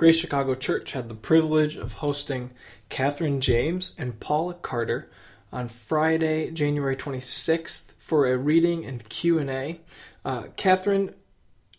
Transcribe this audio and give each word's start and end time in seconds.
Grace 0.00 0.18
Chicago 0.18 0.54
Church 0.54 0.92
had 0.92 1.10
the 1.10 1.14
privilege 1.14 1.76
of 1.76 1.92
hosting 1.92 2.52
Katherine 2.88 3.38
James 3.38 3.94
and 3.98 4.18
Paula 4.18 4.54
Carter 4.54 5.10
on 5.52 5.68
Friday, 5.68 6.50
January 6.52 6.96
26th 6.96 7.82
for 7.98 8.26
a 8.26 8.38
reading 8.38 8.86
and 8.86 9.06
Q&A. 9.06 9.78
Uh, 10.24 10.44
Katherine 10.56 11.14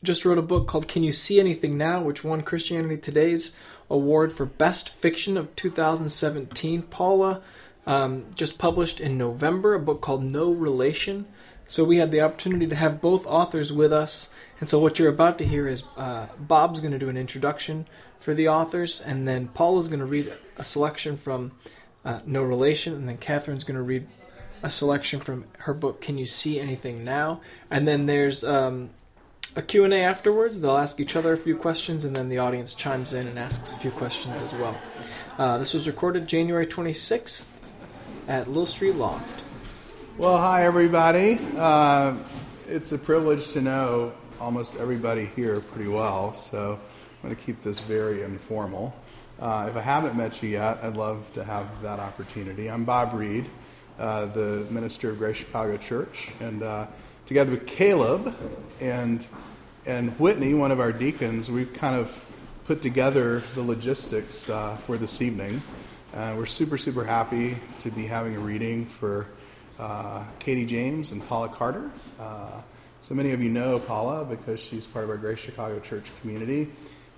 just 0.03 0.23
wrote 0.23 0.37
a 0.37 0.43
book 0.43 0.67
called 0.67 0.87
Can 0.87 1.01
You 1.01 1.11
See 1.11 1.39
Anything 1.39 1.79
Now, 1.79 2.03
which 2.03 2.23
won 2.23 2.43
Christianity 2.43 2.97
Today's 2.97 3.53
award 3.89 4.31
for 4.31 4.45
Best 4.45 4.87
Fiction 4.87 5.35
of 5.35 5.55
2017. 5.55 6.83
Paula 6.83 7.41
um, 7.87 8.27
just 8.35 8.59
published 8.59 8.99
in 8.99 9.17
November 9.17 9.73
a 9.73 9.79
book 9.79 9.99
called 9.99 10.31
No 10.31 10.51
Relation. 10.51 11.25
So 11.65 11.83
we 11.85 11.97
had 11.97 12.11
the 12.11 12.21
opportunity 12.21 12.67
to 12.67 12.75
have 12.75 13.01
both 13.01 13.25
authors 13.25 13.71
with 13.71 13.93
us. 13.93 14.29
And 14.59 14.69
so 14.69 14.77
what 14.77 14.99
you're 14.99 15.09
about 15.09 15.37
to 15.37 15.45
hear 15.45 15.67
is 15.67 15.83
uh, 15.95 16.27
Bob's 16.37 16.81
going 16.81 16.91
to 16.91 16.99
do 16.99 17.09
an 17.09 17.17
introduction 17.17 17.87
for 18.21 18.33
the 18.33 18.47
authors, 18.47 19.01
and 19.01 19.27
then 19.27 19.47
Paula's 19.49 19.87
going 19.87 19.99
to 19.99 20.05
read 20.05 20.31
a 20.57 20.63
selection 20.63 21.17
from 21.17 21.51
uh, 22.05 22.19
No 22.25 22.43
Relation, 22.43 22.93
and 22.93 23.09
then 23.09 23.17
Katherine's 23.17 23.63
going 23.63 23.77
to 23.77 23.83
read 23.83 24.07
a 24.63 24.69
selection 24.69 25.19
from 25.19 25.45
her 25.59 25.73
book 25.73 26.01
Can 26.01 26.17
You 26.17 26.27
See 26.27 26.59
Anything 26.59 27.03
Now? 27.03 27.41
And 27.69 27.87
then 27.87 28.05
there's 28.05 28.43
um, 28.43 28.91
a 29.55 29.61
Q&A 29.61 30.03
afterwards. 30.03 30.59
They'll 30.59 30.77
ask 30.77 30.99
each 30.99 31.15
other 31.15 31.33
a 31.33 31.37
few 31.37 31.55
questions, 31.55 32.05
and 32.05 32.15
then 32.15 32.29
the 32.29 32.37
audience 32.37 32.75
chimes 32.75 33.13
in 33.13 33.27
and 33.27 33.39
asks 33.39 33.71
a 33.71 33.77
few 33.77 33.91
questions 33.91 34.39
as 34.41 34.53
well. 34.53 34.77
Uh, 35.37 35.57
this 35.57 35.73
was 35.73 35.87
recorded 35.87 36.27
January 36.27 36.67
26th 36.67 37.45
at 38.27 38.47
Little 38.47 38.67
Street 38.67 38.95
Loft. 38.95 39.43
Well, 40.17 40.37
hi, 40.37 40.63
everybody. 40.63 41.39
Uh, 41.57 42.15
it's 42.67 42.91
a 42.91 42.97
privilege 42.99 43.49
to 43.53 43.61
know 43.61 44.13
almost 44.39 44.75
everybody 44.75 45.25
here 45.35 45.59
pretty 45.59 45.89
well, 45.89 46.33
so 46.35 46.79
I'm 47.21 47.29
going 47.29 47.35
to 47.35 47.45
keep 47.45 47.61
this 47.61 47.79
very 47.79 48.23
informal. 48.23 48.95
Uh, 49.39 49.67
if 49.69 49.75
I 49.75 49.81
haven't 49.81 50.15
met 50.15 50.41
you 50.41 50.49
yet, 50.49 50.79
I'd 50.81 50.97
love 50.97 51.23
to 51.35 51.43
have 51.43 51.67
that 51.83 51.99
opportunity. 51.99 52.67
I'm 52.67 52.83
Bob 52.83 53.13
Reed, 53.13 53.45
uh, 53.99 54.25
the 54.25 54.65
minister 54.71 55.11
of 55.11 55.19
Grace 55.19 55.37
Chicago 55.37 55.77
Church, 55.77 56.31
and 56.39 56.63
uh, 56.63 56.87
together 57.27 57.51
with 57.51 57.67
Caleb 57.67 58.35
and 58.79 59.27
and 59.85 60.17
Whitney, 60.19 60.55
one 60.55 60.71
of 60.71 60.79
our 60.79 60.91
deacons, 60.91 61.51
we've 61.51 61.71
kind 61.75 61.95
of 61.95 62.25
put 62.65 62.81
together 62.81 63.43
the 63.53 63.61
logistics 63.61 64.49
uh, 64.49 64.75
for 64.87 64.97
this 64.97 65.21
evening. 65.21 65.61
Uh, 66.15 66.33
we're 66.35 66.47
super, 66.47 66.79
super 66.79 67.03
happy 67.03 67.55
to 67.81 67.91
be 67.91 68.07
having 68.07 68.35
a 68.35 68.39
reading 68.39 68.87
for 68.87 69.27
uh, 69.77 70.23
Katie 70.39 70.65
James 70.65 71.11
and 71.11 71.23
Paula 71.27 71.49
Carter. 71.49 71.91
So 73.03 73.15
many 73.15 73.31
of 73.31 73.41
you 73.41 73.49
know 73.49 73.79
Paula 73.79 74.23
because 74.25 74.59
she's 74.59 74.85
part 74.85 75.03
of 75.03 75.09
our 75.09 75.17
Grace 75.17 75.39
Chicago 75.39 75.79
Church 75.79 76.05
community. 76.21 76.67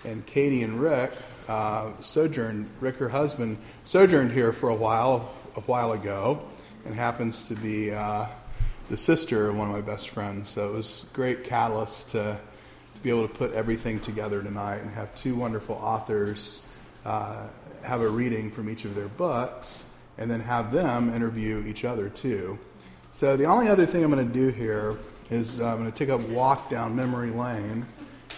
And 0.05 0.25
Katie 0.25 0.63
and 0.63 0.81
Rick 0.81 1.11
uh, 1.47 1.91
sojourned, 2.01 2.69
Rick, 2.81 2.97
her 2.97 3.09
husband, 3.09 3.57
sojourned 3.83 4.31
here 4.31 4.51
for 4.51 4.69
a 4.69 4.75
while, 4.75 5.33
a 5.55 5.61
while 5.61 5.93
ago, 5.93 6.41
and 6.85 6.93
happens 6.93 7.47
to 7.47 7.55
be 7.55 7.91
uh, 7.91 8.25
the 8.89 8.97
sister 8.97 9.49
of 9.49 9.57
one 9.57 9.69
of 9.69 9.73
my 9.73 9.81
best 9.81 10.09
friends. 10.09 10.49
So 10.49 10.67
it 10.67 10.73
was 10.73 11.09
great 11.13 11.45
catalyst 11.45 12.11
to, 12.11 12.39
to 12.95 13.01
be 13.01 13.09
able 13.09 13.27
to 13.27 13.33
put 13.33 13.53
everything 13.53 13.99
together 13.99 14.41
tonight 14.43 14.77
and 14.77 14.91
have 14.91 15.13
two 15.15 15.35
wonderful 15.35 15.75
authors 15.75 16.67
uh, 17.05 17.47
have 17.81 18.01
a 18.01 18.07
reading 18.07 18.49
from 18.49 18.69
each 18.69 18.85
of 18.85 18.95
their 18.95 19.09
books 19.09 19.89
and 20.17 20.29
then 20.29 20.39
have 20.39 20.71
them 20.71 21.13
interview 21.13 21.63
each 21.65 21.85
other 21.85 22.09
too. 22.09 22.57
So 23.13 23.37
the 23.37 23.45
only 23.45 23.67
other 23.67 23.85
thing 23.85 24.03
I'm 24.03 24.11
going 24.11 24.27
to 24.27 24.33
do 24.33 24.49
here 24.49 24.97
is 25.29 25.59
uh, 25.59 25.65
I'm 25.65 25.79
going 25.79 25.91
to 25.91 25.97
take 25.97 26.09
a 26.09 26.17
walk 26.17 26.69
down 26.69 26.95
memory 26.95 27.31
lane 27.31 27.85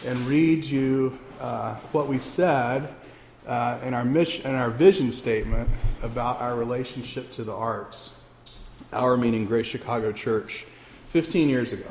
and 0.03 0.17
read 0.19 0.65
you 0.65 1.17
uh, 1.39 1.75
what 1.91 2.07
we 2.07 2.19
said 2.19 2.93
uh, 3.47 3.79
in 3.83 3.93
our 3.93 4.05
mission, 4.05 4.45
in 4.45 4.55
our 4.55 4.69
vision 4.69 5.11
statement 5.11 5.69
about 6.01 6.41
our 6.41 6.55
relationship 6.55 7.31
to 7.33 7.43
the 7.43 7.53
arts. 7.53 8.21
Our 8.91 9.17
meaning 9.17 9.45
Grace 9.45 9.67
Chicago 9.67 10.11
Church, 10.11 10.65
15 11.09 11.49
years 11.49 11.71
ago. 11.71 11.87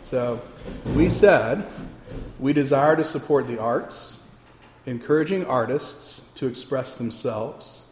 So 0.00 0.40
we 0.94 1.10
said 1.10 1.66
we 2.38 2.52
desire 2.52 2.96
to 2.96 3.04
support 3.04 3.46
the 3.46 3.58
arts, 3.58 4.24
encouraging 4.86 5.44
artists 5.46 6.32
to 6.34 6.46
express 6.46 6.96
themselves, 6.96 7.88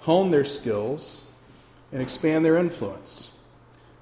hone 0.00 0.30
their 0.30 0.44
skills, 0.44 1.26
and 1.92 2.00
expand 2.00 2.44
their 2.44 2.56
influence. 2.56 3.36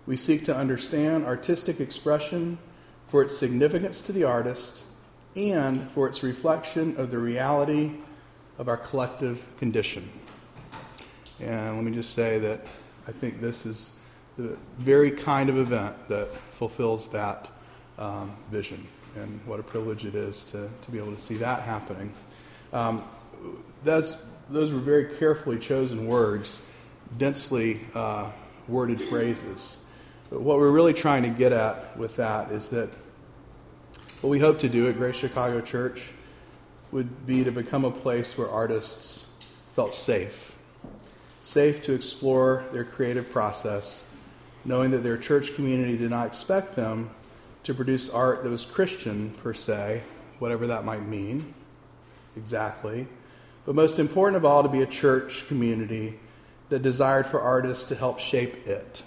We 0.07 0.17
seek 0.17 0.45
to 0.47 0.57
understand 0.57 1.27
artistic 1.27 1.81
expression 1.81 2.59
for 3.09 3.23
its 3.23 3.37
significance 3.37 4.03
to 4.03 4.13
the 4.13 4.25
artist 4.25 4.85
and 5.37 5.89
for 5.91 6.09
its 6.09 6.23
reflection 6.23 6.97
of 6.97 7.11
the 7.11 7.19
reality 7.19 7.93
of 8.59 8.69
our 8.69 8.77
collective 8.77 9.43
condition. 9.59 10.09
And 11.41 11.77
let 11.77 11.85
me 11.85 11.93
just 11.93 12.15
say 12.15 12.39
that 12.39 12.67
I 13.07 13.13
think 13.13 13.41
this 13.41 13.65
is 13.65 13.97
the 14.37 14.57
very 14.79 15.11
kind 15.11 15.49
of 15.49 15.57
event 15.59 15.97
that 16.09 16.29
fulfills 16.53 17.09
that 17.09 17.49
um, 17.99 18.37
vision. 18.51 18.87
And 19.17 19.41
what 19.47 19.59
a 19.59 19.63
privilege 19.63 20.05
it 20.05 20.15
is 20.15 20.45
to, 20.53 20.69
to 20.83 20.91
be 20.91 20.99
able 20.99 21.15
to 21.15 21.21
see 21.21 21.37
that 21.37 21.63
happening. 21.63 22.13
Um, 22.73 23.09
that's, 23.85 24.17
those 24.51 24.73
were 24.73 24.81
very 24.81 25.17
carefully 25.17 25.59
chosen 25.59 26.07
words, 26.07 26.63
densely 27.17 27.81
uh, 27.95 28.31
worded 28.67 29.01
phrases. 29.03 29.85
But 30.31 30.43
what 30.43 30.59
we're 30.59 30.71
really 30.71 30.95
trying 30.95 31.23
to 31.23 31.31
get 31.31 31.53
at 31.53 31.97
with 31.97 32.17
that 32.17 32.51
is 32.53 32.69
that 32.71 32.91
what 34.21 34.31
we 34.31 34.39
hope 34.39 34.59
to 34.61 34.69
do 34.69 34.89
at 34.89 34.97
Grace 34.97 35.17
Chicago 35.17 35.61
Church 35.61 36.11
would 36.93 37.27
be 37.27 37.45
to 37.45 37.51
become 37.51 37.85
a 37.85 37.91
place 37.91 38.37
where 38.37 38.51
artists 38.51 39.31
felt 39.75 39.95
safe. 39.95 40.57
Safe 41.43 41.83
to 41.83 41.95
explore 41.95 42.65
their 42.73 42.85
creative 42.85 43.31
process, 43.31 44.11
knowing 44.65 44.91
that 44.91 44.99
their 44.99 45.17
church 45.17 45.55
community 45.55 45.97
did 45.97 46.11
not 46.11 46.27
expect 46.27 46.75
them 46.75 47.11
to 47.63 47.73
produce 47.73 48.11
art 48.11 48.43
that 48.43 48.51
was 48.51 48.65
Christian 48.65 49.31
per 49.43 49.55
se, 49.55 50.03
whatever 50.39 50.67
that 50.67 50.85
might 50.85 51.07
mean 51.07 51.55
exactly. 52.37 53.07
But 53.65 53.75
most 53.75 53.99
important 53.99 54.37
of 54.37 54.45
all, 54.45 54.63
to 54.63 54.69
be 54.69 54.83
a 54.83 54.87
church 54.87 55.47
community 55.49 56.19
that 56.69 56.83
desired 56.83 57.27
for 57.27 57.41
artists 57.41 57.89
to 57.89 57.95
help 57.95 58.19
shape 58.19 58.67
it 58.67 59.03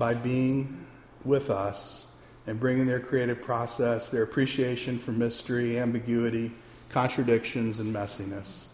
by 0.00 0.14
being 0.14 0.86
with 1.26 1.50
us 1.50 2.06
and 2.46 2.58
bringing 2.58 2.86
their 2.86 2.98
creative 2.98 3.42
process, 3.42 4.08
their 4.08 4.22
appreciation 4.22 4.98
for 4.98 5.12
mystery, 5.12 5.78
ambiguity, 5.78 6.50
contradictions, 6.88 7.80
and 7.80 7.94
messiness, 7.94 8.68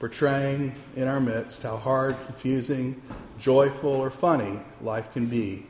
portraying 0.00 0.74
in 0.96 1.06
our 1.06 1.20
midst 1.20 1.62
how 1.62 1.76
hard, 1.76 2.16
confusing, 2.24 3.00
joyful, 3.38 3.90
or 3.90 4.10
funny 4.10 4.58
life 4.80 5.12
can 5.12 5.26
be, 5.26 5.66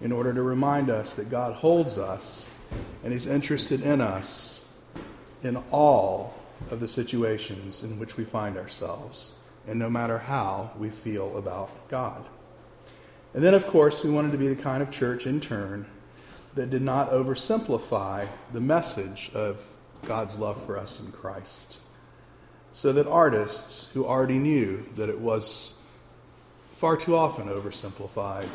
in 0.00 0.10
order 0.10 0.32
to 0.32 0.42
remind 0.42 0.88
us 0.88 1.14
that 1.14 1.28
God 1.28 1.52
holds 1.52 1.98
us 1.98 2.50
and 3.04 3.12
He's 3.12 3.26
interested 3.26 3.82
in 3.82 4.00
us 4.00 4.66
in 5.42 5.58
all 5.70 6.34
of 6.70 6.80
the 6.80 6.88
situations 6.88 7.84
in 7.84 7.98
which 7.98 8.16
we 8.16 8.24
find 8.24 8.56
ourselves, 8.56 9.34
and 9.68 9.78
no 9.78 9.90
matter 9.90 10.16
how 10.16 10.70
we 10.78 10.88
feel 10.88 11.36
about 11.36 11.70
God. 11.90 12.24
And 13.34 13.44
then, 13.44 13.54
of 13.54 13.66
course, 13.66 14.02
we 14.04 14.10
wanted 14.10 14.32
to 14.32 14.38
be 14.38 14.48
the 14.48 14.56
kind 14.56 14.82
of 14.82 14.90
church 14.90 15.26
in 15.26 15.40
turn 15.40 15.86
that 16.54 16.70
did 16.70 16.82
not 16.82 17.10
oversimplify 17.10 18.26
the 18.52 18.60
message 18.60 19.30
of 19.34 19.60
God's 20.06 20.38
love 20.38 20.64
for 20.64 20.78
us 20.78 21.00
in 21.00 21.12
Christ. 21.12 21.78
So 22.72 22.92
that 22.92 23.06
artists 23.06 23.90
who 23.92 24.06
already 24.06 24.38
knew 24.38 24.84
that 24.96 25.08
it 25.08 25.18
was 25.18 25.78
far 26.76 26.96
too 26.96 27.16
often 27.16 27.48
oversimplified 27.48 28.48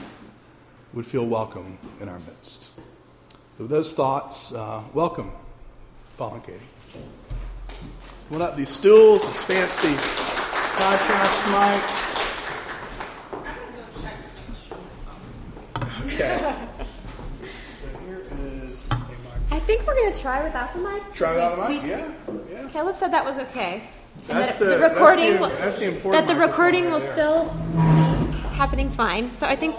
would 0.93 1.05
feel 1.05 1.25
welcome 1.25 1.77
in 1.99 2.09
our 2.09 2.19
midst. 2.19 2.69
So, 3.57 3.65
with 3.65 3.69
those 3.69 3.93
thoughts, 3.93 4.53
uh, 4.53 4.83
welcome, 4.93 5.31
Paul 6.17 6.35
and 6.35 6.43
Katie. 6.43 6.59
Come 8.29 8.41
up, 8.41 8.55
these 8.55 8.69
stools, 8.69 9.27
this 9.27 9.43
fancy 9.43 9.93
podcast 10.77 11.51
mic. 11.51 12.10
Think 19.71 19.87
we're 19.87 19.95
going 19.95 20.13
to 20.13 20.19
try 20.19 20.43
without 20.43 20.73
the 20.73 20.79
mic. 20.79 21.13
Try 21.13 21.31
without 21.33 21.55
the 21.55 21.69
mic? 21.69 21.83
We- 21.83 21.89
Yeah, 21.89 22.11
yeah. 22.51 22.67
Caleb 22.69 22.95
said 22.95 23.11
that 23.13 23.23
was 23.23 23.37
okay. 23.37 23.83
And 24.27 24.37
That's 24.37 24.55
that 24.57 24.65
the- 24.65 24.77
that's 24.77 24.93
recording 24.93 25.33
the- 25.39 25.47
that's 25.57 25.77
the 25.79 25.85
important 25.87 26.27
that 26.27 26.33
the 26.33 26.39
recording 26.39 26.83
right 26.85 26.91
will 26.93 26.99
there. 26.99 27.13
still 27.13 27.49
happening 28.59 28.89
fine. 28.89 29.31
So 29.31 29.47
I 29.47 29.55
think 29.55 29.75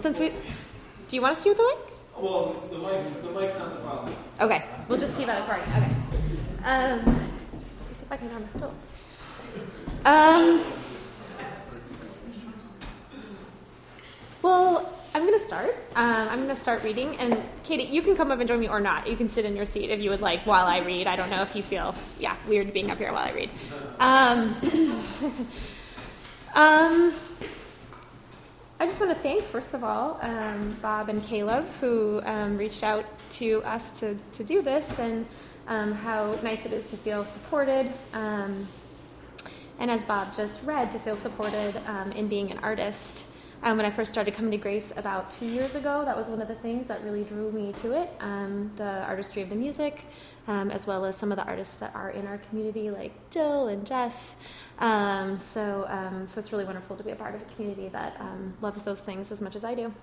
since 0.00 0.18
we 0.20 0.30
do 1.08 1.16
you 1.16 1.22
want 1.22 1.36
us 1.36 1.42
to 1.42 1.50
do 1.50 1.54
the 1.54 1.62
mic? 1.62 1.78
Well, 2.16 2.62
the 2.70 2.78
mic's, 2.78 3.10
the 3.10 3.30
mic's 3.30 3.58
not 3.58 3.70
the 3.72 3.76
problem. 3.80 4.14
Okay, 4.40 4.62
we'll 4.88 4.98
just 4.98 5.16
see 5.16 5.24
about 5.24 5.48
recording. 5.48 5.74
Okay. 5.74 5.92
Um, 6.64 7.04
let's 7.04 7.98
see 7.98 8.04
if 8.06 8.12
I 8.12 8.16
can 8.16 8.28
get 8.28 8.36
on 8.36 8.42
the 8.44 8.58
stool. 8.58 8.74
Um. 10.06 10.62
Well, 14.42 14.92
I'm 15.14 15.24
going 15.24 15.38
to 15.38 15.44
start. 15.44 15.76
Um, 15.94 16.28
I'm 16.28 16.44
going 16.44 16.48
to 16.48 16.60
start 16.60 16.82
reading. 16.82 17.16
And 17.18 17.40
Katie, 17.62 17.84
you 17.84 18.02
can 18.02 18.16
come 18.16 18.32
up 18.32 18.40
and 18.40 18.48
join 18.48 18.58
me 18.58 18.68
or 18.68 18.80
not. 18.80 19.06
You 19.06 19.16
can 19.16 19.30
sit 19.30 19.44
in 19.44 19.54
your 19.54 19.64
seat 19.64 19.90
if 19.90 20.00
you 20.00 20.10
would 20.10 20.20
like 20.20 20.44
while 20.44 20.66
I 20.66 20.78
read. 20.78 21.06
I 21.06 21.14
don't 21.14 21.30
know 21.30 21.42
if 21.42 21.54
you 21.54 21.62
feel, 21.62 21.94
yeah, 22.18 22.34
weird 22.48 22.72
being 22.72 22.90
up 22.90 22.98
here 22.98 23.12
while 23.12 23.28
I 23.28 23.32
read. 23.32 23.50
Um, 24.00 24.56
um, 26.56 27.14
I 28.80 28.86
just 28.86 28.98
want 29.00 29.16
to 29.16 29.22
thank, 29.22 29.44
first 29.44 29.72
of 29.72 29.84
all, 29.84 30.18
um, 30.20 30.76
Bob 30.82 31.08
and 31.08 31.22
Caleb, 31.22 31.68
who 31.80 32.20
um, 32.24 32.58
reached 32.58 32.82
out 32.82 33.04
to 33.30 33.62
us 33.62 34.00
to, 34.00 34.18
to 34.32 34.42
do 34.42 34.62
this, 34.62 34.98
and 34.98 35.26
um, 35.68 35.92
how 35.92 36.36
nice 36.42 36.66
it 36.66 36.72
is 36.72 36.88
to 36.88 36.96
feel 36.96 37.24
supported. 37.24 37.88
And 38.12 39.90
as 39.90 40.02
Bob 40.04 40.34
just 40.34 40.64
read, 40.64 40.90
to 40.90 40.98
feel 40.98 41.16
supported 41.16 41.80
in 42.16 42.26
being 42.26 42.50
an 42.50 42.58
artist. 42.58 43.24
Um, 43.64 43.78
when 43.78 43.86
I 43.86 43.90
first 43.90 44.12
started 44.12 44.34
coming 44.34 44.50
to 44.50 44.58
Grace 44.58 44.92
about 44.94 45.30
two 45.30 45.46
years 45.46 45.74
ago, 45.74 46.04
that 46.04 46.14
was 46.14 46.26
one 46.26 46.42
of 46.42 46.48
the 46.48 46.54
things 46.54 46.86
that 46.88 47.02
really 47.02 47.24
drew 47.24 47.50
me 47.50 47.72
to 47.78 47.98
it 47.98 48.10
the 48.76 49.04
artistry 49.06 49.40
of 49.40 49.48
the 49.48 49.54
music, 49.54 50.04
as 50.46 50.86
well 50.86 51.06
as 51.06 51.16
some 51.16 51.32
of 51.32 51.38
the 51.38 51.46
artists 51.46 51.78
that 51.78 51.94
are 51.94 52.10
in 52.10 52.26
our 52.26 52.36
community, 52.36 52.90
like 52.90 53.12
Jill 53.30 53.68
and 53.68 53.86
Jess. 53.86 54.36
Um, 54.80 55.38
so, 55.38 55.86
um, 55.88 56.28
so 56.28 56.40
it's 56.40 56.52
really 56.52 56.66
wonderful 56.66 56.94
to 56.96 57.02
be 57.02 57.12
a 57.12 57.16
part 57.16 57.34
of 57.34 57.40
a 57.40 57.44
community 57.54 57.88
that 57.88 58.20
um, 58.20 58.52
loves 58.60 58.82
those 58.82 59.00
things 59.00 59.32
as 59.32 59.40
much 59.40 59.56
as 59.56 59.64
I 59.64 59.74
do. 59.74 59.94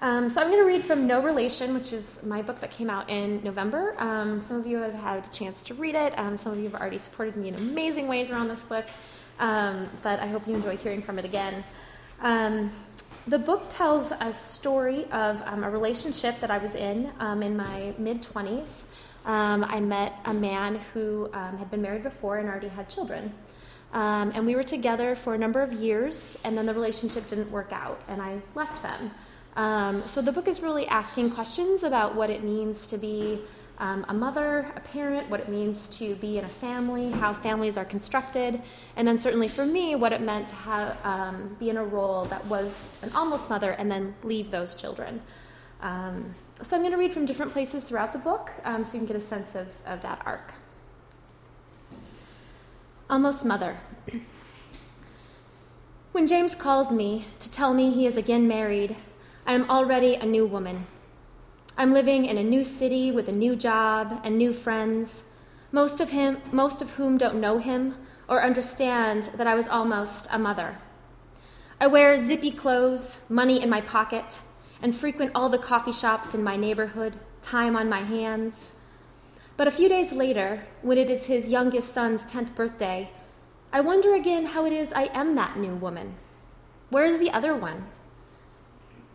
Um, 0.00 0.28
so 0.28 0.40
I'm 0.40 0.46
going 0.46 0.60
to 0.60 0.66
read 0.66 0.84
from 0.84 1.08
No 1.08 1.20
Relation, 1.20 1.74
which 1.74 1.92
is 1.92 2.22
my 2.22 2.40
book 2.40 2.60
that 2.60 2.70
came 2.70 2.88
out 2.88 3.10
in 3.10 3.42
November. 3.42 4.00
Um, 4.00 4.40
some 4.40 4.60
of 4.60 4.66
you 4.68 4.76
have 4.78 4.94
had 4.94 5.24
a 5.24 5.28
chance 5.32 5.64
to 5.64 5.74
read 5.74 5.96
it. 5.96 6.16
Um, 6.16 6.36
some 6.36 6.52
of 6.52 6.58
you 6.58 6.70
have 6.70 6.80
already 6.80 6.98
supported 6.98 7.36
me 7.36 7.48
in 7.48 7.56
amazing 7.56 8.06
ways 8.06 8.30
around 8.30 8.46
this 8.46 8.62
book, 8.62 8.86
but 9.38 10.20
I 10.20 10.28
hope 10.28 10.46
you 10.46 10.54
enjoy 10.54 10.76
hearing 10.76 11.02
from 11.02 11.18
it 11.18 11.24
again. 11.24 11.64
Um, 12.20 12.70
the 13.26 13.38
book 13.38 13.66
tells 13.68 14.12
a 14.12 14.32
story 14.32 15.04
of 15.12 15.42
um, 15.46 15.64
a 15.64 15.70
relationship 15.70 16.40
that 16.40 16.50
I 16.50 16.58
was 16.58 16.74
in 16.74 17.10
um, 17.20 17.42
in 17.42 17.56
my 17.56 17.94
mid 17.98 18.22
20s. 18.22 18.84
I 19.24 19.80
met 19.80 20.18
a 20.24 20.32
man 20.32 20.80
who 20.92 21.30
had 21.32 21.70
been 21.70 21.82
married 21.82 22.02
before 22.02 22.38
and 22.38 22.48
already 22.48 22.68
had 22.68 22.88
children. 22.88 23.32
Um, 23.92 24.30
and 24.34 24.46
we 24.46 24.54
were 24.54 24.62
together 24.62 25.16
for 25.16 25.34
a 25.34 25.38
number 25.38 25.60
of 25.62 25.72
years, 25.72 26.38
and 26.44 26.56
then 26.56 26.66
the 26.66 26.74
relationship 26.74 27.26
didn't 27.28 27.50
work 27.50 27.72
out, 27.72 28.00
and 28.08 28.22
I 28.22 28.40
left 28.54 28.82
them. 28.82 29.10
Um, 29.56 30.02
so 30.06 30.22
the 30.22 30.30
book 30.30 30.46
is 30.46 30.60
really 30.60 30.86
asking 30.86 31.32
questions 31.32 31.82
about 31.82 32.14
what 32.14 32.30
it 32.30 32.44
means 32.44 32.86
to 32.88 32.98
be 32.98 33.40
um, 33.80 34.04
a 34.08 34.14
mother, 34.14 34.70
a 34.76 34.80
parent, 34.80 35.28
what 35.30 35.40
it 35.40 35.48
means 35.48 35.88
to 35.98 36.14
be 36.16 36.36
in 36.36 36.44
a 36.44 36.48
family, 36.48 37.10
how 37.10 37.32
families 37.32 37.78
are 37.78 37.84
constructed, 37.84 38.60
and 38.94 39.08
then 39.08 39.16
certainly 39.16 39.48
for 39.48 39.64
me, 39.64 39.94
what 39.94 40.12
it 40.12 40.20
meant 40.20 40.48
to 40.48 40.54
have, 40.54 41.06
um, 41.06 41.56
be 41.58 41.70
in 41.70 41.78
a 41.78 41.84
role 41.84 42.26
that 42.26 42.44
was 42.46 42.86
an 43.02 43.10
almost 43.14 43.48
mother 43.48 43.70
and 43.70 43.90
then 43.90 44.14
leave 44.22 44.50
those 44.50 44.74
children. 44.74 45.22
Um, 45.80 46.34
so 46.62 46.76
I'm 46.76 46.82
going 46.82 46.92
to 46.92 46.98
read 46.98 47.14
from 47.14 47.24
different 47.24 47.52
places 47.52 47.84
throughout 47.84 48.12
the 48.12 48.18
book 48.18 48.50
um, 48.64 48.84
so 48.84 48.92
you 48.92 48.98
can 48.98 49.06
get 49.06 49.16
a 49.16 49.20
sense 49.20 49.54
of, 49.54 49.68
of 49.86 50.02
that 50.02 50.20
arc. 50.26 50.52
Almost 53.08 53.46
mother. 53.46 53.78
when 56.12 56.26
James 56.26 56.54
calls 56.54 56.92
me 56.92 57.24
to 57.38 57.50
tell 57.50 57.72
me 57.72 57.90
he 57.90 58.06
is 58.06 58.18
again 58.18 58.46
married, 58.46 58.94
I 59.46 59.54
am 59.54 59.70
already 59.70 60.16
a 60.16 60.26
new 60.26 60.44
woman. 60.44 60.86
I'm 61.80 61.94
living 61.94 62.26
in 62.26 62.36
a 62.36 62.42
new 62.42 62.62
city 62.62 63.10
with 63.10 63.26
a 63.26 63.32
new 63.32 63.56
job 63.56 64.20
and 64.22 64.36
new 64.36 64.52
friends, 64.52 65.30
most 65.72 65.98
of 65.98 66.10
him 66.10 66.36
most 66.52 66.82
of 66.82 66.90
whom 66.90 67.16
don't 67.16 67.40
know 67.40 67.56
him 67.56 67.94
or 68.28 68.44
understand 68.44 69.30
that 69.38 69.46
I 69.46 69.54
was 69.54 69.66
almost 69.66 70.28
a 70.30 70.38
mother. 70.38 70.76
I 71.80 71.86
wear 71.86 72.18
zippy 72.18 72.50
clothes, 72.50 73.20
money 73.30 73.62
in 73.62 73.70
my 73.70 73.80
pocket, 73.80 74.40
and 74.82 74.94
frequent 74.94 75.32
all 75.34 75.48
the 75.48 75.56
coffee 75.56 75.90
shops 75.90 76.34
in 76.34 76.44
my 76.44 76.54
neighborhood, 76.54 77.14
time 77.40 77.74
on 77.74 77.88
my 77.88 78.02
hands. 78.02 78.74
But 79.56 79.66
a 79.66 79.70
few 79.70 79.88
days 79.88 80.12
later, 80.12 80.66
when 80.82 80.98
it 80.98 81.08
is 81.08 81.24
his 81.24 81.48
youngest 81.48 81.94
son's 81.94 82.24
10th 82.24 82.54
birthday, 82.54 83.10
I 83.72 83.80
wonder 83.80 84.14
again 84.14 84.44
how 84.44 84.66
it 84.66 84.74
is 84.74 84.92
I 84.92 85.04
am 85.14 85.34
that 85.36 85.56
new 85.56 85.76
woman. 85.76 86.16
Where 86.90 87.06
is 87.06 87.18
the 87.18 87.30
other 87.30 87.56
one? 87.56 87.86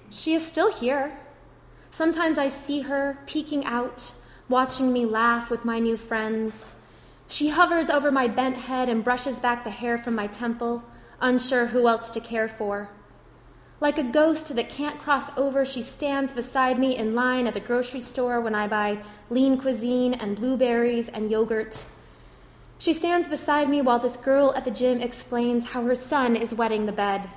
She 0.10 0.34
is 0.34 0.44
still 0.44 0.74
here. 0.74 1.16
Sometimes 1.96 2.38
I 2.38 2.50
see 2.50 2.82
her 2.82 3.20
peeking 3.26 3.64
out, 3.64 4.12
watching 4.50 4.92
me 4.92 5.06
laugh 5.06 5.50
with 5.50 5.64
my 5.64 5.80
new 5.80 5.96
friends. 5.96 6.76
She 7.30 7.48
hovers 7.48 7.90
over 7.90 8.12
my 8.12 8.28
bent 8.28 8.58
head 8.58 8.90
and 8.90 9.02
brushes 9.02 9.40
back 9.40 9.64
the 9.64 9.70
hair 9.70 9.98
from 9.98 10.14
my 10.14 10.28
temple, 10.28 10.84
unsure 11.22 11.68
who 11.68 11.88
else 11.88 12.10
to 12.10 12.20
care 12.20 12.50
for. 12.50 12.90
Like 13.80 13.98
a 13.98 14.04
ghost 14.04 14.54
that 14.54 14.70
can't 14.70 15.00
cross 15.00 15.38
over, 15.38 15.64
she 15.64 15.82
stands 15.82 16.34
beside 16.34 16.78
me 16.78 16.98
in 16.98 17.16
line 17.16 17.48
at 17.48 17.54
the 17.54 17.62
grocery 17.62 18.02
store 18.02 18.42
when 18.42 18.56
I 18.56 18.68
buy 18.68 19.02
lean 19.30 19.58
cuisine 19.58 20.14
and 20.14 20.36
blueberries 20.36 21.08
and 21.08 21.32
yogurt. 21.32 21.86
She 22.78 22.92
stands 22.92 23.30
beside 23.30 23.70
me 23.70 23.82
while 23.82 24.00
this 24.00 24.18
girl 24.18 24.54
at 24.54 24.66
the 24.66 24.70
gym 24.70 25.00
explains 25.00 25.68
how 25.68 25.84
her 25.86 25.96
son 25.96 26.36
is 26.36 26.54
wetting 26.54 26.88
the 26.88 26.92
bed. 26.92 27.30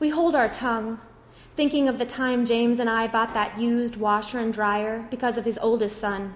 We 0.00 0.08
hold 0.08 0.34
our 0.34 0.48
tongue, 0.48 0.98
thinking 1.60 1.90
of 1.90 1.98
the 1.98 2.06
time 2.06 2.46
James 2.46 2.80
and 2.80 2.88
I 2.88 3.06
bought 3.06 3.34
that 3.34 3.60
used 3.60 3.94
washer 3.96 4.38
and 4.38 4.50
dryer 4.50 5.06
because 5.10 5.36
of 5.36 5.44
his 5.44 5.58
oldest 5.58 5.98
son, 5.98 6.34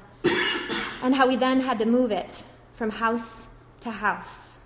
and 1.03 1.15
how 1.15 1.27
we 1.27 1.35
then 1.35 1.63
had 1.63 1.79
to 1.79 1.87
move 1.87 2.11
it 2.11 2.45
from 2.75 2.91
house 2.91 3.55
to 3.81 3.91
house. 3.91 4.59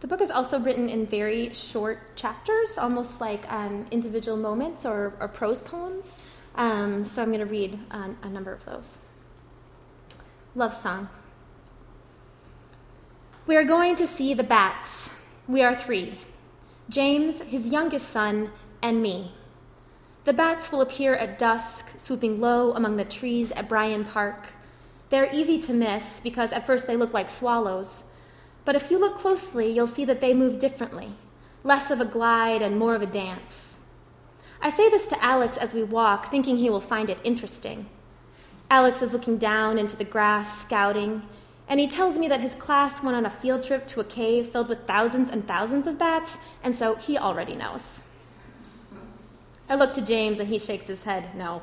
The 0.00 0.06
book 0.06 0.20
is 0.20 0.30
also 0.30 0.58
written 0.58 0.90
in 0.90 1.06
very 1.06 1.50
short 1.54 2.14
chapters, 2.14 2.76
almost 2.76 3.22
like 3.22 3.50
um, 3.50 3.86
individual 3.90 4.36
moments 4.36 4.84
or, 4.84 5.14
or 5.18 5.26
prose 5.26 5.62
poems. 5.62 6.20
Um, 6.56 7.04
so 7.04 7.22
I'm 7.22 7.28
going 7.28 7.40
to 7.40 7.46
read 7.46 7.78
a, 7.90 8.10
a 8.24 8.28
number 8.28 8.52
of 8.52 8.66
those. 8.66 8.98
Love 10.54 10.76
Song. 10.76 11.08
We 13.46 13.56
are 13.56 13.64
going 13.64 13.96
to 13.96 14.06
see 14.06 14.34
the 14.34 14.44
bats. 14.44 15.08
We 15.48 15.62
are 15.62 15.74
three 15.74 16.18
James, 16.88 17.42
his 17.42 17.68
youngest 17.68 18.08
son, 18.08 18.50
and 18.82 19.02
me. 19.02 19.32
The 20.24 20.32
bats 20.32 20.72
will 20.72 20.80
appear 20.80 21.14
at 21.14 21.38
dusk, 21.38 21.98
swooping 21.98 22.40
low 22.40 22.72
among 22.72 22.96
the 22.96 23.04
trees 23.04 23.52
at 23.52 23.68
Bryan 23.68 24.04
Park. 24.04 24.46
They're 25.10 25.32
easy 25.32 25.60
to 25.62 25.72
miss 25.72 26.20
because 26.20 26.52
at 26.52 26.66
first 26.66 26.86
they 26.86 26.96
look 26.96 27.12
like 27.12 27.30
swallows 27.30 28.04
but 28.66 28.74
if 28.74 28.90
you 28.90 28.98
look 28.98 29.16
closely, 29.16 29.70
you'll 29.70 29.86
see 29.86 30.04
that 30.04 30.20
they 30.20 30.34
move 30.34 30.58
differently 30.58 31.14
less 31.64 31.90
of 31.90 32.00
a 32.00 32.04
glide 32.04 32.62
and 32.62 32.78
more 32.78 32.94
of 32.94 33.02
a 33.02 33.06
dance. 33.06 33.80
I 34.60 34.70
say 34.70 34.88
this 34.88 35.08
to 35.08 35.24
Alex 35.24 35.56
as 35.56 35.74
we 35.74 35.82
walk, 35.82 36.30
thinking 36.30 36.58
he 36.58 36.70
will 36.70 36.80
find 36.80 37.10
it 37.10 37.18
interesting. 37.24 37.86
Alex 38.70 39.02
is 39.02 39.12
looking 39.12 39.36
down 39.36 39.76
into 39.76 39.96
the 39.96 40.04
grass, 40.04 40.60
scouting, 40.60 41.22
and 41.68 41.80
he 41.80 41.88
tells 41.88 42.18
me 42.18 42.28
that 42.28 42.40
his 42.40 42.54
class 42.54 43.02
went 43.02 43.16
on 43.16 43.26
a 43.26 43.30
field 43.30 43.64
trip 43.64 43.86
to 43.88 44.00
a 44.00 44.04
cave 44.04 44.48
filled 44.48 44.68
with 44.68 44.86
thousands 44.86 45.30
and 45.30 45.46
thousands 45.46 45.86
of 45.86 45.98
bats, 45.98 46.38
and 46.62 46.74
so 46.74 46.94
he 46.94 47.18
already 47.18 47.54
knows. 47.54 48.00
I 49.68 49.74
look 49.74 49.92
to 49.94 50.04
James 50.04 50.38
and 50.38 50.48
he 50.48 50.58
shakes 50.58 50.86
his 50.86 51.02
head, 51.02 51.34
no. 51.34 51.62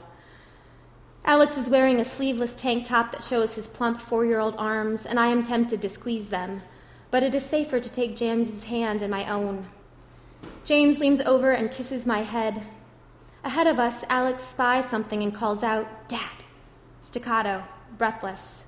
Alex 1.25 1.57
is 1.57 1.69
wearing 1.69 2.01
a 2.01 2.05
sleeveless 2.05 2.53
tank 2.53 2.85
top 2.85 3.13
that 3.13 3.23
shows 3.23 3.55
his 3.55 3.67
plump 3.67 4.01
four 4.01 4.25
year 4.25 4.39
old 4.39 4.55
arms, 4.57 5.05
and 5.05 5.17
I 5.17 5.27
am 5.27 5.41
tempted 5.41 5.81
to 5.81 5.89
squeeze 5.89 6.29
them, 6.29 6.63
but 7.11 7.23
it 7.23 7.33
is 7.33 7.45
safer 7.45 7.79
to 7.79 7.93
take 7.93 8.17
James's 8.17 8.65
hand 8.65 9.01
in 9.01 9.09
my 9.09 9.29
own. 9.29 9.67
James 10.65 10.99
leans 10.99 11.21
over 11.21 11.51
and 11.51 11.71
kisses 11.71 12.05
my 12.05 12.23
head. 12.23 12.63
Ahead 13.45 13.67
of 13.67 13.79
us, 13.79 14.03
Alex 14.09 14.43
spies 14.43 14.85
something 14.85 15.23
and 15.23 15.33
calls 15.33 15.63
out, 15.63 16.09
Dad! 16.09 16.43
Staccato, 17.01 17.63
breathless. 17.97 18.63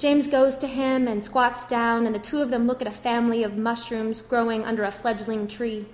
James 0.00 0.28
goes 0.28 0.56
to 0.56 0.66
him 0.66 1.06
and 1.06 1.22
squats 1.22 1.68
down, 1.68 2.06
and 2.06 2.14
the 2.14 2.18
two 2.18 2.40
of 2.40 2.48
them 2.48 2.66
look 2.66 2.80
at 2.80 2.88
a 2.88 2.90
family 2.90 3.42
of 3.42 3.58
mushrooms 3.58 4.22
growing 4.22 4.64
under 4.64 4.82
a 4.82 4.90
fledgling 4.90 5.46
tree. 5.46 5.84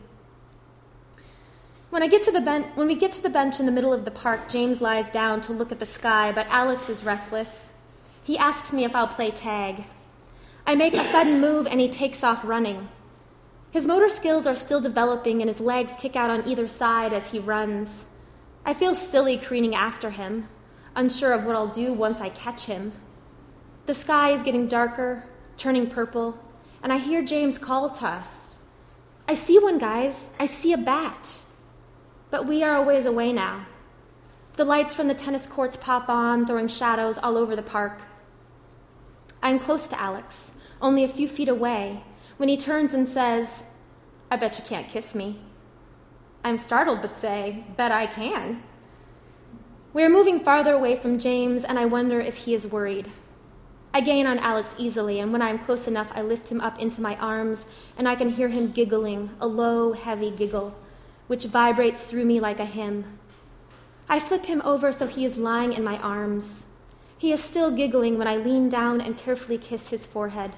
When, 1.90 2.04
I 2.04 2.06
get 2.06 2.22
to 2.22 2.30
the 2.30 2.40
ben- 2.40 2.70
when 2.76 2.86
we 2.86 2.94
get 2.94 3.10
to 3.12 3.22
the 3.22 3.28
bench 3.28 3.58
in 3.58 3.66
the 3.66 3.72
middle 3.72 3.92
of 3.92 4.04
the 4.04 4.12
park, 4.12 4.48
James 4.48 4.80
lies 4.80 5.10
down 5.10 5.40
to 5.40 5.52
look 5.52 5.72
at 5.72 5.80
the 5.80 5.84
sky, 5.84 6.30
but 6.30 6.46
Alex 6.46 6.88
is 6.88 7.02
restless. 7.02 7.70
He 8.22 8.38
asks 8.38 8.72
me 8.72 8.84
if 8.84 8.94
I'll 8.94 9.08
play 9.08 9.32
tag. 9.32 9.86
I 10.64 10.76
make 10.76 10.94
a 10.94 11.02
sudden 11.02 11.40
move 11.40 11.66
and 11.66 11.80
he 11.80 11.88
takes 11.88 12.22
off 12.22 12.44
running. 12.44 12.88
His 13.72 13.88
motor 13.88 14.08
skills 14.08 14.46
are 14.46 14.54
still 14.54 14.80
developing 14.80 15.42
and 15.42 15.50
his 15.50 15.60
legs 15.60 15.94
kick 15.98 16.14
out 16.14 16.30
on 16.30 16.46
either 16.46 16.68
side 16.68 17.12
as 17.12 17.32
he 17.32 17.40
runs. 17.40 18.06
I 18.64 18.72
feel 18.72 18.94
silly 18.94 19.36
careening 19.36 19.74
after 19.74 20.10
him, 20.10 20.46
unsure 20.94 21.32
of 21.32 21.42
what 21.42 21.56
I'll 21.56 21.66
do 21.66 21.92
once 21.92 22.20
I 22.20 22.28
catch 22.28 22.66
him. 22.66 22.92
The 23.86 23.94
sky 23.94 24.32
is 24.32 24.42
getting 24.42 24.68
darker, 24.68 25.24
turning 25.56 25.88
purple, 25.88 26.38
and 26.82 26.92
I 26.92 26.98
hear 26.98 27.22
James 27.22 27.56
call 27.58 27.88
to 27.90 28.06
us. 28.06 28.58
I 29.28 29.34
see 29.34 29.58
one, 29.58 29.78
guys. 29.78 30.30
I 30.38 30.46
see 30.46 30.72
a 30.72 30.78
bat. 30.78 31.40
But 32.30 32.46
we 32.46 32.62
are 32.62 32.76
a 32.76 32.82
ways 32.82 33.06
away 33.06 33.32
now. 33.32 33.66
The 34.56 34.64
lights 34.64 34.94
from 34.94 35.08
the 35.08 35.14
tennis 35.14 35.46
courts 35.46 35.76
pop 35.76 36.08
on, 36.08 36.46
throwing 36.46 36.68
shadows 36.68 37.18
all 37.18 37.36
over 37.36 37.54
the 37.54 37.62
park. 37.62 38.00
I'm 39.42 39.58
close 39.58 39.88
to 39.88 40.00
Alex 40.00 40.50
only 40.80 41.04
a 41.04 41.08
few 41.08 41.28
feet 41.28 41.48
away, 41.48 42.02
when 42.36 42.48
he 42.48 42.56
turns 42.56 42.92
and 42.92 43.08
says, 43.08 43.64
I 44.30 44.36
bet 44.36 44.58
you 44.58 44.64
can't 44.64 44.88
kiss 44.88 45.14
me. 45.14 45.40
I'm 46.44 46.56
startled, 46.58 47.02
but 47.02 47.16
say, 47.16 47.64
Bet 47.76 47.92
I 47.92 48.06
can. 48.06 48.62
We 49.92 50.02
are 50.02 50.08
moving 50.08 50.40
farther 50.40 50.74
away 50.74 50.96
from 50.96 51.18
James, 51.18 51.64
and 51.64 51.78
I 51.78 51.86
wonder 51.86 52.20
if 52.20 52.36
he 52.36 52.54
is 52.54 52.66
worried. 52.66 53.10
I 53.96 54.00
gain 54.00 54.26
on 54.26 54.38
Alex 54.40 54.74
easily, 54.76 55.20
and 55.20 55.32
when 55.32 55.40
I 55.40 55.48
am 55.48 55.58
close 55.58 55.88
enough, 55.88 56.12
I 56.14 56.20
lift 56.20 56.48
him 56.48 56.60
up 56.60 56.78
into 56.78 57.00
my 57.00 57.16
arms, 57.16 57.64
and 57.96 58.06
I 58.06 58.14
can 58.14 58.28
hear 58.28 58.48
him 58.48 58.70
giggling, 58.70 59.30
a 59.40 59.46
low, 59.46 59.94
heavy 59.94 60.30
giggle, 60.30 60.76
which 61.28 61.46
vibrates 61.46 62.04
through 62.04 62.26
me 62.26 62.38
like 62.38 62.60
a 62.60 62.66
hymn. 62.66 63.18
I 64.06 64.20
flip 64.20 64.44
him 64.44 64.60
over 64.66 64.92
so 64.92 65.06
he 65.06 65.24
is 65.24 65.38
lying 65.38 65.72
in 65.72 65.82
my 65.82 65.96
arms. 66.00 66.66
He 67.16 67.32
is 67.32 67.42
still 67.42 67.70
giggling 67.70 68.18
when 68.18 68.28
I 68.28 68.36
lean 68.36 68.68
down 68.68 69.00
and 69.00 69.16
carefully 69.16 69.56
kiss 69.56 69.88
his 69.88 70.04
forehead. 70.04 70.52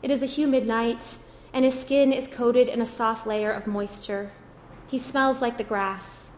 It 0.00 0.12
is 0.12 0.22
a 0.22 0.26
humid 0.26 0.64
night, 0.64 1.16
and 1.52 1.64
his 1.64 1.80
skin 1.80 2.12
is 2.12 2.28
coated 2.28 2.68
in 2.68 2.80
a 2.80 2.86
soft 2.86 3.26
layer 3.26 3.50
of 3.50 3.66
moisture. 3.66 4.30
He 4.86 4.98
smells 4.98 5.42
like 5.42 5.58
the 5.58 5.64
grass. 5.64 6.30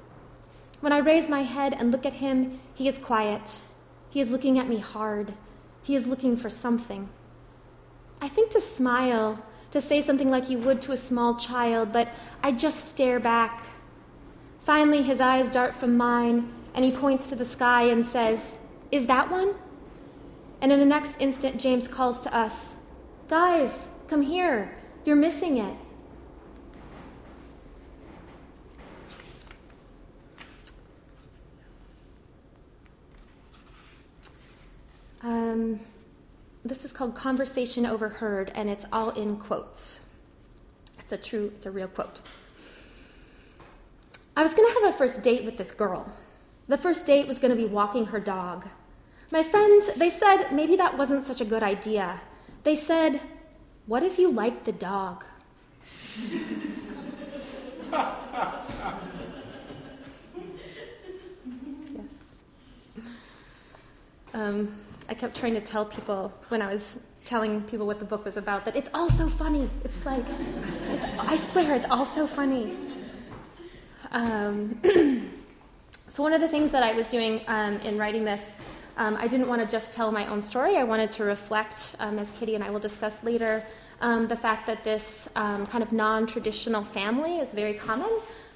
When 0.80 0.94
I 0.94 0.98
raise 1.00 1.28
my 1.28 1.42
head 1.42 1.74
and 1.74 1.92
look 1.92 2.06
at 2.06 2.24
him, 2.24 2.58
he 2.72 2.88
is 2.88 2.96
quiet. 2.96 3.60
He 4.08 4.22
is 4.22 4.30
looking 4.30 4.58
at 4.58 4.66
me 4.66 4.78
hard. 4.78 5.34
He 5.90 5.96
is 5.96 6.06
looking 6.06 6.36
for 6.36 6.48
something. 6.48 7.08
I 8.20 8.28
think 8.28 8.52
to 8.52 8.60
smile, 8.60 9.44
to 9.72 9.80
say 9.80 10.00
something 10.00 10.30
like 10.30 10.48
you 10.48 10.56
would 10.58 10.80
to 10.82 10.92
a 10.92 10.96
small 10.96 11.34
child, 11.34 11.92
but 11.92 12.06
I 12.44 12.52
just 12.52 12.84
stare 12.84 13.18
back. 13.18 13.64
Finally, 14.60 15.02
his 15.02 15.20
eyes 15.20 15.52
dart 15.52 15.74
from 15.74 15.96
mine, 15.96 16.48
and 16.76 16.84
he 16.84 16.92
points 16.92 17.28
to 17.30 17.34
the 17.34 17.44
sky 17.44 17.88
and 17.88 18.06
says, 18.06 18.54
Is 18.92 19.08
that 19.08 19.32
one? 19.32 19.56
And 20.60 20.70
in 20.70 20.78
the 20.78 20.86
next 20.86 21.20
instant, 21.20 21.60
James 21.60 21.88
calls 21.88 22.20
to 22.20 22.32
us, 22.32 22.76
Guys, 23.28 23.88
come 24.06 24.22
here. 24.22 24.78
You're 25.04 25.16
missing 25.16 25.58
it. 25.58 25.76
Um, 35.50 35.80
this 36.64 36.84
is 36.84 36.92
called 36.92 37.16
Conversation 37.16 37.84
Overheard, 37.84 38.52
and 38.54 38.70
it's 38.70 38.86
all 38.92 39.10
in 39.10 39.36
quotes. 39.36 40.06
It's 41.00 41.12
a 41.12 41.16
true, 41.16 41.50
it's 41.56 41.66
a 41.66 41.72
real 41.72 41.88
quote. 41.88 42.20
I 44.36 44.44
was 44.44 44.54
going 44.54 44.72
to 44.72 44.80
have 44.80 44.94
a 44.94 44.96
first 44.96 45.24
date 45.24 45.44
with 45.44 45.56
this 45.56 45.72
girl. 45.72 46.14
The 46.68 46.76
first 46.76 47.04
date 47.04 47.26
was 47.26 47.40
going 47.40 47.50
to 47.50 47.56
be 47.56 47.66
walking 47.66 48.06
her 48.06 48.20
dog. 48.20 48.68
My 49.32 49.42
friends, 49.42 49.92
they 49.96 50.08
said 50.08 50.52
maybe 50.52 50.76
that 50.76 50.96
wasn't 50.96 51.26
such 51.26 51.40
a 51.40 51.44
good 51.44 51.64
idea. 51.64 52.20
They 52.62 52.76
said, 52.76 53.20
What 53.86 54.04
if 54.04 54.18
you 54.18 54.30
liked 54.30 54.66
the 54.66 54.72
dog? 54.72 55.24
yes. 57.92 58.04
Um, 64.32 64.72
I 65.10 65.14
kept 65.14 65.36
trying 65.36 65.54
to 65.54 65.60
tell 65.60 65.84
people 65.84 66.32
when 66.50 66.62
I 66.62 66.72
was 66.72 67.00
telling 67.24 67.62
people 67.62 67.84
what 67.84 67.98
the 67.98 68.04
book 68.04 68.24
was 68.24 68.36
about 68.36 68.64
that 68.64 68.76
it's 68.76 68.88
all 68.94 69.10
so 69.10 69.28
funny. 69.28 69.68
It's 69.84 70.06
like, 70.06 70.24
it's, 70.92 71.04
I 71.18 71.36
swear, 71.36 71.74
it's 71.74 71.90
all 71.90 72.06
so 72.06 72.28
funny. 72.28 72.76
Um, 74.12 74.80
so, 76.08 76.22
one 76.22 76.32
of 76.32 76.40
the 76.40 76.46
things 76.46 76.70
that 76.70 76.84
I 76.84 76.92
was 76.92 77.08
doing 77.08 77.40
um, 77.48 77.78
in 77.78 77.98
writing 77.98 78.24
this, 78.24 78.56
um, 78.98 79.16
I 79.16 79.26
didn't 79.26 79.48
want 79.48 79.60
to 79.62 79.66
just 79.66 79.92
tell 79.92 80.12
my 80.12 80.28
own 80.28 80.40
story. 80.40 80.76
I 80.76 80.84
wanted 80.84 81.10
to 81.12 81.24
reflect, 81.24 81.96
um, 81.98 82.20
as 82.20 82.30
Kitty 82.38 82.54
and 82.54 82.62
I 82.62 82.70
will 82.70 82.78
discuss 82.80 83.24
later, 83.24 83.64
um, 84.00 84.28
the 84.28 84.36
fact 84.36 84.64
that 84.68 84.84
this 84.84 85.28
um, 85.34 85.66
kind 85.66 85.82
of 85.82 85.90
non 85.90 86.24
traditional 86.24 86.84
family 86.84 87.38
is 87.38 87.48
very 87.48 87.74
common. 87.74 88.10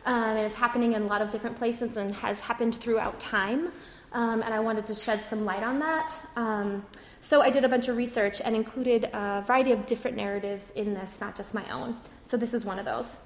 and 0.07 0.39
is 0.39 0.55
happening 0.55 0.93
in 0.93 1.03
a 1.03 1.07
lot 1.07 1.21
of 1.21 1.33
different 1.33 1.57
places 1.57 1.97
and 1.97 2.15
has 2.15 2.39
happened 2.39 2.77
throughout 2.77 3.19
time 3.19 3.73
um, 4.15 4.43
and 4.43 4.55
I 4.55 4.61
wanted 4.61 4.87
to 4.87 4.95
shed 4.95 5.21
some 5.21 5.45
light 5.45 5.63
on 5.63 5.81
that. 5.81 6.15
Um, 6.37 6.87
so 7.21 7.43
I 7.43 7.51
did 7.51 7.65
a 7.65 7.69
bunch 7.69 7.89
of 7.89 7.97
research 7.97 8.41
and 8.43 8.55
included 8.55 9.05
a 9.13 9.43
variety 9.47 9.73
of 9.73 9.87
different 9.87 10.17
narratives 10.17 10.71
in 10.71 10.95
this, 10.95 11.21
not 11.21 11.37
just 11.37 11.53
my 11.53 11.69
own. 11.71 11.97
So 12.29 12.37
this 12.37 12.55
is 12.55 12.65
one 12.65 12.79
of 12.79 12.85
those. 12.85 13.19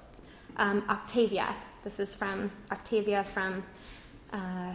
Um, 0.57 0.83
Octavia. 0.89 1.55
This 1.83 1.99
is 1.99 2.15
from 2.15 2.51
Octavia 2.71 3.23
from 3.23 3.63
uh, 4.33 4.73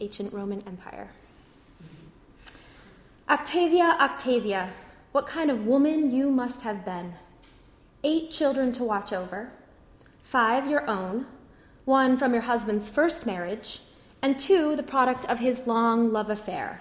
ancient 0.00 0.34
Roman 0.34 0.62
Empire. 0.66 1.08
Octavia, 3.28 3.96
Octavia, 4.00 4.70
what 5.12 5.26
kind 5.26 5.50
of 5.50 5.66
woman 5.66 6.10
you 6.10 6.30
must 6.30 6.62
have 6.62 6.84
been. 6.84 7.14
Eight 8.02 8.30
children 8.30 8.72
to 8.72 8.84
watch 8.84 9.12
over, 9.12 9.50
five 10.24 10.68
your 10.68 10.88
own, 10.90 11.26
one 11.86 12.18
from 12.18 12.34
your 12.34 12.42
husband's 12.42 12.88
first 12.88 13.24
marriage, 13.24 13.80
and 14.24 14.40
two, 14.40 14.74
the 14.74 14.82
product 14.82 15.26
of 15.26 15.38
his 15.38 15.66
long 15.66 16.10
love 16.10 16.30
affair. 16.30 16.80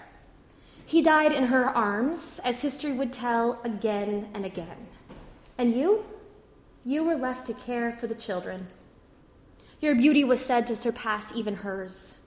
He 0.85 1.01
died 1.01 1.33
in 1.33 1.47
her 1.47 1.65
arms, 1.65 2.39
as 2.45 2.62
history 2.62 2.93
would 2.93 3.12
tell 3.12 3.59
again 3.65 4.29
and 4.33 4.45
again. 4.45 4.88
And 5.57 5.75
you? 5.75 6.05
You 6.85 7.03
were 7.03 7.17
left 7.17 7.45
to 7.47 7.53
care 7.53 7.97
for 8.00 8.07
the 8.07 8.15
children. 8.15 8.67
Your 9.81 9.93
beauty 9.93 10.23
was 10.23 10.39
said 10.39 10.65
to 10.67 10.75
surpass 10.77 11.35
even 11.35 11.55
hers. 11.55 12.17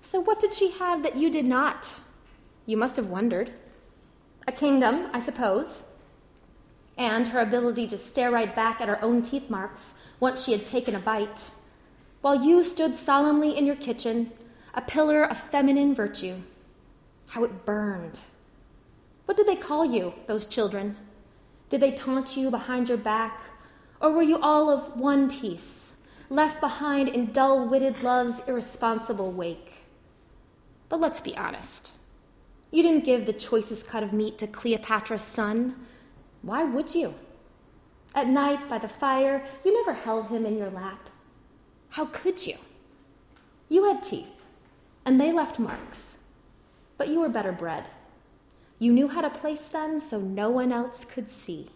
So, 0.00 0.18
what 0.18 0.40
did 0.40 0.54
she 0.54 0.70
have 0.78 1.02
that 1.02 1.16
you 1.16 1.28
did 1.28 1.44
not? 1.44 2.00
You 2.64 2.78
must 2.78 2.96
have 2.96 3.10
wondered. 3.10 3.52
A 4.46 4.52
kingdom, 4.52 5.10
I 5.12 5.20
suppose, 5.20 5.88
and 6.96 7.28
her 7.28 7.40
ability 7.40 7.86
to 7.88 7.98
stare 7.98 8.30
right 8.30 8.56
back 8.56 8.80
at 8.80 8.88
her 8.88 9.04
own 9.04 9.20
teeth 9.20 9.50
marks 9.50 9.98
once 10.20 10.42
she 10.42 10.52
had 10.52 10.64
taken 10.64 10.94
a 10.94 11.00
bite 11.00 11.50
while 12.20 12.44
you 12.44 12.64
stood 12.64 12.96
solemnly 12.96 13.56
in 13.56 13.64
your 13.64 13.76
kitchen, 13.76 14.32
a 14.78 14.80
pillar 14.82 15.24
of 15.24 15.36
feminine 15.36 15.92
virtue. 15.92 16.36
How 17.30 17.42
it 17.42 17.64
burned. 17.64 18.20
What 19.24 19.36
did 19.36 19.48
they 19.48 19.56
call 19.56 19.84
you, 19.84 20.14
those 20.28 20.46
children? 20.46 20.96
Did 21.68 21.80
they 21.80 21.90
taunt 21.90 22.36
you 22.36 22.48
behind 22.48 22.88
your 22.88 22.96
back? 22.96 23.42
Or 24.00 24.12
were 24.12 24.22
you 24.22 24.38
all 24.38 24.70
of 24.70 24.96
one 24.96 25.32
piece, 25.32 25.96
left 26.30 26.60
behind 26.60 27.08
in 27.08 27.32
dull 27.32 27.66
witted 27.66 28.04
love's 28.04 28.40
irresponsible 28.46 29.32
wake? 29.32 29.80
But 30.88 31.00
let's 31.00 31.20
be 31.20 31.36
honest. 31.36 31.90
You 32.70 32.84
didn't 32.84 33.04
give 33.04 33.26
the 33.26 33.32
choicest 33.32 33.88
cut 33.88 34.04
of 34.04 34.12
meat 34.12 34.38
to 34.38 34.46
Cleopatra's 34.46 35.22
son. 35.22 35.74
Why 36.42 36.62
would 36.62 36.94
you? 36.94 37.16
At 38.14 38.28
night 38.28 38.68
by 38.68 38.78
the 38.78 38.88
fire, 38.88 39.44
you 39.64 39.74
never 39.74 39.92
held 39.92 40.28
him 40.28 40.46
in 40.46 40.56
your 40.56 40.70
lap. 40.70 41.10
How 41.90 42.04
could 42.04 42.46
you? 42.46 42.58
You 43.68 43.82
had 43.82 44.04
teeth, 44.04 44.37
and 45.08 45.18
they 45.18 45.32
left 45.32 45.58
marks, 45.58 46.18
but 46.98 47.08
you 47.08 47.20
were 47.20 47.30
better 47.30 47.50
bred. 47.50 47.84
You 48.78 48.92
knew 48.92 49.08
how 49.08 49.22
to 49.22 49.30
place 49.30 49.68
them 49.68 50.00
so 50.00 50.20
no 50.20 50.50
one 50.50 50.70
else 50.70 51.06
could 51.06 51.30
see. 51.30 51.70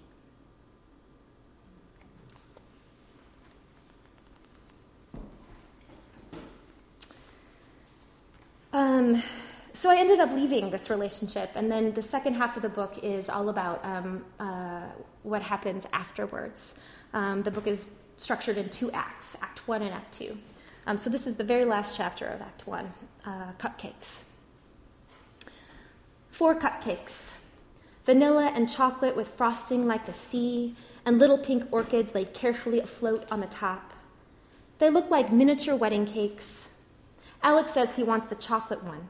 Um, 8.75 9.23
so 9.73 9.91
I 9.91 9.97
ended 9.97 10.21
up 10.21 10.35
leaving 10.35 10.69
this 10.69 10.91
relationship, 10.91 11.53
and 11.55 11.73
then 11.73 11.95
the 11.95 12.03
second 12.03 12.35
half 12.35 12.57
of 12.59 12.63
the 12.63 12.69
book 12.69 12.99
is 13.03 13.31
all 13.31 13.49
about 13.49 13.83
um, 13.83 14.27
uh, 14.39 14.89
what 15.23 15.41
happens 15.41 15.87
afterwards. 15.95 16.79
Um, 17.15 17.43
the 17.43 17.51
book 17.51 17.67
is 17.67 17.95
structured 18.19 18.59
in 18.59 18.69
two 18.69 18.91
acts 18.93 19.39
Act 19.41 19.67
1 19.67 19.81
and 19.81 19.95
Act 19.95 20.13
2. 20.19 20.37
Um, 20.87 20.99
so 20.99 21.11
this 21.11 21.27
is 21.27 21.37
the 21.37 21.45
very 21.45 21.65
last 21.65 21.97
chapter 21.97 22.27
of 22.27 22.43
Act 22.43 22.67
1 22.67 22.93
uh, 23.25 23.31
Cupcakes. 23.59 24.25
Four 26.31 26.59
cupcakes 26.59 27.33
vanilla 28.05 28.53
and 28.55 28.69
chocolate 28.69 29.17
with 29.17 29.29
frosting 29.29 29.87
like 29.87 30.07
the 30.07 30.13
sea, 30.13 30.75
and 31.05 31.19
little 31.19 31.39
pink 31.39 31.65
orchids 31.71 32.15
laid 32.15 32.35
carefully 32.35 32.81
afloat 32.81 33.27
on 33.31 33.41
the 33.41 33.47
top. 33.47 33.93
They 34.79 34.91
look 34.91 35.11
like 35.11 35.33
miniature 35.33 35.77
wedding 35.77 36.07
cakes. 36.07 36.75
Alex 37.43 37.73
says 37.73 37.95
he 37.95 38.03
wants 38.03 38.27
the 38.27 38.35
chocolate 38.35 38.83
one. 38.85 39.09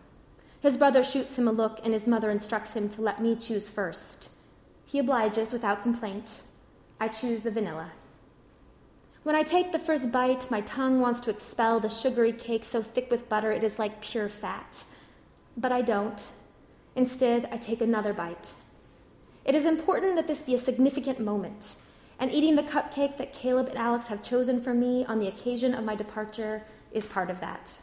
His 0.61 0.77
brother 0.77 1.03
shoots 1.03 1.37
him 1.37 1.49
a 1.49 1.53
look, 1.53 1.81
and 1.83 1.93
his 1.93 2.07
mother 2.07 2.31
instructs 2.31 2.75
him 2.75 2.89
to 2.91 3.03
let 3.03 3.21
me 3.21 3.35
choose 3.35 3.69
first. 3.69 4.31
He 4.85 4.99
obliges 4.99 5.53
without 5.53 5.83
complaint. 5.83 6.43
I 7.01 7.09
choose 7.09 7.41
the 7.41 7.51
vanilla. 7.51 7.91
When 9.23 9.37
I 9.37 9.45
take 9.45 9.71
the 9.71 9.79
first 9.79 10.11
bite, 10.11 10.51
my 10.51 10.63
tongue 10.63 11.01
wants 11.01 11.21
to 11.21 11.31
expel 11.31 11.79
the 11.79 11.89
sugary 11.89 12.33
cake 12.33 12.65
so 12.65 12.83
thick 12.83 13.09
with 13.09 13.29
butter 13.29 13.53
it 13.53 13.63
is 13.63 13.79
like 13.79 14.01
pure 14.01 14.29
fat. 14.29 14.83
But 15.57 15.71
I 15.71 15.81
don't. 15.81 16.27
Instead, 16.97 17.49
I 17.53 17.57
take 17.57 17.81
another 17.81 18.13
bite. 18.13 18.55
It 19.45 19.55
is 19.55 19.65
important 19.65 20.17
that 20.17 20.27
this 20.27 20.43
be 20.43 20.57
a 20.57 20.59
significant 20.59 21.21
moment, 21.21 21.77
and 22.19 22.33
eating 22.33 22.57
the 22.57 22.65
cupcake 22.65 23.17
that 23.19 23.33
Caleb 23.33 23.69
and 23.69 23.79
Alex 23.79 24.09
have 24.09 24.25
chosen 24.25 24.61
for 24.61 24.75
me 24.75 25.05
on 25.05 25.21
the 25.21 25.29
occasion 25.29 25.73
of 25.73 25.85
my 25.85 25.95
departure 25.95 26.65
is 26.91 27.07
part 27.07 27.31
of 27.31 27.39
that. 27.41 27.79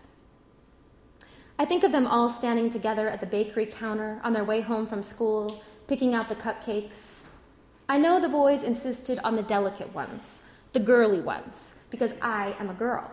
I 1.57 1.63
think 1.63 1.85
of 1.85 1.93
them 1.93 2.05
all 2.05 2.29
standing 2.29 2.69
together 2.69 3.07
at 3.07 3.21
the 3.21 3.25
bakery 3.25 3.65
counter 3.65 4.19
on 4.25 4.33
their 4.33 4.43
way 4.43 4.59
home 4.59 4.87
from 4.87 5.03
school, 5.03 5.63
picking 5.87 6.13
out 6.13 6.27
the 6.27 6.35
cupcakes. 6.35 7.27
I 7.87 7.97
know 7.97 8.19
the 8.19 8.29
boys 8.29 8.63
insisted 8.63 9.19
on 9.23 9.37
the 9.37 9.43
delicate 9.43 9.93
ones 9.93 10.43
the 10.73 10.79
girly 10.79 11.19
ones, 11.19 11.79
because 11.89 12.11
I 12.21 12.55
am 12.59 12.69
a 12.69 12.73
girl. 12.73 13.09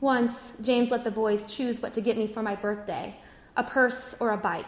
Once, 0.00 0.56
James 0.62 0.90
let 0.90 1.04
the 1.04 1.10
boys 1.10 1.54
choose 1.54 1.80
what 1.80 1.94
to 1.94 2.00
get 2.00 2.16
me 2.16 2.26
for 2.26 2.42
my 2.42 2.54
birthday 2.54 3.14
a 3.56 3.64
purse 3.64 4.14
or 4.20 4.30
a 4.30 4.36
bike. 4.36 4.64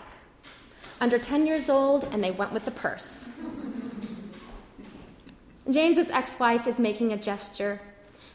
Under 1.01 1.19
10 1.19 1.47
years 1.47 1.71
old, 1.71 2.05
and 2.13 2.23
they 2.23 2.31
went 2.31 2.53
with 2.53 2.65
the 2.65 2.71
purse. 2.71 3.29
James's 5.71 6.11
ex 6.11 6.39
wife 6.39 6.67
is 6.67 6.79
making 6.79 7.13
a 7.13 7.17
gesture. 7.17 7.81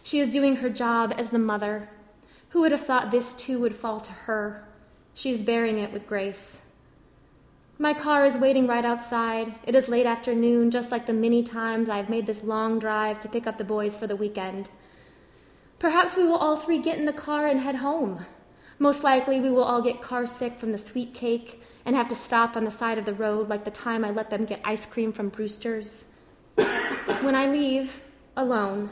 She 0.01 0.19
is 0.19 0.29
doing 0.29 0.57
her 0.57 0.69
job 0.69 1.13
as 1.17 1.29
the 1.29 1.39
mother. 1.39 1.89
Who 2.49 2.61
would 2.61 2.71
have 2.71 2.85
thought 2.85 3.11
this 3.11 3.35
too 3.35 3.59
would 3.59 3.75
fall 3.75 3.99
to 3.99 4.11
her? 4.11 4.63
She 5.13 5.31
is 5.31 5.41
bearing 5.41 5.77
it 5.77 5.91
with 5.91 6.07
grace. 6.07 6.66
My 7.79 7.93
car 7.93 8.25
is 8.25 8.39
waiting 8.39 8.65
right 8.65 8.83
outside. 8.83 9.53
It 9.63 9.75
is 9.75 9.87
late 9.87 10.07
afternoon, 10.07 10.71
just 10.71 10.91
like 10.91 11.05
the 11.05 11.13
many 11.13 11.43
times 11.43 11.89
I 11.89 11.97
have 11.97 12.09
made 12.09 12.25
this 12.25 12.43
long 12.43 12.79
drive 12.79 13.19
to 13.19 13.29
pick 13.29 13.45
up 13.45 13.59
the 13.59 13.63
boys 13.63 13.95
for 13.95 14.07
the 14.07 14.15
weekend. 14.15 14.71
Perhaps 15.77 16.17
we 16.17 16.23
will 16.25 16.37
all 16.37 16.57
three 16.57 16.79
get 16.79 16.97
in 16.97 17.05
the 17.05 17.13
car 17.13 17.45
and 17.45 17.59
head 17.59 17.75
home. 17.75 18.25
Most 18.79 19.03
likely, 19.03 19.39
we 19.39 19.51
will 19.51 19.63
all 19.63 19.83
get 19.83 20.01
car 20.01 20.25
sick 20.25 20.59
from 20.59 20.71
the 20.71 20.77
sweet 20.79 21.13
cake 21.13 21.61
and 21.85 21.95
have 21.95 22.07
to 22.07 22.15
stop 22.15 22.57
on 22.57 22.65
the 22.65 22.71
side 22.71 22.97
of 22.97 23.05
the 23.05 23.13
road 23.13 23.47
like 23.47 23.63
the 23.63 23.69
time 23.69 24.03
I 24.03 24.09
let 24.09 24.31
them 24.31 24.45
get 24.45 24.59
ice 24.63 24.87
cream 24.87 25.13
from 25.13 25.29
Brewster's. 25.29 26.05
when 27.21 27.35
I 27.35 27.47
leave, 27.47 28.01
alone, 28.35 28.89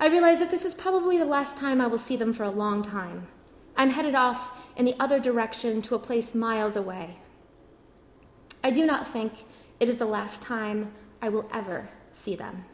I 0.00 0.06
realize 0.06 0.40
that 0.40 0.50
this 0.50 0.64
is 0.64 0.74
probably 0.74 1.18
the 1.18 1.24
last 1.24 1.56
time 1.56 1.80
I 1.80 1.86
will 1.86 1.98
see 1.98 2.16
them 2.16 2.32
for 2.32 2.42
a 2.42 2.50
long 2.50 2.82
time. 2.82 3.28
I'm 3.76 3.90
headed 3.90 4.16
off 4.16 4.60
in 4.76 4.84
the 4.84 4.96
other 4.98 5.20
direction 5.20 5.82
to 5.82 5.94
a 5.94 6.00
place 6.00 6.34
miles 6.34 6.74
away. 6.74 7.18
I 8.62 8.70
do 8.70 8.84
not 8.84 9.06
think 9.08 9.32
it 9.80 9.88
is 9.88 9.98
the 9.98 10.06
last 10.06 10.42
time 10.42 10.92
I 11.22 11.28
will 11.28 11.48
ever 11.52 11.88
see 12.12 12.34
them. 12.34 12.64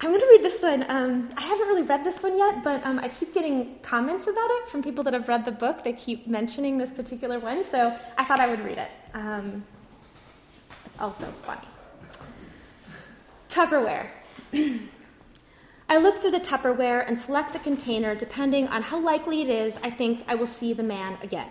I'm 0.00 0.10
going 0.10 0.20
to 0.20 0.28
read 0.32 0.42
this 0.42 0.60
one. 0.60 0.84
Um, 0.90 1.30
I 1.34 1.40
haven't 1.40 1.66
really 1.66 1.82
read 1.82 2.04
this 2.04 2.22
one 2.22 2.36
yet, 2.36 2.62
but 2.62 2.84
um, 2.84 2.98
I 2.98 3.08
keep 3.08 3.32
getting 3.32 3.78
comments 3.80 4.26
about 4.26 4.50
it 4.50 4.68
from 4.68 4.82
people 4.82 5.02
that 5.04 5.14
have 5.14 5.28
read 5.28 5.46
the 5.46 5.50
book. 5.50 5.82
They 5.82 5.94
keep 5.94 6.26
mentioning 6.26 6.76
this 6.76 6.90
particular 6.90 7.38
one, 7.38 7.64
so 7.64 7.98
I 8.18 8.24
thought 8.24 8.38
I 8.38 8.48
would 8.48 8.60
read 8.60 8.76
it. 8.76 8.90
Um, 9.14 9.64
it's 10.84 10.98
also 11.00 11.24
funny. 11.42 11.66
Tupperware. 13.48 14.08
I 15.94 15.98
look 15.98 16.20
through 16.20 16.32
the 16.32 16.40
Tupperware 16.40 17.06
and 17.06 17.16
select 17.16 17.52
the 17.52 17.60
container 17.60 18.16
depending 18.16 18.66
on 18.66 18.82
how 18.82 18.98
likely 18.98 19.42
it 19.42 19.48
is 19.48 19.78
I 19.80 19.90
think 19.90 20.24
I 20.26 20.34
will 20.34 20.48
see 20.48 20.72
the 20.72 20.82
man 20.82 21.18
again. 21.22 21.46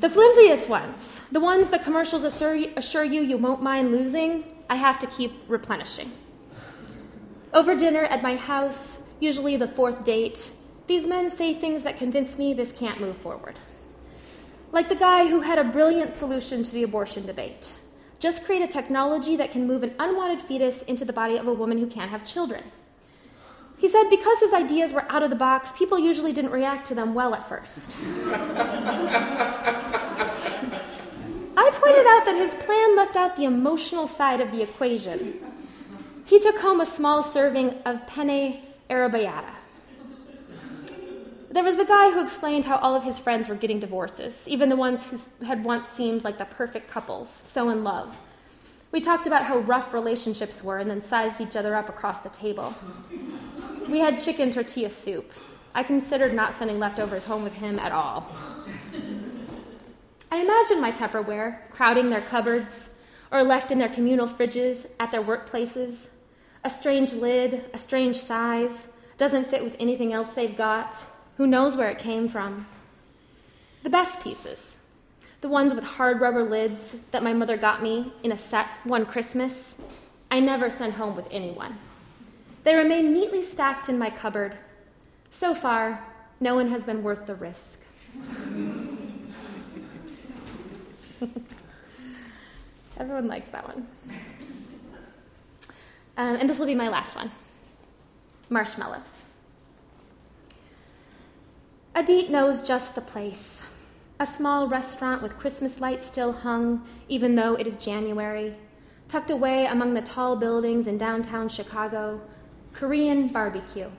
The 0.00 0.10
flimsiest 0.10 0.68
ones, 0.68 1.26
the 1.32 1.40
ones 1.40 1.70
the 1.70 1.78
commercials 1.78 2.24
assure 2.24 2.54
you, 2.54 2.70
assure 2.76 3.04
you 3.04 3.22
you 3.22 3.38
won't 3.38 3.62
mind 3.62 3.90
losing, 3.90 4.44
I 4.68 4.74
have 4.74 4.98
to 4.98 5.06
keep 5.06 5.32
replenishing. 5.48 6.12
Over 7.54 7.74
dinner 7.74 8.02
at 8.02 8.22
my 8.22 8.36
house, 8.36 9.02
usually 9.18 9.56
the 9.56 9.68
fourth 9.68 10.04
date, 10.04 10.52
these 10.88 11.06
men 11.06 11.30
say 11.30 11.54
things 11.54 11.84
that 11.84 11.96
convince 11.96 12.36
me 12.36 12.52
this 12.52 12.70
can't 12.70 13.00
move 13.00 13.16
forward. 13.16 13.58
Like 14.72 14.90
the 14.90 14.94
guy 14.94 15.26
who 15.26 15.40
had 15.40 15.58
a 15.58 15.64
brilliant 15.64 16.18
solution 16.18 16.64
to 16.64 16.72
the 16.74 16.82
abortion 16.82 17.24
debate. 17.24 17.72
Just 18.20 18.44
create 18.44 18.62
a 18.62 18.66
technology 18.66 19.36
that 19.36 19.52
can 19.52 19.66
move 19.66 19.82
an 19.82 19.94
unwanted 19.98 20.40
fetus 20.40 20.82
into 20.82 21.04
the 21.04 21.12
body 21.12 21.36
of 21.36 21.46
a 21.46 21.52
woman 21.52 21.78
who 21.78 21.86
can't 21.86 22.10
have 22.10 22.24
children. 22.24 22.64
He 23.76 23.86
said 23.86 24.10
because 24.10 24.40
his 24.40 24.52
ideas 24.52 24.92
were 24.92 25.04
out 25.08 25.22
of 25.22 25.30
the 25.30 25.36
box, 25.36 25.70
people 25.78 25.98
usually 25.98 26.32
didn't 26.32 26.50
react 26.50 26.88
to 26.88 26.96
them 26.96 27.14
well 27.14 27.32
at 27.34 27.48
first. 27.48 27.96
I 31.56 31.70
pointed 31.70 32.06
out 32.06 32.24
that 32.24 32.36
his 32.36 32.56
plan 32.56 32.96
left 32.96 33.14
out 33.14 33.36
the 33.36 33.44
emotional 33.44 34.08
side 34.08 34.40
of 34.40 34.50
the 34.50 34.62
equation. 34.62 35.38
He 36.24 36.40
took 36.40 36.58
home 36.58 36.80
a 36.80 36.86
small 36.86 37.22
serving 37.22 37.74
of 37.84 38.04
penne 38.08 38.62
arrabbiata. 38.90 39.54
There 41.50 41.64
was 41.64 41.76
the 41.76 41.84
guy 41.84 42.10
who 42.10 42.22
explained 42.22 42.66
how 42.66 42.76
all 42.76 42.94
of 42.94 43.04
his 43.04 43.18
friends 43.18 43.48
were 43.48 43.54
getting 43.54 43.80
divorces, 43.80 44.46
even 44.46 44.68
the 44.68 44.76
ones 44.76 45.08
who 45.08 45.46
had 45.46 45.64
once 45.64 45.88
seemed 45.88 46.22
like 46.22 46.36
the 46.36 46.44
perfect 46.44 46.90
couples, 46.90 47.30
so 47.30 47.70
in 47.70 47.82
love. 47.82 48.18
We 48.92 49.00
talked 49.00 49.26
about 49.26 49.44
how 49.44 49.58
rough 49.58 49.94
relationships 49.94 50.62
were 50.62 50.78
and 50.78 50.90
then 50.90 51.00
sized 51.00 51.40
each 51.40 51.56
other 51.56 51.74
up 51.74 51.88
across 51.88 52.22
the 52.22 52.28
table. 52.28 52.74
We 53.88 53.98
had 53.98 54.18
chicken 54.18 54.50
tortilla 54.50 54.90
soup. 54.90 55.32
I 55.74 55.82
considered 55.82 56.34
not 56.34 56.54
sending 56.54 56.78
leftovers 56.78 57.24
home 57.24 57.44
with 57.44 57.54
him 57.54 57.78
at 57.78 57.92
all. 57.92 58.30
I 60.30 60.40
imagined 60.40 60.82
my 60.82 60.92
Tupperware 60.92 61.70
crowding 61.70 62.10
their 62.10 62.20
cupboards 62.20 62.94
or 63.30 63.42
left 63.42 63.70
in 63.70 63.78
their 63.78 63.88
communal 63.88 64.26
fridges 64.26 64.86
at 65.00 65.10
their 65.10 65.22
workplaces. 65.22 66.08
A 66.64 66.70
strange 66.70 67.12
lid, 67.12 67.64
a 67.72 67.78
strange 67.78 68.16
size, 68.16 68.88
doesn't 69.16 69.48
fit 69.48 69.64
with 69.64 69.76
anything 69.78 70.12
else 70.12 70.34
they've 70.34 70.56
got. 70.56 70.94
Who 71.38 71.46
knows 71.46 71.76
where 71.76 71.88
it 71.88 71.98
came 72.00 72.28
from? 72.28 72.66
The 73.84 73.90
best 73.90 74.22
pieces, 74.24 74.78
the 75.40 75.48
ones 75.48 75.72
with 75.72 75.84
hard 75.84 76.20
rubber 76.20 76.42
lids 76.42 76.96
that 77.12 77.22
my 77.22 77.32
mother 77.32 77.56
got 77.56 77.80
me 77.80 78.12
in 78.24 78.32
a 78.32 78.36
set 78.36 78.66
one 78.82 79.06
Christmas, 79.06 79.80
I 80.32 80.40
never 80.40 80.68
sent 80.68 80.94
home 80.94 81.14
with 81.14 81.28
anyone. 81.30 81.78
They 82.64 82.74
remain 82.74 83.12
neatly 83.12 83.40
stacked 83.40 83.88
in 83.88 84.00
my 84.00 84.10
cupboard. 84.10 84.56
So 85.30 85.54
far, 85.54 86.04
no 86.40 86.56
one 86.56 86.70
has 86.70 86.82
been 86.82 87.04
worth 87.04 87.24
the 87.26 87.36
risk. 87.36 87.82
Everyone 92.98 93.28
likes 93.28 93.48
that 93.50 93.64
one. 93.64 93.86
Um, 96.16 96.34
and 96.34 96.50
this 96.50 96.58
will 96.58 96.66
be 96.66 96.74
my 96.74 96.88
last 96.88 97.14
one 97.14 97.30
marshmallows. 98.50 99.17
Adit 101.98 102.30
knows 102.30 102.62
just 102.62 102.94
the 102.94 103.00
place. 103.00 103.66
A 104.20 104.26
small 104.26 104.68
restaurant 104.68 105.20
with 105.20 105.36
Christmas 105.36 105.80
lights 105.80 106.06
still 106.06 106.30
hung, 106.30 106.86
even 107.08 107.34
though 107.34 107.56
it 107.56 107.66
is 107.66 107.74
January, 107.74 108.54
tucked 109.08 109.32
away 109.32 109.66
among 109.66 109.94
the 109.94 110.00
tall 110.02 110.36
buildings 110.36 110.86
in 110.86 110.96
downtown 110.96 111.48
Chicago. 111.48 112.20
Korean 112.72 113.26
barbecue. 113.26 113.90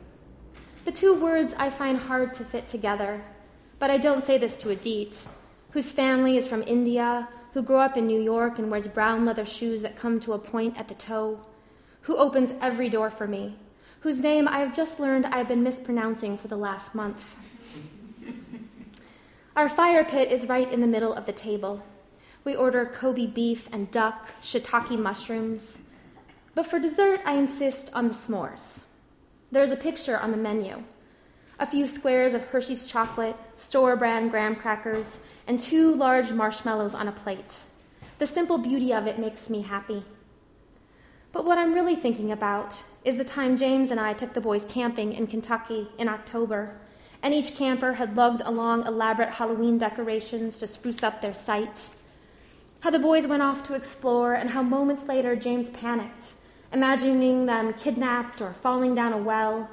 The 0.86 0.94
two 0.94 1.14
words 1.14 1.54
I 1.58 1.70
find 1.70 1.98
hard 1.98 2.34
to 2.36 2.46
fit 2.46 2.70
together, 2.70 3.22
but 3.80 3.92
I 3.92 3.98
don't 3.98 4.24
say 4.24 4.38
this 4.38 4.56
to 4.60 4.70
Adit, 4.70 5.28
whose 5.72 5.92
family 5.92 6.38
is 6.38 6.48
from 6.48 6.64
India, 6.64 7.28
who 7.52 7.62
grew 7.62 7.80
up 7.80 7.98
in 7.98 8.08
New 8.08 8.22
York 8.22 8.60
and 8.60 8.72
wears 8.72 8.88
brown 8.88 9.26
leather 9.26 9.44
shoes 9.44 9.82
that 9.82 9.98
come 9.98 10.22
to 10.22 10.32
a 10.32 10.40
point 10.40 10.80
at 10.80 10.88
the 10.88 10.96
toe, 10.96 11.42
who 12.04 12.16
opens 12.16 12.54
every 12.62 12.88
door 12.88 13.10
for 13.10 13.28
me, 13.28 13.58
whose 14.00 14.22
name 14.22 14.48
I 14.48 14.60
have 14.60 14.74
just 14.74 15.02
learned 15.02 15.26
I 15.26 15.38
have 15.38 15.50
been 15.50 15.64
mispronouncing 15.64 16.38
for 16.38 16.48
the 16.48 16.56
last 16.56 16.96
month. 16.96 17.36
Our 19.56 19.68
fire 19.70 20.04
pit 20.04 20.32
is 20.32 20.48
right 20.48 20.72
in 20.72 20.82
the 20.82 20.88
middle 20.88 21.14
of 21.14 21.26
the 21.26 21.34
table. 21.34 21.84
We 22.44 22.56
order 22.56 22.86
Kobe 22.86 23.28
beef 23.28 23.68
and 23.72 23.92
duck, 23.92 24.30
shiitake 24.42 24.98
mushrooms. 24.98 25.84
But 26.56 26.66
for 26.66 26.80
dessert, 26.80 27.22
I 27.26 27.34
insist 27.34 27.92
on 27.94 28.08
the 28.08 28.14
s'mores. 28.14 28.84
There 29.52 29.64
is 29.64 29.72
a 29.72 29.78
picture 29.78 30.20
on 30.20 30.32
the 30.32 30.38
menu 30.38 30.84
a 31.60 31.66
few 31.66 31.88
squares 31.88 32.34
of 32.34 32.42
Hershey's 32.42 32.88
chocolate, 32.88 33.36
store 33.58 33.98
brand 33.98 34.32
graham 34.32 34.56
crackers, 34.56 35.26
and 35.46 35.60
two 35.60 35.94
large 35.94 36.32
marshmallows 36.32 36.96
on 36.96 37.08
a 37.08 37.12
plate. 37.12 37.64
The 38.18 38.28
simple 38.28 38.58
beauty 38.58 38.94
of 38.94 39.08
it 39.08 39.20
makes 39.20 39.50
me 39.50 39.62
happy. 39.62 40.04
But 41.32 41.46
what 41.46 41.58
I'm 41.58 41.74
really 41.74 41.96
thinking 41.96 42.32
about 42.32 42.82
is 43.04 43.18
the 43.18 43.24
time 43.24 43.58
James 43.58 43.92
and 43.92 44.00
I 44.00 44.14
took 44.14 44.34
the 44.34 44.42
boys 44.42 44.66
camping 44.68 45.14
in 45.14 45.28
Kentucky 45.28 45.90
in 45.98 46.08
October 46.08 46.78
and 47.22 47.34
each 47.34 47.56
camper 47.56 47.94
had 47.94 48.16
lugged 48.16 48.42
along 48.46 48.86
elaborate 48.86 49.30
Halloween 49.30 49.78
decorations 49.78 50.60
to 50.60 50.68
spruce 50.68 51.04
up 51.04 51.22
their 51.22 51.34
site. 51.34 51.90
How 52.82 52.90
the 52.90 53.00
boys 53.00 53.28
went 53.28 53.42
off 53.42 53.64
to 53.64 53.74
explore, 53.74 54.34
and 54.34 54.52
how 54.52 54.64
moments 54.64 55.08
later 55.08 55.36
James 55.36 55.70
panicked, 55.70 56.34
imagining 56.72 57.46
them 57.46 57.74
kidnapped 57.74 58.42
or 58.42 58.54
falling 58.54 58.96
down 58.96 59.12
a 59.12 59.18
well. 59.18 59.70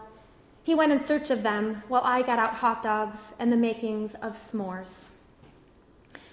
He 0.65 0.75
went 0.75 0.91
in 0.91 1.05
search 1.05 1.31
of 1.31 1.45
them 1.45 1.85
while 1.87 2.03
I 2.03 2.23
got 2.23 2.41
out 2.41 2.55
hot 2.55 2.83
dogs 2.83 3.33
and 3.39 3.53
the 3.53 3.57
makings 3.57 4.15
of 4.15 4.35
s'mores. 4.35 5.11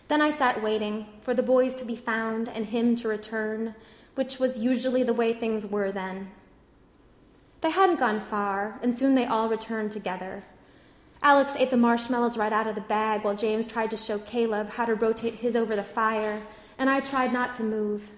Then 0.08 0.21
I 0.21 0.32
sat 0.32 0.63
waiting 0.63 1.06
for 1.21 1.34
the 1.34 1.43
boys 1.43 1.76
to 1.76 1.86
be 1.86 1.95
found 1.95 2.49
and 2.49 2.65
him 2.65 2.95
to 2.97 3.08
return, 3.08 3.76
which 4.15 4.39
was 4.39 4.58
usually 4.58 5.04
the 5.04 5.13
way 5.13 5.34
things 5.34 5.65
were 5.65 5.91
then. 5.91 6.32
They 7.62 7.69
hadn't 7.69 7.99
gone 7.99 8.19
far, 8.19 8.80
and 8.82 8.97
soon 8.97 9.15
they 9.15 9.26
all 9.26 9.47
returned 9.47 9.91
together. 9.91 10.43
Alex 11.25 11.53
ate 11.55 11.69
the 11.69 11.77
marshmallows 11.77 12.38
right 12.38 12.51
out 12.51 12.67
of 12.67 12.75
the 12.75 12.81
bag 12.81 13.23
while 13.23 13.33
James 13.33 13.65
tried 13.65 13.89
to 13.89 13.95
show 13.95 14.19
Caleb 14.19 14.67
how 14.71 14.83
to 14.83 14.93
rotate 14.93 15.36
his 15.36 15.55
over 15.55 15.73
the 15.73 15.83
fire, 15.83 16.41
and 16.77 16.89
I 16.89 16.99
tried 16.99 17.31
not 17.31 17.53
to 17.55 17.63
move, 17.63 18.12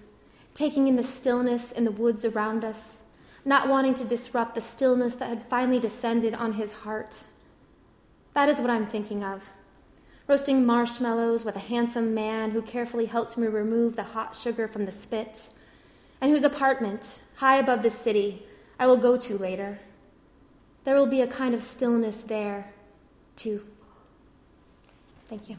taking 0.54 0.88
in 0.88 0.96
the 0.96 1.04
stillness 1.04 1.70
in 1.70 1.84
the 1.84 1.92
woods 1.92 2.24
around 2.24 2.64
us, 2.64 3.04
not 3.44 3.68
wanting 3.68 3.94
to 3.94 4.04
disrupt 4.04 4.56
the 4.56 4.60
stillness 4.60 5.14
that 5.14 5.28
had 5.28 5.44
finally 5.44 5.78
descended 5.78 6.34
on 6.34 6.54
his 6.54 6.72
heart. 6.72 7.22
That 8.34 8.48
is 8.48 8.58
what 8.58 8.70
I'm 8.70 8.88
thinking 8.88 9.22
of. 9.22 9.40
roasting 10.26 10.66
marshmallows 10.66 11.44
with 11.44 11.54
a 11.54 11.60
handsome 11.60 12.12
man 12.12 12.50
who 12.50 12.60
carefully 12.60 13.06
helps 13.06 13.36
me 13.36 13.46
remove 13.46 13.94
the 13.94 14.02
hot 14.02 14.34
sugar 14.34 14.66
from 14.66 14.84
the 14.84 14.90
spit, 14.90 15.50
and 16.20 16.32
whose 16.32 16.42
apartment, 16.42 17.22
high 17.36 17.58
above 17.58 17.84
the 17.84 17.90
city, 17.90 18.42
I 18.80 18.88
will 18.88 18.96
go 18.96 19.16
to 19.16 19.38
later. 19.38 19.78
There 20.84 20.96
will 20.96 21.06
be 21.06 21.20
a 21.20 21.26
kind 21.28 21.54
of 21.54 21.62
stillness 21.62 22.22
there, 22.22 22.72
too. 23.36 23.62
Thank 25.28 25.48
you. 25.48 25.56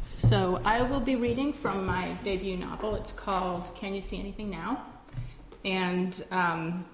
So 0.00 0.60
I 0.64 0.82
will 0.82 1.00
be 1.00 1.14
reading 1.14 1.52
from 1.52 1.86
my 1.86 2.16
debut 2.24 2.56
novel. 2.56 2.96
It's 2.96 3.12
called 3.12 3.72
Can 3.76 3.94
You 3.94 4.00
See 4.00 4.18
Anything 4.18 4.50
Now? 4.50 4.84
And 5.64 6.24
um, 6.30 6.84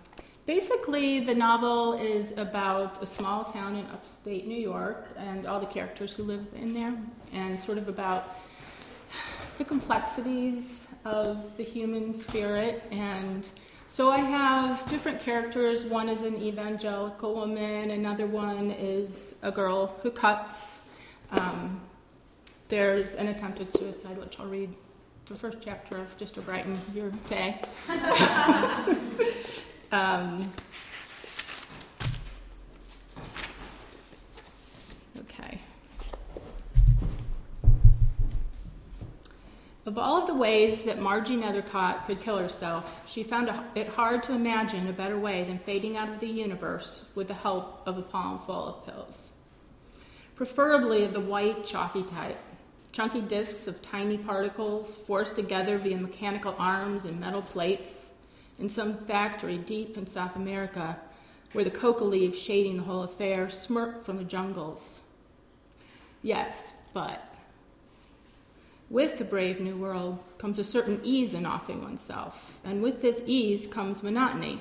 basically, 0.47 1.21
the 1.21 1.35
novel 1.35 1.95
is 1.95 2.37
about 2.37 3.03
a 3.03 3.07
small 3.07 3.45
town 3.45 3.77
in 3.77 3.87
upstate 3.87 4.47
New 4.47 4.59
York 4.59 5.09
and 5.17 5.47
all 5.47 5.61
the 5.61 5.67
characters 5.67 6.13
who 6.13 6.23
live 6.25 6.47
in 6.55 6.75
there, 6.75 6.95
and 7.33 7.59
sort 7.59 7.79
of 7.79 7.89
about 7.89 8.37
the 9.59 9.65
complexities 9.65 10.89
of 11.05 11.57
the 11.57 11.63
human 11.63 12.15
spirit. 12.15 12.83
And 12.91 13.49
so 13.89 14.11
I 14.11 14.19
have 14.19 14.89
different 14.89 15.21
characters. 15.21 15.85
One 15.85 16.09
is 16.09 16.23
an 16.23 16.43
evangelical 16.43 17.35
woman, 17.35 17.91
another 17.91 18.27
one 18.27 18.71
is 18.71 19.37
a 19.43 19.53
girl 19.53 19.99
who 20.03 20.11
cuts. 20.11 20.87
Um, 21.31 21.81
there's 22.69 23.15
an 23.17 23.29
attempted 23.29 23.73
suicide, 23.77 24.17
which 24.17 24.41
I'll 24.41 24.47
read 24.47 24.75
the 25.27 25.35
first 25.35 25.59
chapter 25.63 25.99
of 25.99 26.17
just 26.17 26.35
to 26.35 26.41
brighten 26.41 26.81
your 26.95 27.11
day. 27.29 27.61
um, 29.93 30.51
okay. 35.21 35.59
Of 39.85 39.99
all 39.99 40.23
of 40.23 40.27
the 40.27 40.35
ways 40.35 40.85
that 40.85 41.01
Margie 41.01 41.37
Nethercott 41.37 42.07
could 42.07 42.21
kill 42.21 42.39
herself, 42.39 43.03
she 43.07 43.23
found 43.23 43.51
it 43.75 43.89
hard 43.89 44.23
to 44.25 44.33
imagine 44.33 44.89
a 44.89 44.93
better 44.93 45.19
way 45.19 45.45
than 45.45 45.59
fading 45.59 45.97
out 45.97 46.09
of 46.09 46.21
the 46.21 46.29
universe 46.29 47.05
with 47.15 47.29
the 47.29 47.35
help 47.35 47.83
of 47.87 47.99
a 47.99 48.03
palm 48.03 48.41
full 48.47 48.67
of 48.67 48.87
pills. 48.87 49.31
Preferably 50.35 51.05
of 51.05 51.13
the 51.13 51.21
white, 51.21 51.65
chalky 51.65 52.03
type 52.03 52.39
chunky 52.93 53.23
disks 53.23 53.67
of 53.67 53.81
tiny 53.81 54.19
particles 54.19 54.95
forced 54.95 55.35
together 55.35 55.79
via 55.79 55.97
mechanical 55.97 56.55
arms 56.59 57.05
and 57.05 57.19
metal 57.19 57.41
plates 57.41 58.11
in 58.59 58.69
some 58.69 58.99
factory 58.99 59.59
deep 59.59 59.97
in 59.97 60.07
South 60.07 60.37
America 60.37 60.99
where 61.53 61.65
the 61.65 61.71
coca 61.71 62.05
leaves 62.05 62.39
shading 62.39 62.77
the 62.77 62.83
whole 62.83 63.03
affair 63.03 63.51
smirk 63.51 64.05
from 64.05 64.17
the 64.17 64.25
jungles. 64.25 65.03
Yes, 66.23 66.73
but 66.95 67.33
with 68.89 69.19
the 69.19 69.25
brave 69.25 69.61
new 69.61 69.77
world 69.77 70.19
comes 70.39 70.59
a 70.59 70.65
certain 70.65 71.01
ease 71.03 71.35
in 71.35 71.47
offing 71.47 71.83
oneself, 71.83 72.59
and 72.65 72.83
with 72.83 73.03
this 73.03 73.23
ease 73.27 73.67
comes 73.67 74.03
monotony. 74.03 74.61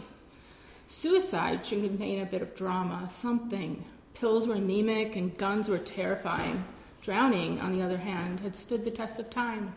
Suicide 0.88 1.66
should 1.66 1.84
contain 1.84 2.22
a 2.22 2.26
bit 2.26 2.42
of 2.42 2.56
drama, 2.56 3.08
something. 3.10 3.84
Pills 4.14 4.48
were 4.48 4.56
anemic 4.56 5.16
and 5.16 5.38
guns 5.38 5.70
were 5.70 5.78
terrifying. 5.78 6.64
Drowning, 7.02 7.60
on 7.60 7.72
the 7.72 7.84
other 7.84 7.98
hand, 7.98 8.40
had 8.42 8.56
stood 8.56 8.86
the 8.86 8.92
test 8.92 9.20
of 9.20 9.30
time. 9.30 9.74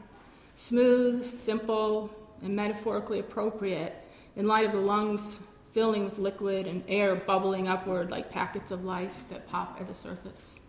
Smooth, 0.56 1.30
simple, 1.30 2.10
and 2.42 2.54
metaphorically 2.54 3.20
appropriate 3.20 4.03
in 4.36 4.46
light 4.46 4.64
of 4.64 4.72
the 4.72 4.78
lungs 4.78 5.38
filling 5.72 6.04
with 6.04 6.18
liquid 6.18 6.66
and 6.66 6.84
air 6.88 7.16
bubbling 7.16 7.68
upward 7.68 8.10
like 8.10 8.30
packets 8.30 8.70
of 8.70 8.84
life 8.84 9.24
that 9.28 9.48
pop 9.48 9.76
at 9.80 9.86
the 9.86 9.94
surface. 9.94 10.60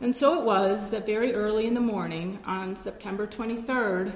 And 0.00 0.14
so 0.16 0.38
it 0.38 0.44
was 0.44 0.90
that 0.90 1.06
very 1.06 1.34
early 1.34 1.66
in 1.66 1.74
the 1.74 1.80
morning, 1.80 2.38
on 2.44 2.74
September 2.74 3.26
23rd, 3.26 4.14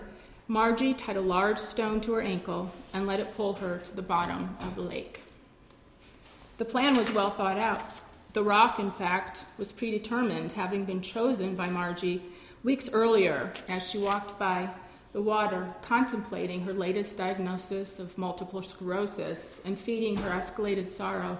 Margie 0.48 0.94
tied 0.94 1.16
a 1.16 1.20
large 1.20 1.58
stone 1.58 2.00
to 2.00 2.12
her 2.14 2.20
ankle 2.20 2.72
and 2.92 3.06
let 3.06 3.20
it 3.20 3.36
pull 3.36 3.54
her 3.54 3.78
to 3.78 3.94
the 3.94 4.02
bottom 4.02 4.56
of 4.60 4.74
the 4.74 4.82
lake. 4.82 5.20
The 6.58 6.64
plan 6.64 6.96
was 6.96 7.12
well 7.12 7.30
thought 7.30 7.58
out. 7.58 7.92
The 8.32 8.42
rock, 8.42 8.78
in 8.78 8.90
fact, 8.90 9.44
was 9.58 9.70
predetermined, 9.70 10.52
having 10.52 10.84
been 10.84 11.02
chosen 11.02 11.54
by 11.54 11.68
Margie 11.68 12.22
weeks 12.64 12.90
earlier 12.92 13.52
as 13.68 13.88
she 13.88 13.98
walked 13.98 14.38
by 14.38 14.70
the 15.16 15.22
water, 15.22 15.66
contemplating 15.80 16.60
her 16.60 16.74
latest 16.74 17.16
diagnosis 17.16 17.98
of 17.98 18.18
multiple 18.18 18.60
sclerosis 18.60 19.62
and 19.64 19.78
feeding 19.78 20.14
her 20.14 20.28
escalated 20.28 20.92
sorrow 20.92 21.38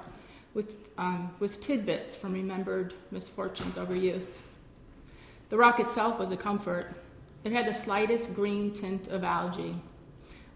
with, 0.54 0.88
um, 0.96 1.30
with 1.40 1.60
tidbits 1.60 2.14
from 2.14 2.32
remembered 2.32 2.94
misfortunes 3.10 3.76
of 3.76 3.88
her 3.88 3.94
youth. 3.94 4.40
The 5.50 5.58
rock 5.58 5.78
itself 5.78 6.18
was 6.18 6.30
a 6.30 6.38
comfort. 6.38 6.92
It 7.44 7.52
had 7.52 7.66
the 7.66 7.74
slightest 7.74 8.34
green 8.34 8.72
tint 8.72 9.08
of 9.08 9.24
algae, 9.24 9.76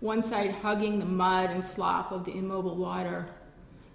one 0.01 0.23
side 0.23 0.53
hugging 0.53 0.99
the 0.99 1.05
mud 1.05 1.51
and 1.51 1.63
slop 1.63 2.13
of 2.13 2.25
the 2.25 2.33
immobile 2.33 2.77
water. 2.77 3.27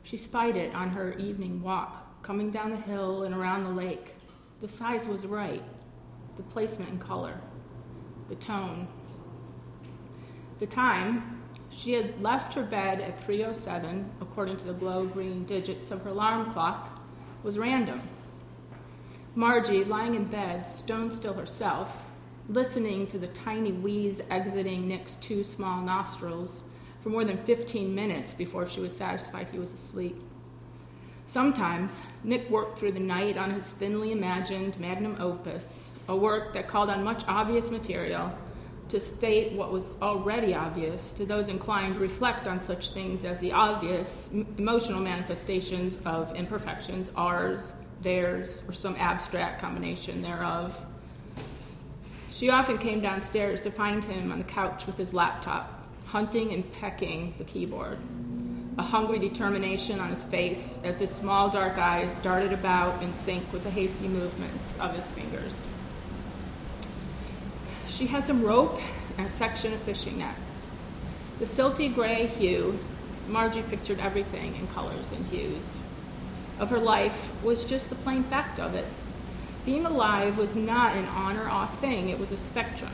She 0.03 0.17
spied 0.17 0.55
it 0.55 0.75
on 0.75 0.91
her 0.91 1.13
evening 1.13 1.63
walk 1.63 2.21
coming 2.21 2.51
down 2.51 2.69
the 2.69 2.77
hill 2.77 3.23
and 3.23 3.33
around 3.33 3.63
the 3.63 3.71
lake. 3.71 4.13
The 4.61 4.67
size 4.67 5.07
was 5.07 5.25
right, 5.25 5.63
the 6.37 6.43
placement 6.43 6.91
and 6.91 7.01
color, 7.01 7.41
the 8.29 8.35
tone. 8.35 8.87
The 10.57 10.65
time, 10.65 11.41
she 11.69 11.91
had 11.93 12.21
left 12.21 12.53
her 12.53 12.63
bed 12.63 13.01
at 13.01 13.19
3:07 13.19 14.05
according 14.21 14.55
to 14.57 14.65
the 14.65 14.73
glow 14.73 15.05
green 15.05 15.43
digits 15.43 15.91
of 15.91 16.03
her 16.03 16.11
alarm 16.11 16.49
clock, 16.51 17.01
was 17.43 17.59
random. 17.59 18.01
Margie, 19.35 19.83
lying 19.83 20.15
in 20.15 20.23
bed, 20.23 20.65
stone 20.65 21.11
still 21.11 21.33
herself, 21.33 22.09
listening 22.47 23.05
to 23.07 23.19
the 23.19 23.27
tiny 23.27 23.73
wheeze 23.73 24.21
exiting 24.29 24.87
Nick's 24.87 25.15
two 25.15 25.43
small 25.43 25.81
nostrils 25.81 26.61
for 27.01 27.09
more 27.09 27.25
than 27.25 27.43
15 27.43 27.93
minutes 27.93 28.33
before 28.33 28.65
she 28.65 28.79
was 28.79 28.95
satisfied 28.95 29.49
he 29.49 29.59
was 29.59 29.73
asleep. 29.73 30.23
Sometimes 31.25 31.99
Nick 32.23 32.49
worked 32.49 32.79
through 32.79 32.93
the 32.93 32.99
night 32.99 33.37
on 33.37 33.51
his 33.51 33.71
thinly 33.71 34.13
imagined 34.13 34.79
magnum 34.79 35.17
opus, 35.19 35.91
a 36.07 36.15
work 36.15 36.53
that 36.53 36.69
called 36.69 36.89
on 36.89 37.03
much 37.03 37.25
obvious 37.27 37.69
material 37.69 38.31
to 38.89 38.99
state 38.99 39.53
what 39.53 39.71
was 39.71 39.97
already 40.01 40.53
obvious 40.53 41.11
to 41.13 41.25
those 41.25 41.47
inclined 41.47 41.95
to 41.95 41.99
reflect 41.99 42.47
on 42.47 42.61
such 42.61 42.91
things 42.91 43.25
as 43.25 43.39
the 43.39 43.51
obvious 43.51 44.29
emotional 44.57 45.01
manifestations 45.01 45.97
of 46.05 46.35
imperfections, 46.35 47.11
ours, 47.15 47.73
theirs, 48.01 48.63
or 48.67 48.73
some 48.73 48.95
abstract 48.97 49.61
combination 49.61 50.21
thereof. 50.21 50.85
She 52.31 52.49
often 52.49 52.77
came 52.77 53.01
downstairs 53.01 53.61
to 53.61 53.71
find 53.71 54.03
him 54.03 54.31
on 54.31 54.37
the 54.37 54.43
couch 54.43 54.85
with 54.85 54.97
his 54.97 55.13
laptop, 55.13 55.87
hunting 56.05 56.53
and 56.53 56.71
pecking 56.73 57.33
the 57.37 57.43
keyboard 57.45 57.97
a 58.77 58.83
hungry 58.83 59.19
determination 59.19 59.99
on 59.99 60.09
his 60.09 60.23
face 60.23 60.79
as 60.83 60.99
his 60.99 61.09
small 61.09 61.49
dark 61.49 61.77
eyes 61.77 62.13
darted 62.15 62.51
about 62.51 63.01
in 63.01 63.13
sync 63.13 63.51
with 63.53 63.63
the 63.63 63.69
hasty 63.69 64.07
movements 64.07 64.77
of 64.79 64.93
his 64.93 65.09
fingers. 65.11 65.65
She 67.95 68.07
had 68.07 68.27
some 68.27 68.43
rope 68.43 68.81
and 69.17 69.27
a 69.27 69.29
section 69.29 69.71
of 69.71 69.79
fishing 69.79 70.17
net. 70.17 70.35
The 71.39 71.45
silty 71.45 71.93
gray 71.93 72.27
hue, 72.27 72.77
Margie 73.29 73.61
pictured 73.61 74.01
everything 74.01 74.57
in 74.57 74.67
colors 74.67 75.13
and 75.13 75.25
hues, 75.27 75.77
of 76.59 76.69
her 76.71 76.77
life 76.77 77.31
was 77.41 77.63
just 77.63 77.89
the 77.89 77.95
plain 77.95 78.25
fact 78.25 78.59
of 78.59 78.75
it. 78.75 78.85
Being 79.65 79.85
alive 79.85 80.37
was 80.37 80.57
not 80.57 80.97
an 80.97 81.05
on 81.05 81.37
or 81.37 81.47
off 81.47 81.79
thing, 81.79 82.09
it 82.09 82.19
was 82.19 82.33
a 82.33 82.37
spectrum, 82.37 82.91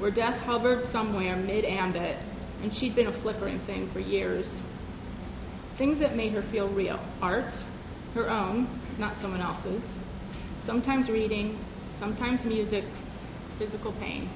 where 0.00 0.10
death 0.10 0.40
hovered 0.40 0.84
somewhere 0.84 1.36
mid 1.36 1.64
ambit, 1.64 2.16
and 2.60 2.74
she'd 2.74 2.96
been 2.96 3.06
a 3.06 3.12
flickering 3.12 3.60
thing 3.60 3.88
for 3.90 4.00
years 4.00 4.60
things 5.76 5.98
that 5.98 6.16
made 6.16 6.32
her 6.32 6.42
feel 6.42 6.68
real 6.68 7.00
art, 7.20 7.52
her 8.14 8.30
own, 8.30 8.68
not 8.98 9.18
someone 9.18 9.40
else's, 9.40 9.98
sometimes 10.58 11.10
reading, 11.10 11.58
sometimes 11.98 12.46
music, 12.46 12.84
physical 13.58 13.92
pain. 13.92 14.28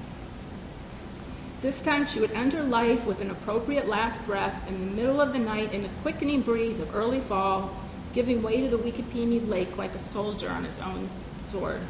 This 1.61 1.81
time 1.81 2.07
she 2.07 2.21
would 2.21 2.31
end 2.31 2.53
her 2.53 2.63
life 2.63 3.05
with 3.05 3.19
an 3.19 3.31
appropriate 3.31 3.87
last 3.87 4.25
breath 4.25 4.65
in 4.69 4.79
the 4.79 4.95
middle 4.95 5.19
of 5.19 5.33
the 5.33 5.39
night 5.39 5.73
in 5.73 5.83
the 5.83 5.89
quickening 6.01 6.41
breeze 6.41 6.79
of 6.79 6.95
early 6.95 7.19
fall, 7.19 7.75
giving 8.13 8.41
way 8.41 8.61
to 8.61 8.69
the 8.69 8.77
Wikipini 8.77 9.45
lake 9.45 9.77
like 9.77 9.93
a 9.93 9.99
soldier 9.99 10.49
on 10.49 10.63
his 10.63 10.79
own 10.79 11.09
sword. 11.45 11.81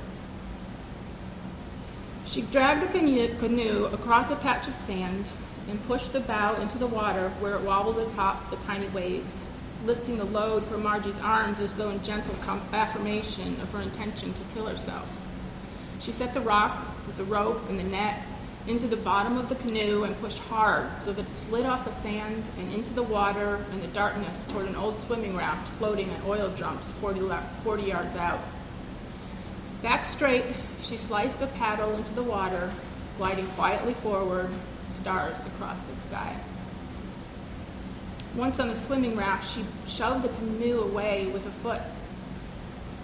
She 2.25 2.41
dragged 2.41 2.81
the 2.81 3.35
canoe 3.39 3.85
across 3.85 4.31
a 4.31 4.35
patch 4.35 4.67
of 4.67 4.75
sand 4.75 5.25
and 5.67 5.83
pushed 5.83 6.13
the 6.13 6.19
bow 6.19 6.55
into 6.55 6.77
the 6.79 6.87
water 6.87 7.29
where 7.39 7.55
it 7.55 7.61
wobbled 7.61 7.99
atop 7.99 8.49
the 8.49 8.55
tiny 8.57 8.87
waves, 8.87 9.45
lifting 9.85 10.17
the 10.17 10.25
load 10.25 10.65
from 10.65 10.83
Margie's 10.83 11.19
arms 11.19 11.59
as 11.59 11.75
though 11.75 11.89
in 11.89 12.03
gentle 12.03 12.35
affirmation 12.73 13.59
of 13.61 13.71
her 13.71 13.81
intention 13.81 14.33
to 14.33 14.39
kill 14.53 14.65
herself. 14.65 15.18
She 15.99 16.13
set 16.13 16.33
the 16.33 16.41
rock 16.41 16.77
with 17.05 17.17
the 17.17 17.25
rope 17.25 17.67
and 17.69 17.77
the 17.77 17.83
net 17.83 18.23
into 18.67 18.87
the 18.87 18.95
bottom 18.95 19.37
of 19.37 19.49
the 19.49 19.55
canoe 19.55 20.03
and 20.03 20.17
pushed 20.19 20.39
hard 20.39 20.87
so 21.01 21.11
that 21.11 21.25
it 21.25 21.33
slid 21.33 21.65
off 21.65 21.85
the 21.85 21.91
sand 21.91 22.43
and 22.57 22.73
into 22.73 22.93
the 22.93 23.03
water 23.03 23.65
and 23.71 23.81
the 23.81 23.87
darkness 23.87 24.45
toward 24.45 24.67
an 24.67 24.75
old 24.75 24.97
swimming 24.97 25.35
raft 25.35 25.67
floating 25.77 26.09
on 26.09 26.21
oil 26.25 26.49
drums 26.55 26.91
40, 26.91 27.29
40 27.63 27.83
yards 27.83 28.15
out. 28.15 28.39
Back 29.81 30.05
straight, 30.05 30.45
she 30.81 30.97
sliced 30.97 31.41
a 31.41 31.47
paddle 31.47 31.93
into 31.95 32.13
the 32.13 32.23
water, 32.23 32.71
gliding 33.17 33.47
quietly 33.47 33.93
forward, 33.93 34.49
stars 34.83 35.45
across 35.45 35.81
the 35.83 35.95
sky. 35.95 36.35
Once 38.35 38.59
on 38.59 38.67
the 38.67 38.75
swimming 38.75 39.15
raft, 39.15 39.49
she 39.49 39.65
shoved 39.87 40.23
the 40.23 40.29
canoe 40.29 40.81
away 40.81 41.27
with 41.27 41.45
a 41.45 41.51
foot, 41.51 41.81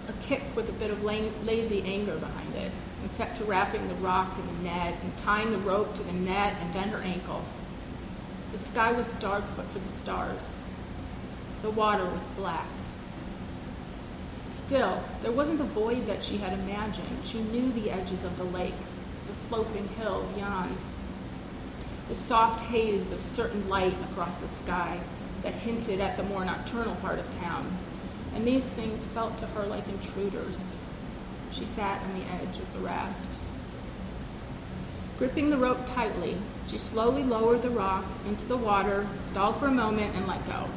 a 0.08 0.12
kick 0.22 0.42
with 0.54 0.68
a 0.68 0.72
bit 0.72 0.90
of 0.90 1.02
lazy 1.02 1.82
anger 1.82 2.16
behind 2.16 2.54
it 2.54 2.72
and 3.02 3.12
set 3.12 3.36
to 3.36 3.44
wrapping 3.44 3.88
the 3.88 3.94
rock 3.96 4.38
in 4.38 4.46
the 4.46 4.70
net 4.70 4.94
and 5.02 5.16
tying 5.18 5.50
the 5.50 5.58
rope 5.58 5.94
to 5.94 6.02
the 6.02 6.12
net 6.12 6.54
and 6.60 6.74
then 6.74 6.88
her 6.88 7.00
ankle. 7.00 7.44
The 8.52 8.58
sky 8.58 8.92
was 8.92 9.08
dark 9.20 9.44
but 9.56 9.66
for 9.70 9.78
the 9.78 9.92
stars. 9.92 10.62
The 11.62 11.70
water 11.70 12.04
was 12.04 12.24
black. 12.36 12.66
Still, 14.48 15.02
there 15.22 15.32
wasn't 15.32 15.58
the 15.58 15.64
void 15.64 16.06
that 16.06 16.24
she 16.24 16.38
had 16.38 16.52
imagined. 16.52 17.18
She 17.24 17.40
knew 17.40 17.72
the 17.72 17.90
edges 17.90 18.24
of 18.24 18.36
the 18.38 18.44
lake, 18.44 18.74
the 19.28 19.34
sloping 19.34 19.88
hill 19.88 20.26
beyond, 20.34 20.76
the 22.08 22.14
soft 22.14 22.60
haze 22.60 23.10
of 23.10 23.20
certain 23.20 23.68
light 23.68 23.94
across 24.10 24.36
the 24.36 24.48
sky 24.48 25.00
that 25.42 25.52
hinted 25.52 26.00
at 26.00 26.16
the 26.16 26.22
more 26.22 26.44
nocturnal 26.44 26.94
part 26.96 27.18
of 27.18 27.40
town. 27.40 27.76
And 28.34 28.46
these 28.46 28.68
things 28.68 29.04
felt 29.06 29.36
to 29.38 29.46
her 29.48 29.64
like 29.66 29.86
intruders. 29.88 30.74
She 31.58 31.66
sat 31.66 32.02
on 32.02 32.14
the 32.14 32.26
edge 32.34 32.58
of 32.58 32.72
the 32.74 32.80
raft. 32.80 33.28
Gripping 35.18 35.48
the 35.48 35.56
rope 35.56 35.86
tightly, 35.86 36.36
she 36.66 36.76
slowly 36.76 37.22
lowered 37.22 37.62
the 37.62 37.70
rock 37.70 38.04
into 38.26 38.44
the 38.44 38.56
water, 38.56 39.06
stalled 39.16 39.56
for 39.56 39.66
a 39.66 39.70
moment, 39.70 40.14
and 40.14 40.26
let 40.26 40.44
go. 40.46 40.68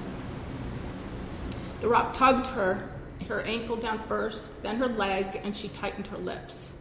The 1.82 1.90
rock 1.90 2.14
tugged 2.14 2.48
her, 2.48 2.90
her 3.28 3.42
ankle 3.42 3.76
down 3.76 4.00
first, 4.00 4.64
then 4.64 4.78
her 4.78 4.88
leg, 4.88 5.42
and 5.44 5.56
she 5.56 5.68
tightened 5.68 6.08
her 6.08 6.18
lips. 6.18 6.74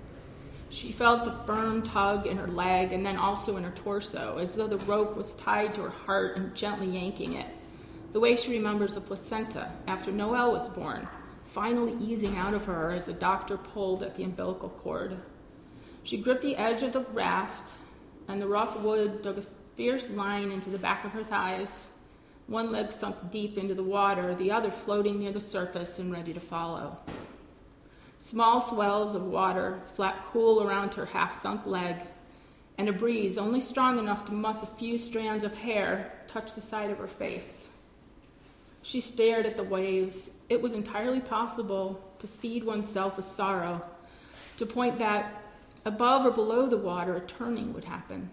She 0.70 0.92
felt 0.92 1.24
the 1.24 1.32
firm 1.46 1.82
tug 1.82 2.26
in 2.26 2.37
her 2.37 2.46
leg 2.46 2.92
and 2.92 3.04
then 3.04 3.16
also 3.16 3.56
in 3.56 3.64
her 3.64 3.72
torso, 3.72 4.38
as 4.38 4.54
though 4.54 4.66
the 4.66 4.76
rope 4.78 5.16
was 5.16 5.34
tied 5.34 5.74
to 5.74 5.82
her 5.82 5.88
heart 5.88 6.37
and 6.37 6.54
gently 6.54 6.88
yanking 6.88 7.34
it, 7.34 7.46
the 8.12 8.20
way 8.20 8.37
she 8.37 8.52
remembers 8.52 8.94
the 8.94 9.00
placenta 9.00 9.72
after 9.87 10.12
Noel 10.12 10.52
was 10.52 10.68
born, 10.68 11.08
finally 11.58 11.96
easing 12.00 12.36
out 12.36 12.54
of 12.54 12.64
her 12.66 12.92
as 12.92 13.06
the 13.06 13.12
doctor 13.12 13.56
pulled 13.56 14.04
at 14.04 14.14
the 14.14 14.22
umbilical 14.22 14.68
cord. 14.68 15.16
She 16.04 16.16
gripped 16.16 16.42
the 16.42 16.54
edge 16.54 16.84
of 16.84 16.92
the 16.92 17.00
raft, 17.12 17.78
and 18.28 18.40
the 18.40 18.46
rough 18.46 18.78
wood 18.78 19.22
dug 19.22 19.38
a 19.38 19.42
fierce 19.74 20.08
line 20.10 20.52
into 20.52 20.70
the 20.70 20.78
back 20.78 21.04
of 21.04 21.10
her 21.10 21.24
thighs. 21.24 21.88
One 22.46 22.70
leg 22.70 22.92
sunk 22.92 23.32
deep 23.32 23.58
into 23.58 23.74
the 23.74 23.82
water, 23.82 24.36
the 24.36 24.52
other 24.52 24.70
floating 24.70 25.18
near 25.18 25.32
the 25.32 25.40
surface 25.40 25.98
and 25.98 26.12
ready 26.12 26.32
to 26.32 26.38
follow. 26.38 26.96
Small 28.18 28.60
swells 28.60 29.16
of 29.16 29.24
water 29.24 29.80
flapped 29.94 30.26
cool 30.26 30.62
around 30.62 30.94
her 30.94 31.06
half 31.06 31.34
sunk 31.34 31.66
leg, 31.66 31.96
and 32.78 32.88
a 32.88 32.92
breeze, 32.92 33.36
only 33.36 33.60
strong 33.60 33.98
enough 33.98 34.24
to 34.26 34.32
muss 34.32 34.62
a 34.62 34.66
few 34.66 34.96
strands 34.96 35.42
of 35.42 35.58
hair, 35.58 36.12
touched 36.28 36.54
the 36.54 36.62
side 36.62 36.92
of 36.92 36.98
her 36.98 37.08
face. 37.08 37.68
She 38.82 39.00
stared 39.00 39.44
at 39.44 39.56
the 39.56 39.64
waves. 39.64 40.30
It 40.48 40.62
was 40.62 40.72
entirely 40.72 41.20
possible 41.20 42.02
to 42.20 42.26
feed 42.26 42.64
oneself 42.64 43.16
with 43.16 43.26
sorrow, 43.26 43.82
to 44.56 44.66
point 44.66 44.98
that 44.98 45.42
above 45.84 46.24
or 46.24 46.30
below 46.30 46.66
the 46.66 46.76
water 46.76 47.16
a 47.16 47.20
turning 47.20 47.72
would 47.74 47.84
happen, 47.84 48.30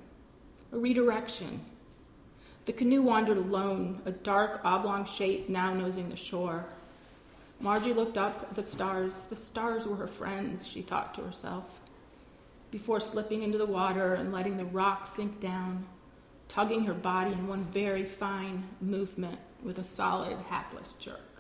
a 0.71 0.78
redirection. 0.78 1.62
The 2.65 2.73
canoe 2.73 3.01
wandered 3.01 3.38
alone, 3.38 4.01
a 4.06 4.12
dark 4.12 4.62
oblong 4.63 5.06
shape 5.06 5.49
now 5.49 5.73
nosing 5.73 6.10
the 6.10 6.15
shore. 6.15 6.65
Margie 7.60 7.93
looked 7.93 8.17
up 8.17 8.47
at 8.49 8.56
the 8.56 8.63
stars. 8.63 9.25
The 9.25 9.36
stars 9.36 9.86
were 9.86 9.95
her 9.97 10.08
friends, 10.08 10.67
she 10.67 10.82
thought 10.82 11.13
to 11.15 11.21
herself, 11.21 11.80
before 12.71 12.99
slipping 12.99 13.43
into 13.43 13.58
the 13.58 13.65
water 13.65 14.15
and 14.15 14.32
letting 14.32 14.58
the 14.58 14.65
rock 14.65 15.06
sink 15.06 15.39
down, 15.39 15.86
tugging 16.47 16.86
her 16.86 16.93
body 16.93 17.34
in 17.34 17.47
one 17.47 17.65
very 17.65 18.04
fine 18.04 18.63
movement 18.82 19.39
with 19.63 19.80
a 19.80 19.84
solid, 19.84 20.38
hapless 20.49 20.93
jerk. 20.93 21.35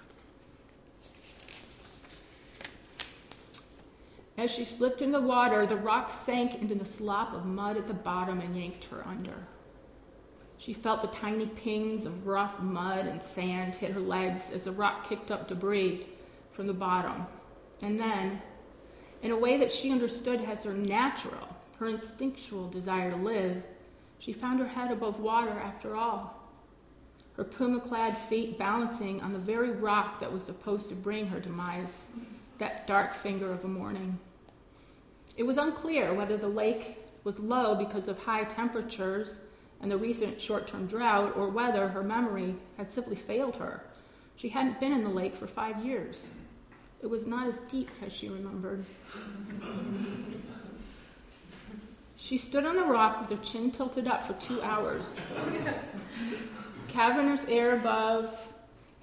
As 4.37 4.51
she 4.51 4.65
slipped 4.65 5.01
in 5.01 5.11
the 5.11 5.21
water, 5.21 5.65
the 5.65 5.77
rock 5.77 6.11
sank 6.11 6.61
into 6.61 6.75
the 6.75 6.85
slop 6.85 7.33
of 7.33 7.45
mud 7.45 7.77
at 7.77 7.85
the 7.85 7.93
bottom 7.93 8.41
and 8.41 8.55
yanked 8.55 8.85
her 8.85 9.05
under. 9.07 9.35
She 10.57 10.73
felt 10.73 11.01
the 11.01 11.07
tiny 11.07 11.45
pings 11.47 12.05
of 12.05 12.27
rough 12.27 12.61
mud 12.61 13.07
and 13.07 13.21
sand 13.21 13.75
hit 13.75 13.91
her 13.91 13.99
legs 13.99 14.51
as 14.51 14.63
the 14.65 14.71
rock 14.71 15.07
kicked 15.07 15.31
up 15.31 15.47
debris 15.47 16.07
from 16.51 16.67
the 16.67 16.73
bottom. 16.73 17.25
And 17.81 17.99
then, 17.99 18.41
in 19.21 19.31
a 19.31 19.37
way 19.37 19.57
that 19.57 19.71
she 19.71 19.91
understood 19.91 20.41
as 20.41 20.63
her 20.63 20.73
natural, 20.73 21.47
her 21.79 21.87
instinctual 21.87 22.69
desire 22.69 23.11
to 23.11 23.17
live, 23.17 23.63
she 24.19 24.33
found 24.33 24.59
her 24.59 24.67
head 24.67 24.91
above 24.91 25.19
water 25.19 25.51
after 25.51 25.95
all 25.95 26.45
her 27.35 27.43
puma 27.43 27.79
clad 27.79 28.17
feet 28.17 28.57
balancing 28.57 29.21
on 29.21 29.33
the 29.33 29.39
very 29.39 29.71
rock 29.71 30.19
that 30.19 30.31
was 30.31 30.43
supposed 30.43 30.89
to 30.89 30.95
bring 30.95 31.27
her 31.27 31.39
demise, 31.39 32.05
that 32.57 32.87
dark 32.87 33.13
finger 33.13 33.51
of 33.51 33.63
a 33.63 33.67
morning. 33.67 34.19
It 35.37 35.43
was 35.43 35.57
unclear 35.57 36.13
whether 36.13 36.37
the 36.37 36.47
lake 36.47 36.97
was 37.23 37.39
low 37.39 37.75
because 37.75 38.07
of 38.07 38.19
high 38.19 38.43
temperatures 38.43 39.39
and 39.81 39.91
the 39.91 39.97
recent 39.97 40.39
short 40.39 40.67
term 40.67 40.87
drought, 40.87 41.35
or 41.35 41.49
whether 41.49 41.89
her 41.89 42.01
memory 42.01 42.55
had 42.77 42.91
simply 42.91 43.15
failed 43.15 43.57
her. 43.57 43.83
She 44.37 44.49
hadn't 44.49 44.79
been 44.79 44.93
in 44.93 45.03
the 45.03 45.09
lake 45.09 45.35
for 45.35 45.47
five 45.47 45.83
years. 45.83 46.31
It 47.01 47.07
was 47.07 47.27
not 47.27 47.47
as 47.47 47.59
deep 47.61 47.89
as 48.01 48.13
she 48.13 48.29
remembered. 48.29 48.85
She 52.17 52.37
stood 52.37 52.65
on 52.65 52.75
the 52.75 52.83
rock 52.83 53.21
with 53.21 53.37
her 53.37 53.43
chin 53.45 53.69
tilted 53.71 54.07
up 54.07 54.25
for 54.25 54.33
two 54.33 54.61
hours 54.61 55.19
cavernous 56.95 57.41
air 57.49 57.75
above, 57.75 58.47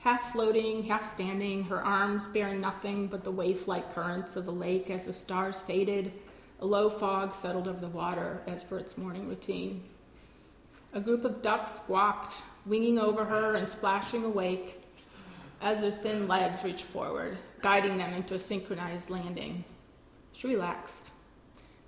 half 0.02 0.32
floating, 0.32 0.82
half 0.82 1.10
standing, 1.10 1.62
her 1.64 1.80
arms 1.80 2.26
bearing 2.26 2.60
nothing 2.60 3.06
but 3.06 3.22
the 3.22 3.30
waif 3.30 3.68
like 3.68 3.94
currents 3.94 4.34
of 4.34 4.44
the 4.44 4.52
lake 4.52 4.90
as 4.90 5.04
the 5.04 5.12
stars 5.12 5.60
faded. 5.60 6.12
A 6.60 6.66
low 6.66 6.90
fog 6.90 7.34
settled 7.34 7.68
over 7.68 7.80
the 7.80 7.88
water 7.88 8.42
as 8.48 8.64
per 8.64 8.78
its 8.78 8.98
morning 8.98 9.28
routine. 9.28 9.82
A 10.92 11.00
group 11.00 11.24
of 11.24 11.40
ducks 11.40 11.76
squawked, 11.76 12.34
winging 12.66 12.98
over 12.98 13.24
her 13.24 13.54
and 13.54 13.68
splashing 13.68 14.24
awake 14.24 14.82
as 15.60 15.80
their 15.80 15.92
thin 15.92 16.26
legs 16.26 16.64
reached 16.64 16.84
forward, 16.84 17.38
guiding 17.60 17.96
them 17.96 18.12
into 18.12 18.34
a 18.34 18.40
synchronized 18.40 19.08
landing. 19.08 19.64
She 20.32 20.48
relaxed, 20.48 21.10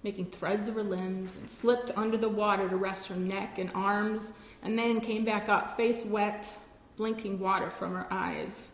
making 0.04 0.26
threads 0.26 0.68
of 0.68 0.76
her 0.76 0.84
limbs, 0.84 1.36
and 1.36 1.50
slipped 1.50 1.90
under 1.96 2.16
the 2.16 2.28
water 2.28 2.68
to 2.68 2.76
rest 2.76 3.08
her 3.08 3.16
neck 3.16 3.58
and 3.58 3.72
arms 3.74 4.32
and 4.62 4.78
then 4.78 5.00
came 5.00 5.24
back 5.24 5.48
up, 5.48 5.76
face 5.76 6.04
wet, 6.04 6.48
blinking 6.96 7.38
water 7.38 7.70
from 7.70 7.94
her 7.94 8.06
eyes. 8.10 8.68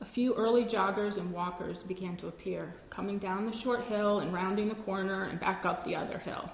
A 0.00 0.04
few 0.04 0.34
early 0.34 0.64
joggers 0.64 1.16
and 1.16 1.32
walkers 1.32 1.84
began 1.84 2.16
to 2.16 2.26
appear, 2.26 2.74
coming 2.90 3.18
down 3.18 3.46
the 3.46 3.56
short 3.56 3.84
hill 3.84 4.18
and 4.18 4.32
rounding 4.32 4.68
the 4.68 4.74
corner 4.74 5.24
and 5.24 5.38
back 5.38 5.64
up 5.64 5.84
the 5.84 5.94
other 5.94 6.18
hill. 6.18 6.50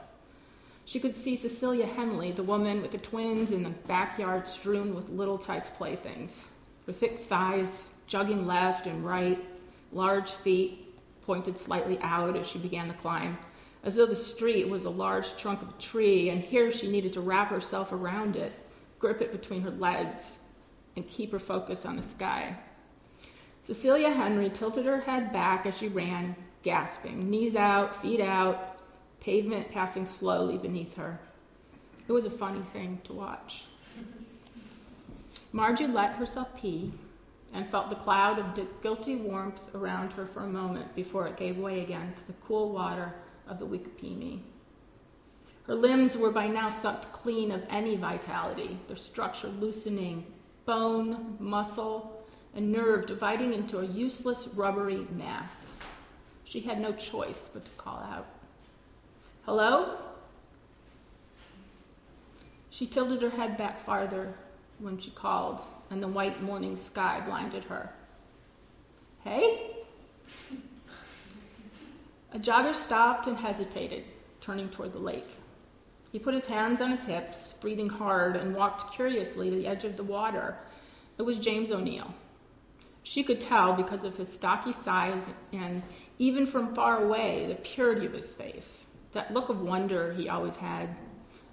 She 0.84 1.00
could 1.00 1.16
see 1.16 1.36
Cecilia 1.36 1.86
Henley, 1.86 2.32
the 2.32 2.42
woman 2.42 2.82
with 2.82 2.90
the 2.90 2.98
twins 2.98 3.52
in 3.52 3.62
the 3.62 3.70
backyard 3.70 4.46
strewn 4.46 4.94
with 4.94 5.10
little 5.10 5.38
Tikes 5.38 5.70
playthings. 5.70 6.46
Her 6.86 6.92
thick 6.92 7.20
thighs 7.20 7.92
jugging 8.06 8.46
left 8.46 8.86
and 8.86 9.04
right, 9.04 9.42
large 9.92 10.30
feet 10.30 10.84
pointed 11.22 11.58
slightly 11.58 11.98
out 12.00 12.36
as 12.36 12.46
she 12.46 12.58
began 12.58 12.88
the 12.88 12.94
climb, 12.94 13.36
as 13.84 13.94
though 13.94 14.06
the 14.06 14.16
street 14.16 14.68
was 14.68 14.86
a 14.86 14.90
large 14.90 15.36
trunk 15.36 15.60
of 15.60 15.68
a 15.68 15.80
tree, 15.80 16.30
and 16.30 16.42
here 16.42 16.72
she 16.72 16.90
needed 16.90 17.12
to 17.12 17.20
wrap 17.20 17.50
herself 17.50 17.92
around 17.92 18.36
it, 18.36 18.52
grip 18.98 19.20
it 19.20 19.32
between 19.32 19.62
her 19.62 19.70
legs, 19.70 20.40
and 20.96 21.06
keep 21.06 21.32
her 21.32 21.38
focus 21.38 21.87
on 21.87 21.96
the 21.96 22.02
sky. 22.02 22.56
Cecilia 23.62 24.11
Henry 24.11 24.50
tilted 24.50 24.87
her 24.87 25.00
head 25.00 25.32
back 25.32 25.66
as 25.66 25.76
she 25.76 25.88
ran, 25.88 26.34
gasping, 26.62 27.30
knees 27.30 27.54
out, 27.54 28.00
feet 28.02 28.20
out, 28.20 28.78
pavement 29.20 29.70
passing 29.70 30.06
slowly 30.06 30.58
beneath 30.58 30.96
her. 30.96 31.20
It 32.08 32.12
was 32.12 32.24
a 32.24 32.30
funny 32.30 32.62
thing 32.62 33.00
to 33.04 33.12
watch. 33.12 33.64
Margie 35.52 35.87
let 35.87 36.14
herself 36.14 36.48
pee 36.61 36.92
and 37.52 37.68
felt 37.68 37.88
the 37.88 37.96
cloud 37.96 38.38
of 38.38 38.82
guilty 38.82 39.16
warmth 39.16 39.74
around 39.74 40.12
her 40.12 40.26
for 40.26 40.44
a 40.44 40.48
moment 40.48 40.94
before 40.94 41.26
it 41.26 41.37
gave 41.37 41.58
way 41.58 41.80
again 41.82 42.12
to 42.14 42.26
the 42.26 42.34
cool 42.44 42.72
water 42.72 43.14
of 43.46 43.58
the 43.58 43.66
Wikipimi. 43.66 44.40
Her 45.68 45.74
limbs 45.74 46.16
were 46.16 46.31
by 46.31 46.48
now 46.48 46.70
sucked 46.70 47.12
clean 47.12 47.52
of 47.52 47.62
any 47.68 47.94
vitality, 47.94 48.78
their 48.87 48.96
structure 48.96 49.48
loosening, 49.48 50.24
bone, 50.64 51.37
muscle, 51.38 52.26
and 52.54 52.72
nerve 52.72 53.04
dividing 53.04 53.52
into 53.52 53.81
a 53.81 53.85
useless 53.85 54.48
rubbery 54.48 55.07
mass. 55.11 55.70
She 56.44 56.61
had 56.61 56.81
no 56.81 56.92
choice 56.92 57.50
but 57.52 57.66
to 57.66 57.70
call 57.72 57.98
out. 57.98 58.26
Hello? 59.44 59.98
She 62.70 62.87
tilted 62.87 63.20
her 63.20 63.28
head 63.28 63.59
back 63.59 63.78
farther 63.78 64.33
when 64.78 64.96
she 64.96 65.11
called, 65.11 65.61
and 65.90 66.02
the 66.02 66.09
white 66.09 66.42
morning 66.42 66.78
sky 66.78 67.20
blinded 67.20 67.64
her. 67.64 67.92
Hey? 69.22 69.76
A 72.33 72.38
jogger 72.38 72.74
stopped 72.74 73.26
and 73.26 73.37
hesitated, 73.37 74.04
turning 74.40 74.70
toward 74.70 74.94
the 74.94 74.98
lake. 74.98 75.28
He 76.11 76.18
put 76.18 76.35
his 76.35 76.47
hands 76.47 76.81
on 76.81 76.90
his 76.90 77.05
hips, 77.05 77.55
breathing 77.61 77.90
hard, 77.90 78.37
and 78.37 78.55
walked 78.55 78.94
curiously 78.94 79.51
to 79.51 79.57
the 79.57 79.66
edge 79.66 79.85
of 79.85 79.97
the 79.97 80.03
water. 80.03 80.57
It 81.18 81.23
was 81.23 81.38
James 81.38 81.71
O'Neill. 81.71 82.14
She 83.03 83.23
could 83.23 83.40
tell 83.40 83.75
because 83.75 84.05
of 84.05 84.16
his 84.16 84.33
stocky 84.33 84.73
size 84.73 85.31
and, 85.53 85.83
even 86.18 86.47
from 86.47 86.75
far 86.75 87.03
away, 87.03 87.47
the 87.47 87.55
purity 87.55 88.07
of 88.07 88.12
his 88.12 88.33
face, 88.33 88.87
that 89.12 89.33
look 89.33 89.49
of 89.49 89.61
wonder 89.61 90.12
he 90.14 90.29
always 90.29 90.57
had. 90.57 90.97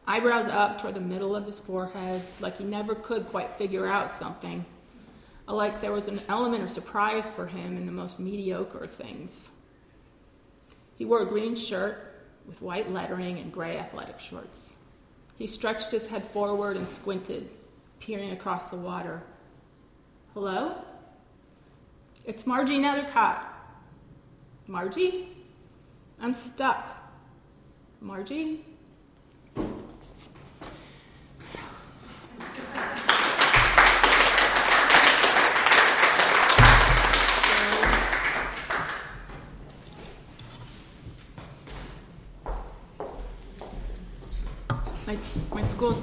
Eyebrows 0.08 0.48
up 0.48 0.80
toward 0.80 0.94
the 0.94 1.02
middle 1.02 1.36
of 1.36 1.46
his 1.46 1.60
forehead, 1.60 2.22
like 2.40 2.58
he 2.58 2.64
never 2.64 2.96
could 2.96 3.28
quite 3.28 3.58
figure 3.58 3.88
out 3.88 4.14
something. 4.14 4.66
Like 5.48 5.82
there 5.82 5.92
was 5.92 6.08
an 6.08 6.22
element 6.28 6.64
of 6.64 6.70
surprise 6.72 7.30
for 7.30 7.48
him 7.48 7.78
in 7.78 7.86
the 7.86 7.92
most 7.92 8.20
mediocre 8.20 8.88
things. 8.88 9.52
He 10.98 11.06
wore 11.06 11.22
a 11.22 11.26
green 11.26 11.56
shirt 11.56 12.15
with 12.48 12.62
white 12.62 12.92
lettering 12.92 13.40
and 13.40 13.52
gray 13.52 13.78
athletic 13.78 14.20
shorts. 14.20 14.76
He 15.38 15.48
stretched 15.48 15.92
his 15.92 16.08
head 16.08 16.26
forward 16.26 16.78
and 16.78 16.90
squinted, 16.92 17.50
peering 18.00 18.32
across 18.32 18.70
the 18.70 18.78
water. 18.78 19.22
Hello? 20.34 20.82
It's 22.26 22.48
Margie 22.48 22.80
Nethercott. 22.80 23.44
Margie? 24.68 25.30
I'm 26.20 26.34
stuck. 26.34 26.88
Margie? 28.02 28.66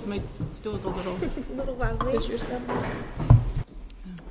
My 0.06 0.18
school's 0.18 0.40
my 0.40 0.48
stool's 0.48 0.84
a 0.84 0.90
little 0.90 1.16
a 1.52 1.54
little 1.54 1.74
wobbly. 1.74 2.18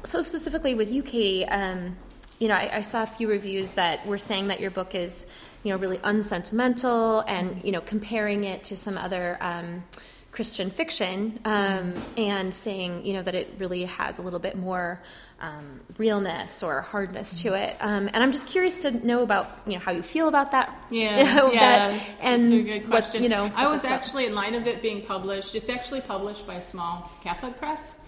So 0.03 0.21
specifically 0.21 0.75
with 0.75 0.91
you, 0.91 1.03
Katie, 1.03 1.45
um, 1.45 1.95
you 2.39 2.47
know, 2.47 2.55
I, 2.55 2.77
I, 2.77 2.81
saw 2.81 3.03
a 3.03 3.07
few 3.07 3.29
reviews 3.29 3.73
that 3.73 4.05
were 4.07 4.17
saying 4.17 4.47
that 4.47 4.59
your 4.59 4.71
book 4.71 4.95
is, 4.95 5.27
you 5.63 5.71
know, 5.71 5.77
really 5.77 5.99
unsentimental, 6.03 7.19
and 7.27 7.63
you 7.63 7.71
know, 7.71 7.81
comparing 7.81 8.43
it 8.43 8.63
to 8.65 8.77
some 8.77 8.97
other 8.97 9.37
um, 9.41 9.83
Christian 10.31 10.69
fiction, 10.69 11.39
um, 11.43 11.93
and 12.15 12.53
saying, 12.53 13.05
you 13.05 13.13
know, 13.13 13.21
that 13.21 13.35
it 13.35 13.53
really 13.57 13.83
has 13.83 14.17
a 14.17 14.21
little 14.21 14.39
bit 14.39 14.57
more 14.57 15.01
um, 15.41 15.81
realness 15.97 16.63
or 16.63 16.81
hardness 16.81 17.41
to 17.41 17.53
it. 17.53 17.75
Um, 17.81 18.09
and 18.13 18.23
I'm 18.23 18.31
just 18.31 18.47
curious 18.47 18.77
to 18.83 19.05
know 19.05 19.23
about 19.23 19.59
you 19.65 19.73
know 19.73 19.79
how 19.79 19.91
you 19.91 20.01
feel 20.01 20.29
about 20.29 20.51
that. 20.51 20.85
Yeah, 20.89 21.17
you 21.29 21.35
know, 21.35 21.51
yeah, 21.51 21.89
that, 21.89 22.07
it's, 22.07 22.23
and 22.23 22.41
it's 22.41 22.51
a 22.51 22.61
good 22.63 22.87
question. 22.87 23.21
What, 23.21 23.29
you 23.29 23.29
know, 23.29 23.51
I 23.55 23.67
was 23.67 23.83
actually 23.83 24.25
in 24.25 24.33
line 24.33 24.55
of 24.55 24.67
it 24.67 24.81
being 24.81 25.01
published. 25.01 25.53
It's 25.55 25.69
actually 25.69 26.01
published 26.01 26.47
by 26.47 26.55
a 26.55 26.61
small 26.61 27.11
Catholic 27.21 27.57
press, 27.57 27.99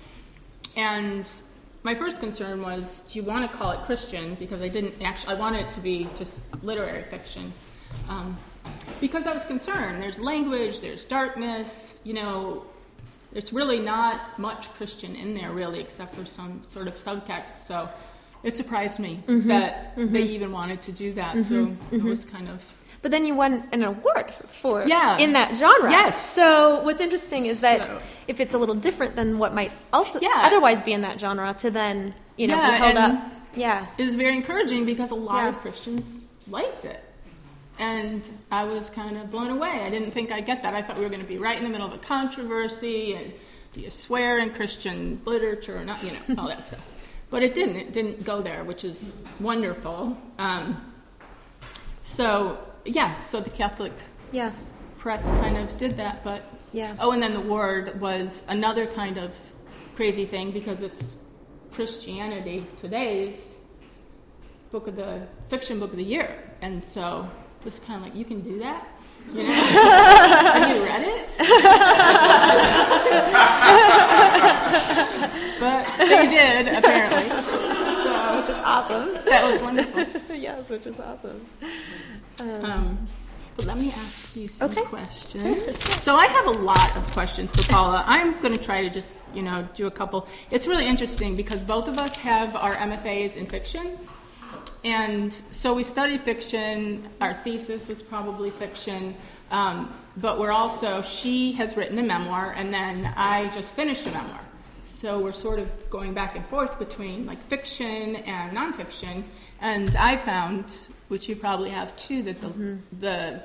and 0.77 1.27
my 1.83 1.93
first 1.93 2.21
concern 2.21 2.61
was, 2.61 3.01
do 3.11 3.19
you 3.19 3.25
want 3.25 3.49
to 3.49 3.57
call 3.57 3.71
it 3.71 3.81
Christian? 3.81 4.35
Because 4.35 4.61
I 4.61 4.69
didn't 4.69 5.01
actually. 5.01 5.35
I 5.35 5.39
wanted 5.39 5.65
it 5.65 5.69
to 5.71 5.81
be 5.81 6.07
just 6.17 6.63
literary 6.63 7.03
fiction. 7.03 7.51
Um, 8.07 8.37
because 9.01 9.27
I 9.27 9.33
was 9.33 9.43
concerned. 9.43 10.01
There's 10.01 10.19
language, 10.19 10.79
there's 10.79 11.03
darkness, 11.03 12.01
you 12.03 12.13
know, 12.13 12.65
there's 13.33 13.51
really 13.51 13.79
not 13.79 14.37
much 14.39 14.71
Christian 14.75 15.15
in 15.15 15.33
there, 15.33 15.51
really, 15.51 15.79
except 15.79 16.15
for 16.15 16.25
some 16.25 16.61
sort 16.67 16.87
of 16.87 16.95
subtext. 16.95 17.65
So 17.67 17.89
it 18.43 18.55
surprised 18.55 18.99
me 18.99 19.23
mm-hmm. 19.25 19.47
that 19.47 19.95
mm-hmm. 19.95 20.13
they 20.13 20.21
even 20.23 20.51
wanted 20.51 20.81
to 20.81 20.91
do 20.91 21.13
that. 21.13 21.35
Mm-hmm. 21.35 21.41
So 21.41 21.55
it 21.91 21.97
mm-hmm. 21.97 22.09
was 22.09 22.25
kind 22.25 22.47
of. 22.47 22.75
But 23.01 23.11
then 23.11 23.25
you 23.25 23.35
won 23.35 23.67
an 23.73 23.83
award 23.83 24.33
for 24.45 24.85
yeah. 24.85 25.17
in 25.17 25.33
that 25.33 25.57
genre. 25.57 25.91
Yes. 25.91 26.29
So 26.33 26.81
what's 26.81 27.01
interesting 27.01 27.45
is 27.45 27.61
that 27.61 27.81
so. 27.81 28.01
if 28.27 28.39
it's 28.39 28.53
a 28.53 28.57
little 28.57 28.75
different 28.75 29.15
than 29.15 29.39
what 29.39 29.53
might 29.53 29.71
also 29.91 30.19
yeah. 30.21 30.43
otherwise 30.43 30.81
be 30.81 30.93
in 30.93 31.01
that 31.01 31.19
genre, 31.19 31.53
to 31.55 31.71
then 31.71 32.13
you 32.37 32.47
know 32.47 32.55
yeah, 32.55 32.71
be 32.71 32.77
held 32.77 32.97
up. 32.97 33.31
Yeah, 33.55 33.85
is 33.97 34.15
very 34.15 34.35
encouraging 34.35 34.85
because 34.85 35.11
a 35.11 35.15
lot 35.15 35.43
yeah. 35.43 35.49
of 35.49 35.57
Christians 35.57 36.25
liked 36.47 36.85
it. 36.85 37.02
And 37.79 38.29
I 38.51 38.63
was 38.65 38.89
kind 38.89 39.17
of 39.17 39.31
blown 39.31 39.49
away. 39.49 39.81
I 39.83 39.89
didn't 39.89 40.11
think 40.11 40.31
I'd 40.31 40.45
get 40.45 40.61
that. 40.63 40.75
I 40.75 40.81
thought 40.81 40.97
we 40.97 41.03
were 41.03 41.09
going 41.09 41.21
to 41.21 41.27
be 41.27 41.37
right 41.37 41.57
in 41.57 41.63
the 41.63 41.69
middle 41.69 41.87
of 41.87 41.93
a 41.93 41.97
controversy 41.97 43.13
and 43.15 43.33
do 43.73 43.81
you 43.81 43.89
swear 43.89 44.37
in 44.37 44.51
Christian 44.51 45.19
literature 45.25 45.77
or 45.77 45.83
not, 45.83 46.03
you 46.03 46.11
know, 46.11 46.41
all 46.41 46.47
that 46.47 46.61
stuff. 46.61 46.87
But 47.31 47.41
it 47.41 47.55
didn't. 47.55 47.77
It 47.77 47.93
didn't 47.93 48.23
go 48.23 48.41
there, 48.41 48.63
which 48.63 48.83
is 48.83 49.17
wonderful. 49.39 50.15
Um, 50.37 50.93
so, 52.03 52.59
yeah, 52.85 53.23
so 53.23 53.39
the 53.39 53.49
Catholic 53.49 53.93
yeah. 54.31 54.51
press 54.97 55.31
kind 55.31 55.57
of 55.57 55.75
did 55.77 55.97
that. 55.97 56.23
But, 56.23 56.43
yeah. 56.71 56.95
oh, 56.99 57.11
and 57.11 57.23
then 57.23 57.33
the 57.33 57.41
word 57.41 57.99
was 57.99 58.45
another 58.49 58.85
kind 58.85 59.17
of 59.17 59.35
crazy 59.95 60.25
thing 60.25 60.51
because 60.51 60.81
it's 60.81 61.17
Christianity 61.71 62.67
Today's 62.79 63.57
book 64.69 64.87
of 64.87 64.95
the 64.95 65.25
fiction 65.47 65.79
book 65.79 65.89
of 65.89 65.97
the 65.97 66.03
year. 66.03 66.37
And 66.61 66.85
so 66.85 67.27
was 67.65 67.79
kind 67.79 67.97
of 67.97 68.09
like, 68.09 68.15
you 68.15 68.25
can 68.25 68.41
do 68.41 68.59
that? 68.59 68.87
You 69.33 69.43
know? 69.43 69.53
Have 69.53 70.75
you 70.75 70.83
read 70.83 71.01
it? 71.01 71.29
but 75.61 75.87
they 75.97 76.27
did, 76.27 76.67
apparently. 76.67 77.29
So, 78.03 78.37
which 78.37 78.49
is 78.49 78.55
awesome. 78.55 79.13
That 79.25 79.49
was 79.49 79.61
wonderful. 79.61 80.05
yes, 80.35 80.69
which 80.69 80.85
is 80.85 80.99
awesome. 80.99 81.47
Um, 82.41 82.65
um, 82.65 83.07
but 83.55 83.65
let 83.65 83.77
me 83.77 83.91
ask 83.91 84.35
you 84.35 84.47
some 84.47 84.69
okay. 84.69 84.81
questions. 84.81 85.77
So 86.03 86.15
I 86.15 86.25
have 86.27 86.47
a 86.47 86.59
lot 86.59 86.95
of 86.97 87.09
questions 87.11 87.51
for 87.51 87.71
Paula. 87.71 88.03
I'm 88.05 88.39
going 88.41 88.53
to 88.53 88.61
try 88.61 88.81
to 88.81 88.89
just, 88.89 89.15
you 89.33 89.43
know, 89.43 89.67
do 89.73 89.87
a 89.87 89.91
couple. 89.91 90.27
It's 90.51 90.67
really 90.67 90.87
interesting 90.87 91.35
because 91.35 91.63
both 91.63 91.87
of 91.87 91.97
us 91.97 92.17
have 92.19 92.55
our 92.55 92.75
MFAs 92.75 93.37
in 93.37 93.45
fiction. 93.45 93.97
And 94.83 95.33
so 95.51 95.73
we 95.73 95.83
studied 95.83 96.21
fiction. 96.21 97.07
Our 97.21 97.33
thesis 97.33 97.87
was 97.87 98.01
probably 98.01 98.49
fiction. 98.49 99.15
Um, 99.51 99.93
but 100.17 100.39
we're 100.39 100.51
also, 100.51 101.01
she 101.01 101.53
has 101.53 101.75
written 101.77 101.97
a 101.99 102.03
memoir, 102.03 102.53
and 102.55 102.73
then 102.73 103.13
I 103.15 103.49
just 103.53 103.73
finished 103.73 104.05
a 104.05 104.11
memoir. 104.11 104.41
So 104.85 105.19
we're 105.19 105.31
sort 105.31 105.59
of 105.59 105.89
going 105.89 106.13
back 106.13 106.35
and 106.35 106.45
forth 106.45 106.77
between 106.77 107.25
like 107.25 107.41
fiction 107.47 108.17
and 108.17 108.55
nonfiction. 108.55 109.23
And 109.61 109.95
I 109.95 110.17
found, 110.17 110.89
which 111.07 111.27
you 111.29 111.35
probably 111.35 111.69
have 111.69 111.95
too, 111.95 112.21
that 112.23 112.41
the, 112.41 112.47
mm-hmm. 112.47 112.75
the 112.99 113.43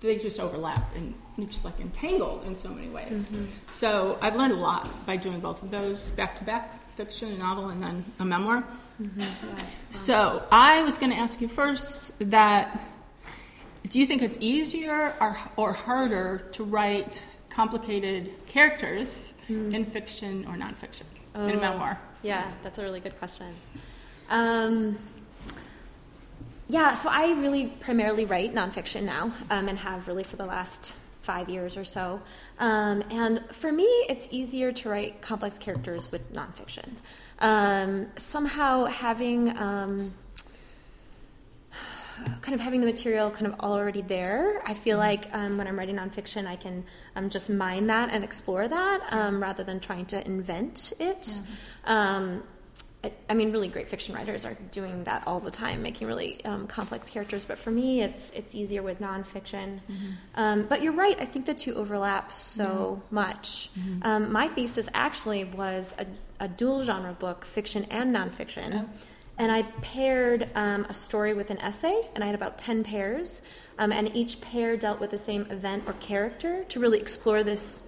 they 0.00 0.16
just 0.16 0.38
overlap 0.38 0.94
and 0.94 1.14
just 1.50 1.64
like 1.64 1.80
entangled 1.80 2.44
in 2.44 2.54
so 2.54 2.68
many 2.68 2.88
ways. 2.88 3.26
Mm-hmm. 3.26 3.44
So 3.72 4.18
I've 4.20 4.36
learned 4.36 4.52
a 4.52 4.56
lot 4.56 4.88
by 5.06 5.16
doing 5.16 5.40
both 5.40 5.62
of 5.62 5.70
those 5.70 6.12
back 6.12 6.36
to 6.36 6.44
back 6.44 6.94
fiction, 6.96 7.32
a 7.32 7.38
novel, 7.38 7.68
and 7.68 7.82
then 7.82 8.04
a 8.18 8.24
memoir. 8.24 8.64
Mm-hmm. 9.00 9.66
So 9.90 10.42
I 10.50 10.82
was 10.82 10.98
going 10.98 11.12
to 11.12 11.18
ask 11.18 11.40
you 11.40 11.48
first 11.48 12.18
that 12.30 12.82
do 13.90 13.98
you 13.98 14.06
think 14.06 14.22
it's 14.22 14.36
easier 14.40 15.14
or, 15.20 15.36
or 15.56 15.72
harder 15.72 16.46
to 16.52 16.64
write 16.64 17.24
complicated 17.48 18.30
characters 18.46 19.32
mm. 19.48 19.72
in 19.74 19.84
fiction 19.84 20.44
or 20.46 20.54
nonfiction 20.54 21.04
oh, 21.34 21.46
in 21.46 21.56
a 21.56 21.60
memoir? 21.60 21.98
Yeah, 22.22 22.50
that's 22.62 22.78
a 22.78 22.82
really 22.82 23.00
good 23.00 23.18
question. 23.18 23.46
Um, 24.28 24.98
yeah, 26.66 26.96
so 26.96 27.08
I 27.10 27.32
really 27.32 27.68
primarily 27.80 28.26
write 28.26 28.54
nonfiction 28.54 29.04
now 29.04 29.32
um, 29.48 29.68
and 29.68 29.78
have 29.78 30.06
really 30.06 30.24
for 30.24 30.36
the 30.36 30.44
last 30.44 30.94
five 31.28 31.50
years 31.50 31.76
or 31.76 31.84
so. 31.84 32.22
Um, 32.58 33.04
and 33.10 33.44
for 33.52 33.70
me, 33.70 33.84
it's 34.08 34.28
easier 34.30 34.72
to 34.72 34.88
write 34.88 35.20
complex 35.20 35.58
characters 35.58 36.10
with 36.10 36.32
nonfiction. 36.32 36.88
Um, 37.40 38.06
somehow 38.16 38.86
having 38.86 39.40
um, 39.58 40.14
kind 42.40 42.54
of 42.54 42.60
having 42.60 42.80
the 42.80 42.86
material 42.86 43.30
kind 43.30 43.46
of 43.46 43.60
already 43.60 44.00
there, 44.00 44.62
I 44.64 44.72
feel 44.72 44.96
mm-hmm. 44.96 45.06
like 45.06 45.34
um, 45.34 45.58
when 45.58 45.66
I'm 45.68 45.78
writing 45.78 45.96
nonfiction, 45.96 46.46
I 46.46 46.56
can 46.56 46.82
um, 47.14 47.28
just 47.28 47.50
mine 47.50 47.88
that 47.88 48.08
and 48.10 48.24
explore 48.24 48.66
that 48.66 49.00
um, 49.10 49.42
rather 49.42 49.62
than 49.62 49.80
trying 49.80 50.06
to 50.06 50.26
invent 50.26 50.94
it. 50.98 51.22
Mm-hmm. 51.84 51.92
I, 53.04 53.34
mean, 53.34 53.52
really 53.52 53.68
great 53.68 53.88
fiction 53.88 54.14
writers 54.14 54.44
are 54.44 54.54
doing 54.72 55.04
that 55.04 55.22
all 55.24 55.38
the 55.38 55.52
time, 55.52 55.82
making 55.82 56.08
really 56.08 56.44
um, 56.44 56.66
complex 56.66 57.08
characters. 57.08 57.44
But 57.44 57.58
for 57.58 57.70
me, 57.70 58.02
it's 58.02 58.32
it's 58.32 58.56
easier 58.56 58.82
with 58.82 58.98
nonfiction. 59.00 59.80
Mm-hmm. 59.80 60.10
Um, 60.34 60.66
but 60.68 60.82
you're 60.82 60.92
right; 60.92 61.16
I 61.20 61.24
think 61.24 61.46
the 61.46 61.54
two 61.54 61.74
overlap 61.74 62.32
so 62.32 63.00
mm-hmm. 63.00 63.14
much. 63.14 63.70
Mm-hmm. 63.78 64.02
Um, 64.02 64.32
my 64.32 64.48
thesis 64.48 64.88
actually 64.94 65.44
was 65.44 65.94
a, 65.98 66.06
a, 66.44 66.48
dual 66.48 66.82
genre 66.82 67.12
book, 67.12 67.44
fiction 67.44 67.84
and 67.84 68.14
nonfiction. 68.14 68.88
and 69.38 69.52
I 69.52 69.62
paired 69.80 70.50
um, 70.56 70.84
a 70.88 70.94
story 70.94 71.34
with 71.34 71.50
an 71.50 71.58
essay, 71.58 72.08
and 72.16 72.24
I 72.24 72.26
had 72.26 72.34
about 72.34 72.58
10 72.58 72.82
pairs. 72.82 73.42
Um, 73.78 73.92
and 73.92 74.14
each 74.16 74.40
pair 74.40 74.76
dealt 74.76 74.98
with 74.98 75.10
the 75.10 75.18
same 75.18 75.46
event 75.50 75.84
or 75.86 75.92
character 75.94 76.64
to 76.68 76.80
really 76.80 76.98
explore 76.98 77.44
this 77.44 77.80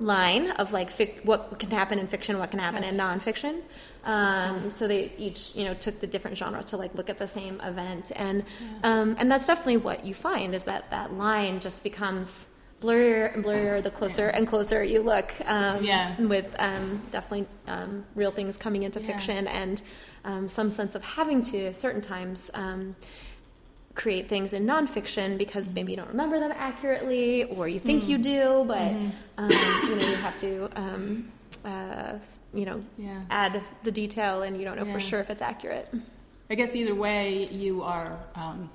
line 0.00 0.50
of 0.50 0.72
like 0.72 0.90
fic- 0.90 1.24
what 1.24 1.58
can 1.60 1.70
happen 1.70 1.98
in 2.00 2.08
fiction, 2.08 2.38
what 2.38 2.50
can 2.50 2.58
happen 2.60 2.82
in 2.82 2.94
nonfiction. 2.94 3.62
Um, 4.04 4.70
so 4.70 4.86
they 4.88 5.12
each, 5.18 5.54
you 5.54 5.64
know, 5.64 5.74
took 5.74 6.00
the 6.00 6.06
different 6.06 6.36
genre 6.36 6.62
to 6.64 6.76
like 6.76 6.94
look 6.94 7.08
at 7.10 7.18
the 7.18 7.28
same 7.28 7.60
event, 7.60 8.12
and 8.16 8.44
um, 8.84 9.16
and 9.18 9.30
that's 9.30 9.46
definitely 9.46 9.78
what 9.78 10.04
you 10.04 10.14
find 10.14 10.54
is 10.54 10.64
that 10.64 10.90
that 10.90 11.12
line 11.14 11.58
just 11.60 11.82
becomes 11.82 12.50
blurrier 12.80 13.32
and 13.34 13.44
blurrier 13.44 13.82
the 13.82 13.90
closer 13.90 14.28
and 14.28 14.46
closer 14.46 14.82
you 14.84 15.00
look. 15.00 15.32
Um, 15.46 15.82
Yeah. 15.82 16.20
With 16.20 16.54
um, 16.58 17.00
definitely 17.10 17.46
um, 17.66 18.04
real 18.14 18.30
things 18.30 18.56
coming 18.56 18.82
into 18.82 19.00
Yeah. 19.00 19.06
fiction 19.06 19.46
and 19.48 19.80
um, 20.24 20.48
some 20.48 20.70
sense 20.70 20.94
of 20.94 21.04
having 21.04 21.40
to 21.42 21.72
certain 21.72 22.00
times. 22.02 22.50
Create 23.96 24.28
things 24.28 24.52
in 24.52 24.66
nonfiction 24.66 25.38
because 25.38 25.72
maybe 25.72 25.90
you 25.92 25.96
don't 25.96 26.08
remember 26.10 26.38
them 26.38 26.52
accurately 26.54 27.44
or 27.44 27.66
you 27.66 27.78
think 27.80 28.06
you 28.06 28.18
do 28.18 28.62
but 28.68 28.92
um, 29.38 29.48
you 29.88 29.96
know 29.96 30.06
you 30.06 30.16
have 30.16 30.38
to 30.38 30.68
um, 30.78 31.32
uh, 31.64 32.12
you 32.52 32.66
know 32.66 32.84
Yeah. 32.98 33.22
add 33.30 33.62
the 33.84 33.90
detail 33.90 34.42
and 34.42 34.58
you 34.58 34.64
don't 34.66 34.76
know 34.78 34.84
Yeah. 34.84 34.92
for 34.92 35.00
sure 35.00 35.20
if 35.20 35.30
it's 35.30 35.40
accurate 35.40 35.88
I 36.50 36.54
guess 36.54 36.76
either 36.76 36.94
way, 36.94 37.48
you 37.50 37.82
are. 37.82 38.20
Um, 38.36 38.70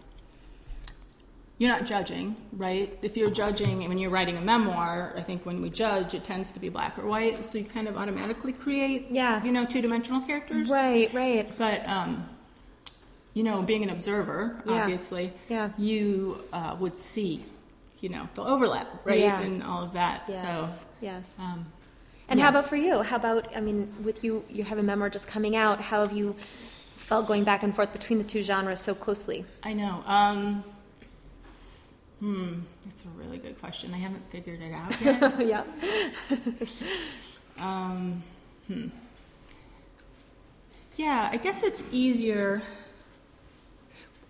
you're 1.58 1.70
not 1.72 1.86
judging, 1.86 2.36
right? 2.52 2.98
If 3.02 3.16
you're 3.16 3.30
judging 3.30 3.88
when 3.88 3.98
you're 3.98 4.10
writing 4.10 4.36
a 4.36 4.42
memoir, 4.42 5.14
I 5.16 5.22
think 5.22 5.46
when 5.46 5.62
we 5.62 5.70
judge, 5.70 6.14
it 6.16 6.24
tends 6.26 6.52
to 6.52 6.60
be 6.60 6.68
black 6.68 6.98
or 7.00 7.06
white, 7.06 7.46
so 7.46 7.60
you 7.60 7.64
kind 7.64 7.88
of 7.88 7.96
automatically 7.96 8.52
create, 8.52 9.08
Yeah. 9.12 9.42
you 9.46 9.52
know, 9.54 9.64
two-dimensional 9.66 10.22
characters. 10.22 10.68
right 10.68 11.14
right 11.14 11.56
But 11.58 11.88
um, 11.88 12.28
you 13.34 13.44
know, 13.44 13.62
being 13.62 13.84
an 13.84 13.90
observer, 13.90 14.62
Yeah. 14.66 14.82
obviously, 14.82 15.32
Yeah. 15.50 15.70
you 15.78 16.44
uh, 16.52 16.76
would 16.80 16.96
see, 16.96 17.44
you 18.02 18.10
know, 18.10 18.28
the 18.34 18.44
overlap, 18.44 18.88
right, 19.06 19.20
Yeah. 19.20 19.40
and 19.42 19.64
all 19.64 19.84
of 19.84 19.94
that. 19.94 20.24
yes 20.28 20.42
So, 20.42 20.70
yes 21.02 21.36
um, 21.40 21.66
and 22.30 22.40
how 22.40 22.50
about 22.50 22.68
for 22.68 22.76
you 22.78 23.02
how 23.02 23.16
about 23.18 23.44
i 23.58 23.60
mean 23.60 23.92
with 24.04 24.24
you 24.24 24.44
you 24.50 24.64
have 24.64 24.78
a 24.78 24.84
memoir 24.84 25.10
just 25.10 25.28
coming 25.28 25.54
out 25.56 25.82
how 25.82 26.00
have 26.06 26.14
you 26.16 26.34
felt 26.96 27.28
going 27.28 27.44
back 27.44 27.62
and 27.64 27.76
forth 27.76 27.92
between 27.92 28.20
the 28.20 28.24
two 28.24 28.42
genres 28.44 28.80
so 28.80 28.94
closely 28.96 29.44
I 29.64 29.74
know. 29.74 30.02
Um, 30.06 30.64
hmm, 32.20 32.54
that's 32.86 33.04
a 33.04 33.10
really 33.22 33.38
good 33.40 33.60
question. 33.60 33.94
I 33.94 33.98
haven't 33.98 34.24
figured 34.30 34.62
it 34.62 34.72
out 34.74 35.02
yet. 35.02 35.40
yeah 35.54 35.64
Um, 37.60 38.24
hmm. 38.68 38.88
Yeah, 40.98 41.30
I 41.32 41.38
guess 41.38 41.64
it's 41.64 41.84
easier. 41.92 42.62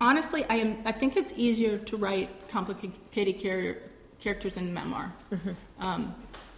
Honestly, 0.02 0.44
I 0.50 0.56
am. 0.56 0.78
I 0.84 0.90
think 0.90 1.16
it's 1.16 1.32
easier 1.36 1.78
to 1.78 1.96
write 1.96 2.48
complicated 2.48 3.40
char- 3.40 3.76
characters 4.18 4.56
in 4.56 4.74
memoir, 4.74 5.12
um, 5.78 6.12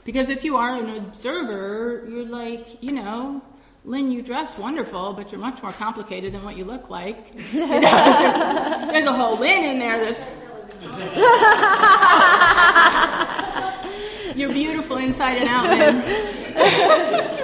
because 0.04 0.30
if 0.30 0.44
you 0.44 0.56
are 0.56 0.74
an 0.74 0.88
observer, 0.96 2.06
you're 2.08 2.24
like, 2.24 2.82
you 2.82 2.92
know, 2.92 3.42
Lynn, 3.84 4.10
you 4.10 4.22
dress 4.22 4.56
wonderful, 4.56 5.12
but 5.12 5.30
you're 5.30 5.42
much 5.42 5.62
more 5.62 5.72
complicated 5.72 6.32
than 6.32 6.42
what 6.42 6.56
you 6.56 6.64
look 6.64 6.88
like. 6.88 7.34
You 7.52 7.66
know, 7.66 7.80
there's, 7.80 8.34
there's 8.90 9.04
a 9.04 9.12
whole 9.12 9.36
Lynn 9.36 9.64
in 9.64 9.78
there 9.78 10.02
that's. 10.06 10.30
You're 14.36 14.52
beautiful 14.52 14.96
inside 14.96 15.36
and 15.36 15.48
out, 15.48 15.68
Lynn. 15.68 17.40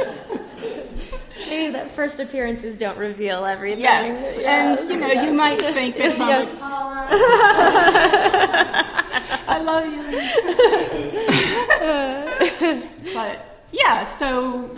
that 1.79 1.91
first 1.93 2.21
appearances 2.21 2.77
don't 2.77 2.99
reveal 2.99 3.45
everything 3.45 3.81
Yes, 3.83 4.37
Yeah. 4.41 4.77
and 4.79 4.89
you 4.91 4.97
know 5.01 5.09
you 5.23 5.33
might 5.33 5.61
think 5.61 5.97
it's 5.99 6.21
on. 6.21 6.29
Yes. 6.29 6.49
I 9.49 9.59
love 9.63 9.87
you. 9.87 10.03
but 13.15 13.65
yeah, 13.73 14.05
so 14.05 14.71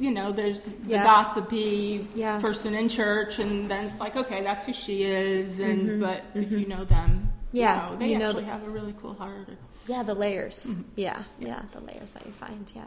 you 0.00 0.12
know, 0.12 0.30
there's 0.30 0.74
the 0.74 0.90
Yeah. 0.92 1.02
gossipy 1.02 2.06
Yeah. 2.14 2.38
person 2.38 2.72
in 2.74 2.88
church, 2.88 3.40
and 3.40 3.68
then 3.68 3.84
it's 3.86 3.98
like, 3.98 4.14
okay, 4.14 4.42
that's 4.42 4.64
who 4.64 4.72
she 4.72 5.02
is. 5.02 5.58
And 5.58 6.00
but 6.00 6.22
if 6.34 6.52
you 6.52 6.66
know 6.66 6.84
them, 6.84 7.24
Mm-hmm. 7.48 7.56
Yeah, 7.56 7.86
you 7.86 7.90
know, 7.92 7.96
they 7.98 8.08
you 8.12 8.18
know 8.18 8.26
actually 8.28 8.44
the- 8.44 8.50
have 8.50 8.62
a 8.66 8.70
really 8.70 8.94
cool 9.00 9.14
heart. 9.14 9.48
Yeah, 9.88 10.02
the 10.02 10.12
layers. 10.14 10.74
Yeah, 10.96 11.22
yeah, 11.38 11.62
the 11.72 11.80
layers 11.80 12.10
that 12.10 12.26
you 12.26 12.32
find. 12.32 12.70
Yeah, 12.76 12.84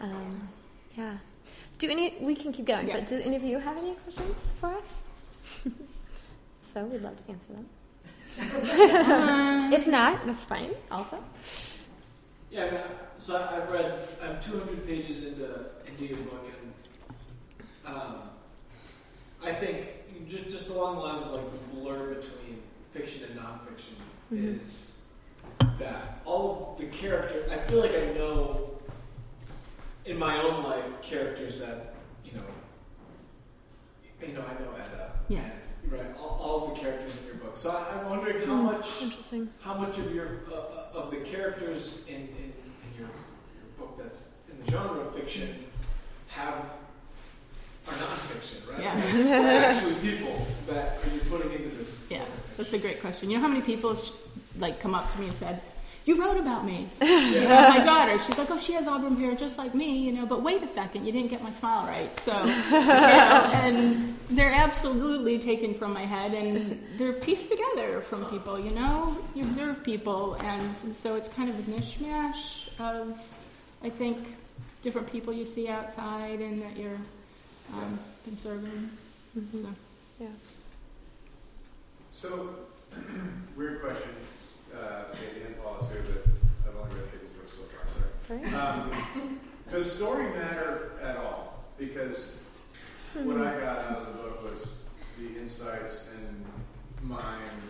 um, 0.00 0.48
yeah. 0.96 1.18
Do 1.78 1.90
any? 1.90 2.14
We 2.20 2.34
can 2.34 2.52
keep 2.52 2.66
going, 2.66 2.88
Yeah. 2.88 2.94
but 3.00 3.06
do 3.06 3.20
any 3.22 3.36
of 3.36 3.42
you 3.44 3.58
have 3.58 3.76
any 3.78 3.92
questions 3.94 4.52
for 4.60 4.70
us? 4.74 5.02
so 6.72 6.84
we'd 6.84 7.02
love 7.02 7.16
to 7.16 7.30
answer 7.30 7.52
them. 7.52 7.66
if 9.72 9.86
not, 9.86 10.26
that's 10.26 10.44
fine. 10.44 10.70
Also, 10.90 11.18
Yeah, 12.50 12.64
I 12.66 12.70
mean, 12.70 12.80
so 13.18 13.36
I- 13.36 13.56
I've 13.56 13.70
read. 13.70 13.98
I'm 14.22 14.40
200 14.40 14.86
pages 14.86 15.24
into 15.26 15.66
into 15.86 16.04
your 16.06 16.18
book, 16.18 16.44
and 16.60 17.94
um, 17.94 18.30
I 19.44 19.52
think 19.52 19.88
just 20.28 20.50
just 20.50 20.70
along 20.70 20.96
the 20.96 21.02
lines 21.02 21.20
of 21.22 21.32
like 21.32 21.50
the 21.50 21.76
blur 21.76 22.14
between 22.14 22.62
fiction 22.92 23.24
and 23.30 23.38
nonfiction 23.40 23.96
Mhm. 24.32 24.58
is 24.60 24.98
that 25.78 26.20
all 26.24 26.72
of 26.72 26.80
the 26.80 26.86
character. 26.96 27.46
I 27.50 27.56
feel 27.56 27.80
like 27.80 27.92
I 27.94 28.12
know 28.14 28.65
in 30.06 30.18
my 30.18 30.40
own 30.40 30.62
life 30.62 31.00
characters 31.02 31.58
that 31.58 31.94
you 32.24 32.32
know. 32.32 32.44
You 34.22 34.32
know, 34.32 34.40
I 34.40 34.62
know 34.62 34.70
Edda. 34.72 35.12
Yeah. 35.28 35.40
and, 35.40 35.92
right. 35.92 36.16
All, 36.18 36.40
all 36.42 36.74
the 36.74 36.80
characters 36.80 37.20
in 37.20 37.26
your 37.26 37.36
book. 37.36 37.56
So 37.56 37.70
I, 37.70 37.98
I'm 37.98 38.08
wondering 38.08 38.46
how 38.46 38.54
much 38.54 39.02
interesting. 39.02 39.48
how 39.60 39.74
much 39.74 39.98
of 39.98 40.14
your 40.14 40.40
uh, 40.50 40.98
of 40.98 41.10
the 41.10 41.18
characters 41.18 42.02
in, 42.08 42.14
in, 42.14 42.52
in 42.52 42.98
your, 42.98 43.08
your 43.08 43.68
book 43.78 43.98
that's 43.98 44.34
in 44.50 44.64
the 44.64 44.70
genre 44.70 45.00
of 45.00 45.14
fiction 45.14 45.48
have 46.28 46.64
are 47.88 47.92
nonfiction, 47.92 48.68
right? 48.70 48.82
Yeah. 48.82 49.00
They're 49.12 49.64
actually 49.64 49.94
people 49.96 50.46
that 50.68 50.98
are 51.04 51.14
you're 51.14 51.24
putting 51.26 51.52
into 51.52 51.76
this. 51.76 52.06
Yeah, 52.10 52.24
that's 52.56 52.72
a 52.72 52.78
great 52.78 53.00
question. 53.00 53.30
You 53.30 53.36
know 53.36 53.42
how 53.42 53.48
many 53.48 53.62
people 53.62 53.94
have 53.94 54.04
sh- 54.04 54.10
like 54.58 54.80
come 54.80 54.94
up 54.94 55.12
to 55.12 55.20
me 55.20 55.28
and 55.28 55.36
said, 55.36 55.60
"You 56.06 56.18
wrote 56.20 56.38
about 56.38 56.64
me." 56.64 56.88
Yeah. 57.02 57.20
You 57.36 57.40
know, 57.42 57.68
my 57.68 57.80
daughter, 57.80 58.18
she's 58.18 58.38
like, 58.38 58.50
"Oh, 58.50 58.58
she 58.58 58.72
has 58.72 58.88
auburn 58.88 59.16
hair 59.16 59.34
just 59.34 59.58
like 59.58 59.74
me," 59.74 59.98
you 59.98 60.12
know. 60.12 60.24
But 60.24 60.42
wait 60.42 60.62
a 60.62 60.66
second, 60.66 61.04
you 61.04 61.12
didn't 61.12 61.28
get 61.28 61.42
my 61.42 61.50
smile 61.50 61.86
right. 61.86 62.18
So, 62.18 62.32
you 62.44 62.52
know, 62.52 63.50
and 63.52 64.16
they're 64.30 64.54
absolutely 64.54 65.38
taken 65.38 65.74
from 65.74 65.92
my 65.92 66.04
head, 66.04 66.32
and 66.32 66.82
they're 66.96 67.12
pieced 67.12 67.50
together 67.50 68.00
from 68.00 68.24
people. 68.26 68.58
You 68.58 68.70
know, 68.70 69.16
you 69.34 69.44
observe 69.44 69.84
people, 69.84 70.34
and 70.40 70.96
so 70.96 71.16
it's 71.16 71.28
kind 71.28 71.50
of 71.50 71.56
a 71.58 71.70
mishmash 71.70 72.68
of, 72.78 73.18
I 73.82 73.90
think, 73.90 74.18
different 74.82 75.10
people 75.10 75.32
you 75.32 75.44
see 75.44 75.68
outside 75.68 76.40
and 76.40 76.62
that 76.62 76.76
you're 76.76 77.00
um, 77.74 77.98
observing. 78.28 78.90
So. 79.34 79.66
Yeah. 80.20 80.28
So, 82.12 82.50
weird 83.56 83.82
question, 83.82 84.10
uh, 84.74 85.04
Paul 85.78 85.88
too, 85.88 86.02
but 86.64 86.70
I've 86.70 86.76
only 86.80 86.94
read 86.96 87.10
so 87.48 87.62
far, 87.72 88.50
sorry. 88.50 88.54
Um, 88.54 89.38
does 89.70 89.92
story 89.92 90.24
matter 90.30 90.92
at 91.02 91.16
all? 91.16 91.64
Because 91.78 92.36
what 93.24 93.38
I 93.38 93.60
got 93.60 93.78
out 93.78 93.96
of 93.98 94.06
the 94.08 94.22
book 94.22 94.42
was 94.44 94.68
the 95.18 95.38
insights 95.38 96.08
and 96.14 96.44
mind 97.02 97.60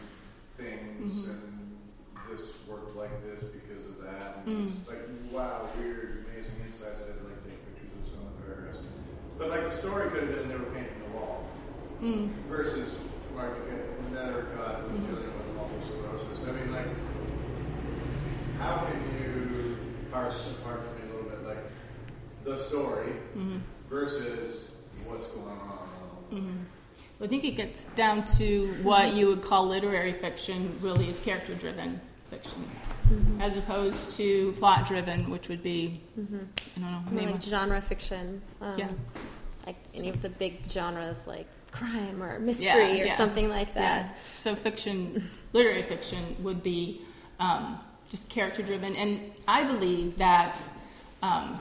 things, 0.56 1.26
Mhm. 1.26 1.30
and 1.30 1.76
this 2.30 2.58
worked 2.68 2.96
like 2.96 3.22
this 3.24 3.42
because 3.44 3.86
of 3.86 4.02
that. 4.02 4.38
And 4.46 4.68
it's 4.68 4.88
like, 4.88 5.06
wow, 5.30 5.68
weird, 5.78 6.26
amazing 6.30 6.56
insights. 6.66 7.02
I'd 7.02 7.24
like 7.24 7.42
to 7.44 7.48
take 7.50 7.60
pictures 7.74 7.92
of 8.02 8.08
some 8.12 8.26
of 8.26 8.34
the 8.46 8.54
areas. 8.54 8.76
But 9.38 9.48
like 9.50 9.64
the 9.64 9.70
story 9.70 10.10
could 10.10 10.24
have 10.24 10.34
been 10.34 10.48
they 10.48 10.56
were 10.56 10.70
painting 10.72 11.00
the 11.10 11.16
wall 11.18 11.44
Mm. 12.02 12.30
versus 12.48 12.94
Mark 13.34 13.52
Nethercott 14.12 14.82
was 14.90 15.00
dealing 15.02 15.24
with 15.28 15.54
multiple 15.56 15.82
sclerosis. 15.84 16.48
I 16.48 16.52
mean, 16.52 16.72
like, 16.72 16.86
how 18.58 18.86
can 18.86 19.00
you 19.18 19.76
parse 20.10 20.46
apart 20.50 20.82
for 20.84 20.94
me 21.00 21.10
a 21.10 21.14
little 21.14 21.30
bit, 21.30 21.46
like, 21.46 21.58
the 22.44 22.56
story 22.56 23.12
Mhm. 23.36 23.60
versus 23.90 24.70
what's 25.04 25.26
going 25.28 25.46
on? 25.48 26.24
Mhm. 26.32 26.64
I 27.22 27.26
think 27.26 27.44
it 27.44 27.52
gets 27.52 27.86
down 27.94 28.24
to 28.38 28.74
what 28.82 29.14
you 29.14 29.26
would 29.28 29.42
call 29.42 29.66
literary 29.66 30.12
fiction 30.12 30.76
really 30.82 31.08
is 31.08 31.18
character 31.20 31.54
driven 31.54 32.00
fiction, 32.30 32.68
as 33.40 33.56
opposed 33.56 34.10
to 34.18 34.52
plot 34.58 34.86
driven, 34.86 35.30
which 35.30 35.48
would 35.48 35.62
be, 35.62 36.00
I 36.16 36.20
don't 36.80 36.80
know, 36.80 37.02
name 37.12 37.30
like 37.30 37.42
genre 37.42 37.80
fiction. 37.80 38.42
Um, 38.60 38.78
Yeah. 38.78 38.88
Like 39.66 39.76
any 39.96 40.10
of 40.10 40.22
the 40.22 40.28
big 40.28 40.60
genres, 40.70 41.16
like 41.26 41.46
crime 41.72 42.22
or 42.22 42.38
mystery 42.38 42.66
Yeah, 42.66 43.02
or 43.02 43.06
yeah. 43.06 43.16
something 43.16 43.48
like 43.48 43.68
Yeah. 43.74 44.02
that. 44.04 44.18
So 44.24 44.54
fiction, 44.54 45.28
literary 45.52 45.82
fiction, 45.82 46.36
would 46.40 46.62
be 46.62 47.02
um, 47.40 47.78
just 48.10 48.28
character 48.28 48.62
driven, 48.62 48.94
and 48.96 49.32
I 49.48 49.64
believe 49.64 50.18
that 50.18 50.58
um, 51.22 51.60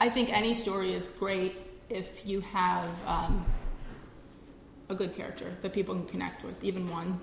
I 0.00 0.08
think 0.08 0.32
any 0.32 0.54
story 0.54 0.94
is 0.94 1.08
great 1.08 1.56
if 1.90 2.26
you 2.26 2.40
have 2.40 2.88
um, 3.06 3.44
a 4.88 4.94
good 4.94 5.14
character 5.14 5.52
that 5.62 5.72
people 5.72 5.94
can 5.94 6.06
connect 6.06 6.44
with, 6.44 6.62
even 6.64 6.88
one. 6.90 7.20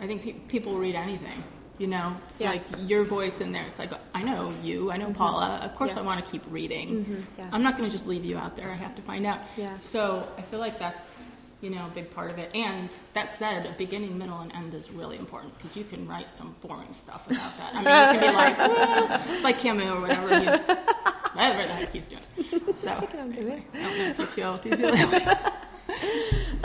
I 0.00 0.06
think 0.06 0.22
pe- 0.22 0.32
people 0.48 0.76
read 0.76 0.94
anything. 0.94 1.42
You 1.78 1.88
know, 1.88 2.16
it's 2.24 2.40
Yeah. 2.40 2.50
like 2.52 2.62
your 2.86 3.04
voice 3.04 3.40
in 3.42 3.52
there. 3.52 3.64
It's 3.64 3.78
like 3.78 3.90
I 4.14 4.22
know 4.22 4.54
you, 4.62 4.90
I 4.90 4.96
know 4.96 5.10
Paula. 5.12 5.60
Of 5.62 5.74
course, 5.74 5.92
Yeah. 5.94 6.00
I 6.00 6.02
want 6.04 6.24
to 6.24 6.30
keep 6.30 6.42
reading. 6.50 7.04
Mhm, 7.04 7.22
yeah. 7.38 7.48
I'm 7.52 7.62
not 7.62 7.76
going 7.76 7.88
to 7.88 7.92
just 7.94 8.06
leave 8.06 8.24
you 8.24 8.38
out 8.38 8.56
there. 8.56 8.70
I 8.70 8.74
have 8.76 8.94
to 8.94 9.02
find 9.02 9.26
out. 9.26 9.40
Yeah. 9.58 9.76
So 9.80 10.26
I 10.38 10.42
feel 10.42 10.58
like 10.58 10.78
that's 10.78 11.24
you 11.60 11.70
know 11.70 11.86
a 11.86 11.90
big 11.90 12.10
part 12.10 12.30
of 12.30 12.38
it. 12.38 12.54
And 12.54 12.90
that 13.14 13.32
said, 13.32 13.66
a 13.66 13.72
beginning, 13.72 14.18
middle, 14.18 14.38
and 14.40 14.52
end 14.52 14.74
is 14.74 14.90
really 14.90 15.18
important 15.18 15.56
because 15.56 15.76
you 15.76 15.84
can 15.84 16.06
write 16.06 16.36
some 16.36 16.54
boring 16.60 16.92
stuff 16.92 17.28
without 17.28 17.56
that. 17.58 17.74
I 17.74 17.82
mean, 17.82 18.14
you 18.14 18.20
can 18.20 18.30
be 18.30 18.36
like, 18.36 18.58
"Well," 18.58 19.22
it's 19.32 19.44
like 19.44 19.58
Camus 19.58 19.90
or 19.90 20.00
whatever. 20.00 20.38
You, 20.38 20.76
whatever 21.36 21.62
the 21.62 21.74
heck 21.74 21.92
he's 21.92 22.06
doing. 22.06 22.22
So 22.72 22.90
I 22.90 23.00
don't 23.00 23.38
know 23.38 23.60
if 23.76 24.18
you 24.18 24.26
feel 24.26 24.54
if 24.54 24.64
you 24.64 24.76
feel 24.76 24.92
that 24.92 25.12
way. 25.12 25.96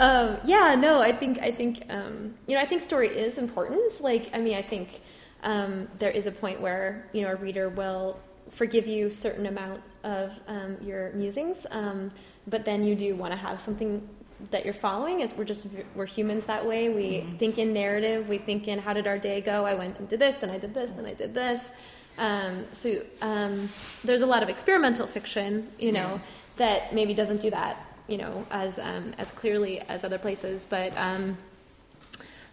um, 0.00 0.38
yeah, 0.44 0.74
no, 0.74 1.00
I 1.00 1.12
think 1.12 1.38
I 1.38 1.52
think 1.52 1.84
um, 1.88 2.34
you 2.46 2.56
know 2.56 2.62
I 2.62 2.66
think 2.66 2.80
story 2.80 3.08
is 3.08 3.38
important. 3.38 4.00
Like, 4.00 4.30
I 4.34 4.38
mean, 4.38 4.56
I 4.56 4.62
think 4.62 5.00
um, 5.42 5.88
there 5.98 6.10
is 6.10 6.26
a 6.26 6.32
point 6.32 6.60
where 6.60 7.08
you 7.12 7.22
know 7.22 7.32
a 7.32 7.36
reader 7.36 7.68
will 7.68 8.18
forgive 8.50 8.86
you 8.86 9.10
certain 9.10 9.46
amount 9.46 9.82
of 10.04 10.32
um, 10.48 10.76
your 10.80 11.12
musings, 11.12 11.66
um, 11.70 12.10
but 12.46 12.64
then 12.64 12.84
you 12.84 12.94
do 12.94 13.14
want 13.14 13.32
to 13.32 13.38
have 13.38 13.60
something 13.60 14.06
that 14.50 14.64
you're 14.64 14.74
following. 14.74 15.20
is 15.20 15.32
we're 15.32 15.44
just 15.44 15.68
we're 15.94 16.06
humans 16.06 16.46
that 16.46 16.66
way. 16.66 16.88
We 16.88 17.24
think 17.38 17.58
in 17.58 17.72
narrative. 17.72 18.28
We 18.28 18.38
think 18.38 18.68
in 18.68 18.78
how 18.78 18.92
did 18.92 19.06
our 19.06 19.18
day 19.18 19.40
go? 19.40 19.64
I 19.64 19.74
went 19.74 19.98
and 19.98 20.08
did 20.08 20.20
this, 20.20 20.36
then 20.36 20.50
I 20.50 20.58
did 20.58 20.74
this, 20.74 20.90
then 20.92 21.06
I 21.06 21.14
did 21.14 21.34
this. 21.34 21.70
Um, 22.18 22.66
so 22.72 23.02
um, 23.22 23.68
there's 24.04 24.22
a 24.22 24.26
lot 24.26 24.42
of 24.42 24.48
experimental 24.48 25.06
fiction, 25.06 25.70
you 25.78 25.92
know, 25.92 26.20
that 26.56 26.94
maybe 26.94 27.14
doesn't 27.14 27.40
do 27.40 27.50
that, 27.50 27.86
you 28.06 28.18
know, 28.18 28.46
as 28.50 28.78
um, 28.78 29.14
as 29.18 29.30
clearly 29.30 29.80
as 29.80 30.04
other 30.04 30.18
places. 30.18 30.66
But 30.68 30.92
um, 30.96 31.38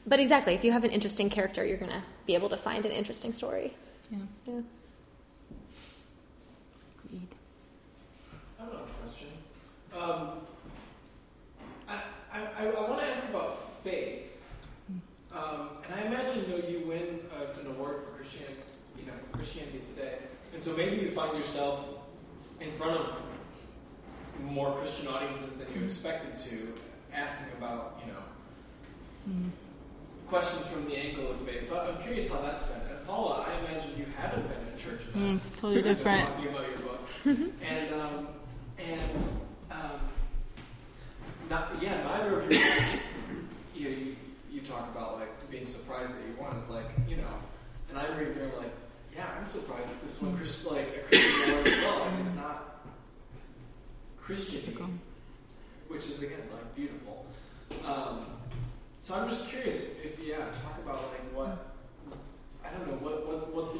but 0.07 0.19
exactly, 0.19 0.53
if 0.53 0.63
you 0.63 0.71
have 0.71 0.83
an 0.83 0.91
interesting 0.91 1.29
character, 1.29 1.65
you're 1.65 1.77
gonna 1.77 2.03
be 2.25 2.35
able 2.35 2.49
to 2.49 2.57
find 2.57 2.85
an 2.85 2.91
interesting 2.91 3.33
story. 3.33 3.73
Yeah. 4.09 4.17
Yeah. 4.47 4.61
Agreed. 7.03 7.27
I 8.57 8.63
have 8.63 8.71
another 8.71 8.87
question. 9.01 10.48
I, 12.33 12.39
I, 12.59 12.67
I 12.67 12.89
want 12.89 13.01
to 13.01 13.07
ask 13.07 13.29
about 13.29 13.83
faith. 13.83 14.41
Um, 15.31 15.69
and 15.85 15.93
I 15.93 16.03
imagine 16.05 16.43
you 16.45 16.47
know 16.47 16.67
you 16.67 16.87
win 16.87 17.19
uh, 17.37 17.59
an 17.59 17.67
award 17.67 17.97
for 18.03 18.15
Christianity, 18.15 18.55
you 18.97 19.05
know, 19.05 19.13
for 19.13 19.37
Christianity 19.37 19.81
Today, 19.95 20.15
and 20.53 20.63
so 20.63 20.75
maybe 20.75 20.97
you 20.97 21.11
find 21.11 21.37
yourself 21.37 21.85
in 22.59 22.71
front 22.71 22.99
of 22.99 23.15
more 24.41 24.71
Christian 24.73 25.07
audiences 25.07 25.53
than 25.53 25.67
you 25.75 25.83
expected 25.83 26.37
to, 26.39 26.73
asking 27.13 27.57
about 27.59 28.01
you 28.05 28.11
know 28.11 29.51
questions 30.27 30.65
from 30.67 30.85
the 30.85 30.95
angle 30.95 31.29
of 31.29 31.39
faith. 31.41 31.67
So 31.67 31.79
I'm 31.79 32.01
curious 32.01 32.31
how 32.31 32.41
that's 32.41 32.63
been. 32.63 32.81
And 32.89 33.05
Paula, 33.07 33.45
I 33.47 33.71
imagine 33.71 33.91
you 33.97 34.05
haven't 34.17 34.47
been 34.47 34.71
in 34.71 34.77
church 34.77 35.03
events. 35.13 35.61
totally 35.61 35.83
different. 35.83 36.27
Talking 36.27 36.47
about 36.47 36.69
your 36.69 36.79
book, 36.79 37.09
and 37.61 37.93
um, 37.93 38.27
and 38.79 39.28
not, 41.49 41.81
yeah, 41.81 42.03
neither 42.03 42.41
of 42.41 42.49
books, 42.49 43.03
you, 43.75 43.89
you 43.89 44.15
you 44.51 44.61
talk 44.61 44.89
about 44.91 45.19
like 45.19 45.49
being 45.49 45.65
surprised 45.65 46.13
that 46.13 46.27
you 46.27 46.35
won. 46.39 46.55
It's 46.57 46.69
like 46.69 46.85
you 47.07 47.17
know, 47.17 47.23
and 47.89 47.97
I'm 47.97 48.17
reading 48.17 48.33
through 48.33 48.51
like, 48.57 48.73
yeah, 49.15 49.27
I'm 49.39 49.47
surprised 49.47 49.97
that 49.97 50.01
this 50.03 50.21
one 50.21 50.35
Christ, 50.35 50.65
like 50.65 50.87
a 50.87 50.99
Christian 51.07 51.53
award 51.53 51.67
as 51.67 51.77
well. 51.79 51.99
Like 51.99 52.19
it's 52.19 52.35
not 52.35 52.85
Christian, 54.19 54.99
which 55.87 56.07
is 56.07 56.21
again 56.21 56.41
like 56.51 56.75
beautiful. 56.75 57.25
Um, 57.85 58.25
so 58.99 59.15
I'm 59.15 59.29
just 59.29 59.47
curious 59.49 59.81
if, 59.81 60.05
if 60.05 60.27
yeah, 60.27 60.37
talk 60.37 60.77
about 60.83 61.01
like 61.11 61.33
what 61.33 61.73
I 62.65 62.69
don't 62.71 62.87
know 62.87 62.97
what 62.97 63.27
what 63.27 63.53
what 63.53 63.73
the 63.73 63.79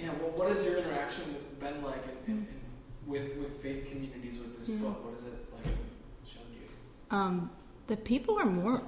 yeah 0.00 0.10
what, 0.10 0.38
what 0.38 0.48
has 0.48 0.64
your 0.64 0.78
interaction 0.78 1.36
been 1.60 1.82
like 1.82 2.02
in, 2.26 2.32
in, 2.32 2.38
in, 2.38 2.57
with 3.08 3.36
with 3.38 3.52
faith 3.62 3.88
communities 3.90 4.38
with 4.38 4.56
this 4.56 4.68
Yeah. 4.68 4.76
book? 4.82 5.04
What 5.04 5.14
has 5.14 5.22
it 5.24 5.38
like 5.54 5.64
shown 6.32 6.42
you? 6.54 6.68
Um, 7.10 7.50
the 7.88 7.96
people 7.96 8.38
are 8.38 8.46
more 8.46 8.82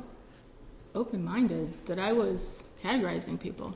open-minded 0.95 1.87
that 1.87 1.99
I 1.99 2.13
was 2.13 2.63
categorizing 2.83 3.39
people. 3.41 3.75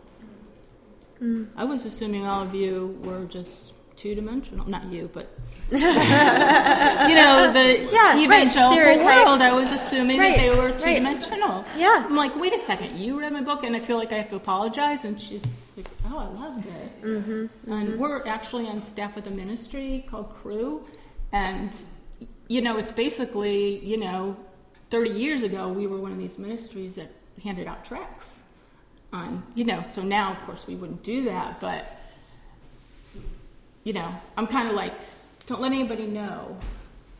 I 1.56 1.64
was 1.64 1.86
assuming 1.86 2.26
all 2.26 2.42
of 2.42 2.54
you 2.54 2.98
were 3.02 3.24
just 3.24 3.72
two-dimensional. 3.96 4.68
Not 4.68 4.84
you, 4.92 5.10
but 5.12 5.28
you 5.70 5.78
know 5.78 7.50
the 7.52 7.88
Yeah, 7.92 8.18
evangelical 8.18 8.70
stereotypes. 8.70 9.26
world. 9.26 9.40
I 9.40 9.58
was 9.58 9.72
assuming 9.72 10.18
Right, 10.18 10.36
that 10.36 10.42
they 10.42 10.50
were 10.50 10.70
two-dimensional. 10.72 11.64
Yeah. 11.76 12.04
I'm 12.06 12.16
like, 12.16 12.34
wait 12.38 12.52
a 12.52 12.58
second, 12.58 12.96
you 12.98 13.18
read 13.20 13.32
my 13.32 13.40
book, 13.40 13.64
and 13.64 13.74
I 13.74 13.80
feel 13.80 13.96
like 13.96 14.12
I 14.12 14.16
have 14.16 14.28
to 14.28 14.36
apologize. 14.36 15.04
And 15.04 15.20
she's 15.20 15.72
like, 15.76 15.86
oh, 16.10 16.18
I 16.18 16.28
loved 16.28 16.66
it. 16.66 17.02
Mm-hmm, 17.02 17.72
and 17.72 17.98
we're 17.98 18.26
actually 18.26 18.66
on 18.68 18.82
staff 18.82 19.14
with 19.16 19.26
a 19.26 19.30
ministry 19.30 20.04
called 20.08 20.30
Cru, 20.30 20.84
and 21.32 21.74
you 22.48 22.60
know, 22.60 22.76
it's 22.76 22.92
basically, 22.92 23.78
you 23.84 23.96
know, 23.96 24.36
30 24.90 25.10
years 25.10 25.42
ago, 25.42 25.68
we 25.68 25.86
were 25.86 25.96
one 25.98 26.12
of 26.12 26.18
these 26.18 26.38
ministries 26.38 26.96
that 26.96 27.10
handed 27.42 27.66
out 27.66 27.84
tracts 27.86 28.42
on, 29.14 29.42
you 29.54 29.64
know, 29.64 29.82
so 29.82 30.02
now, 30.02 30.32
of 30.32 30.38
course, 30.42 30.66
we 30.66 30.74
wouldn't 30.74 31.02
do 31.02 31.24
that, 31.24 31.58
but 31.58 31.86
you 33.84 33.92
know, 33.92 34.12
I'm 34.36 34.46
kind 34.46 34.68
of 34.68 34.74
like, 34.74 34.94
don't 35.46 35.60
let 35.60 35.72
anybody 35.72 36.06
know 36.06 36.56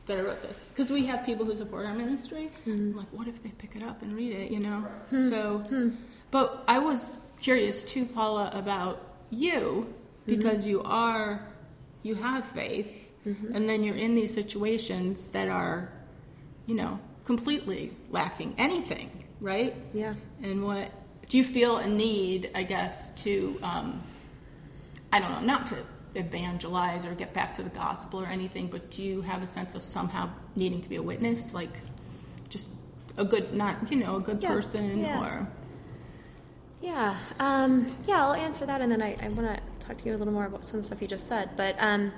that 0.07 0.19
I 0.19 0.21
wrote 0.21 0.43
this 0.43 0.73
because 0.73 0.91
we 0.91 1.07
have 1.07 1.25
people 1.25 1.45
who 1.45 1.57
support 1.57 1.87
our 1.87 1.95
ministry. 1.95 2.51
Mm-hmm. 2.61 2.71
I'm 2.71 2.97
like, 2.97 3.09
what 3.13 3.29
if 3.29 3.43
they 3.43 3.51
pick 3.51 3.77
it 3.77 3.83
up 3.83 4.03
and 4.03 4.13
read 4.13 4.33
it? 4.33 4.51
You 4.51 4.61
know. 4.61 4.87
So, 5.09 5.59
hmm. 5.69 5.89
Hmm. 5.89 5.97
but 6.31 6.65
I 6.67 6.79
was 6.79 7.27
curious 7.41 7.83
too, 7.83 8.05
Paula, 8.07 8.51
about 8.53 9.15
you 9.31 9.87
mm-hmm. 9.87 10.35
because 10.35 10.67
you 10.67 10.83
are, 10.83 11.47
you 12.03 12.15
have 12.15 12.45
faith, 12.45 13.13
mm-hmm. 13.27 13.55
and 13.55 13.69
then 13.69 13.85
you're 13.85 13.97
in 13.97 14.15
these 14.15 14.33
situations 14.33 15.31
that 15.31 15.49
are, 15.49 15.93
you 16.67 16.75
know, 16.75 16.99
completely 17.25 17.93
lacking 18.11 18.55
anything, 18.59 19.11
right? 19.41 19.75
Yeah. 19.93 20.15
And 20.43 20.65
what 20.65 20.91
do 21.29 21.39
you 21.39 21.45
feel 21.45 21.79
a 21.79 21.87
need, 21.87 22.51
I 22.55 22.63
guess, 22.63 23.15
to, 23.23 23.59
um, 23.63 24.03
I 25.13 25.21
don't 25.21 25.31
know, 25.31 25.41
not 25.41 25.67
to 25.67 25.77
evangelize 26.17 27.05
or 27.07 27.15
get 27.15 27.33
back 27.33 27.55
to 27.55 27.63
the 27.63 27.71
gospel 27.71 28.21
or 28.21 28.27
anything, 28.27 28.67
but 28.69 28.91
do 28.91 29.03
you 29.03 29.21
have 29.23 29.43
a 29.43 29.47
sense 29.47 29.75
of 29.75 29.83
somehow 29.83 30.31
needing 30.57 30.81
to 30.81 30.89
be 30.89 30.97
a 30.97 31.03
witness, 31.03 31.55
like 31.55 31.81
just 32.49 32.71
a 33.17 33.25
good, 33.25 33.53
not 33.55 33.91
you 33.91 33.99
know, 33.99 34.17
a 34.17 34.21
good 34.21 34.43
Yeah, 34.43 34.49
person, 34.51 35.01
yeah. 35.01 35.21
or 35.21 35.49
Yeah, 36.81 37.17
um, 37.39 37.97
yeah, 38.07 38.23
I'll 38.25 38.35
answer 38.35 38.67
that, 38.67 38.81
and 38.81 38.93
then 38.93 39.01
I, 39.03 39.17
I 39.23 39.29
want 39.29 39.49
to 39.57 39.87
talk 39.87 39.97
to 39.99 40.05
you 40.07 40.15
a 40.15 40.19
little 40.19 40.33
more 40.33 40.47
about 40.47 40.65
some 40.65 40.79
of 40.79 40.83
the 40.83 40.87
stuff 40.89 41.03
you 41.03 41.09
just 41.09 41.27
said. 41.27 41.51
But, 41.57 41.77
um, 41.79 42.13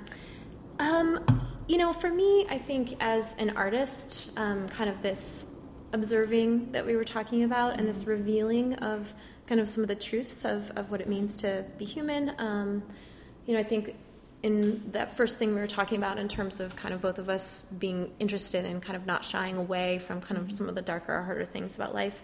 um, 0.79 1.25
you 1.67 1.77
know, 1.77 1.93
for 1.93 2.09
me, 2.09 2.45
I 2.49 2.57
think 2.57 2.95
as 3.01 3.35
an 3.39 3.51
artist, 3.51 4.31
um, 4.37 4.67
kind 4.69 4.89
of 4.89 5.01
this 5.01 5.45
observing 5.93 6.71
that 6.73 6.85
we 6.85 6.95
were 6.95 7.03
talking 7.05 7.43
about 7.43 7.79
and 7.79 7.87
this 7.87 8.05
revealing 8.05 8.73
of 8.75 9.13
kind 9.47 9.61
of 9.61 9.69
some 9.69 9.83
of 9.83 9.87
the 9.87 9.95
truths 9.95 10.43
of, 10.43 10.69
of 10.71 10.91
what 10.91 10.99
it 10.99 11.07
means 11.07 11.37
to 11.37 11.65
be 11.77 11.85
human, 11.85 12.33
um, 12.37 12.83
you 13.47 13.53
know, 13.53 13.59
I 13.59 13.63
think 13.63 13.95
in 14.43 14.91
that 14.91 15.17
first 15.17 15.39
thing 15.39 15.55
we 15.55 15.59
were 15.59 15.67
talking 15.67 15.97
about 15.97 16.19
in 16.19 16.27
terms 16.27 16.59
of 16.59 16.75
kind 16.75 16.93
of 16.93 17.01
both 17.01 17.17
of 17.17 17.27
us 17.27 17.63
being 17.79 18.11
interested 18.19 18.65
in 18.65 18.79
kind 18.79 18.95
of 18.95 19.07
not 19.07 19.25
shying 19.25 19.57
away 19.57 19.97
from 19.97 20.21
kind 20.21 20.39
of 20.39 20.51
some 20.51 20.69
of 20.69 20.75
the 20.75 20.81
darker, 20.81 21.15
or 21.15 21.23
harder 21.23 21.45
things 21.45 21.75
about 21.75 21.95
life. 21.95 22.21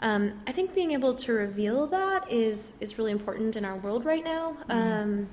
Um, 0.00 0.40
I 0.48 0.52
think 0.52 0.74
being 0.74 0.90
able 0.90 1.14
to 1.14 1.32
reveal 1.32 1.86
that 1.88 2.30
is 2.32 2.74
is 2.80 2.98
really 2.98 3.12
important 3.12 3.54
in 3.54 3.64
our 3.64 3.76
world 3.76 4.04
right 4.04 4.24
now. 4.24 4.56
Um, 4.68 5.28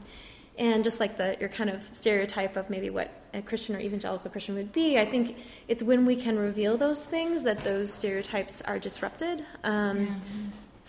and 0.59 0.83
just 0.83 0.99
like 0.99 1.17
the 1.17 1.37
your 1.39 1.49
kind 1.49 1.69
of 1.69 1.81
stereotype 1.93 2.55
of 2.55 2.69
maybe 2.69 2.89
what 2.91 3.09
a 3.33 3.41
Christian 3.41 3.75
or 3.75 3.79
evangelical 3.79 4.29
Christian 4.29 4.55
would 4.55 4.71
be, 4.71 4.99
I 4.99 5.05
think 5.05 5.37
it's 5.67 5.81
when 5.81 6.05
we 6.05 6.15
can 6.15 6.37
reveal 6.37 6.77
those 6.77 7.03
things 7.03 7.43
that 7.43 7.63
those 7.63 7.91
stereotypes 7.91 8.61
are 8.61 8.77
disrupted. 8.77 9.43
Um, 9.63 10.19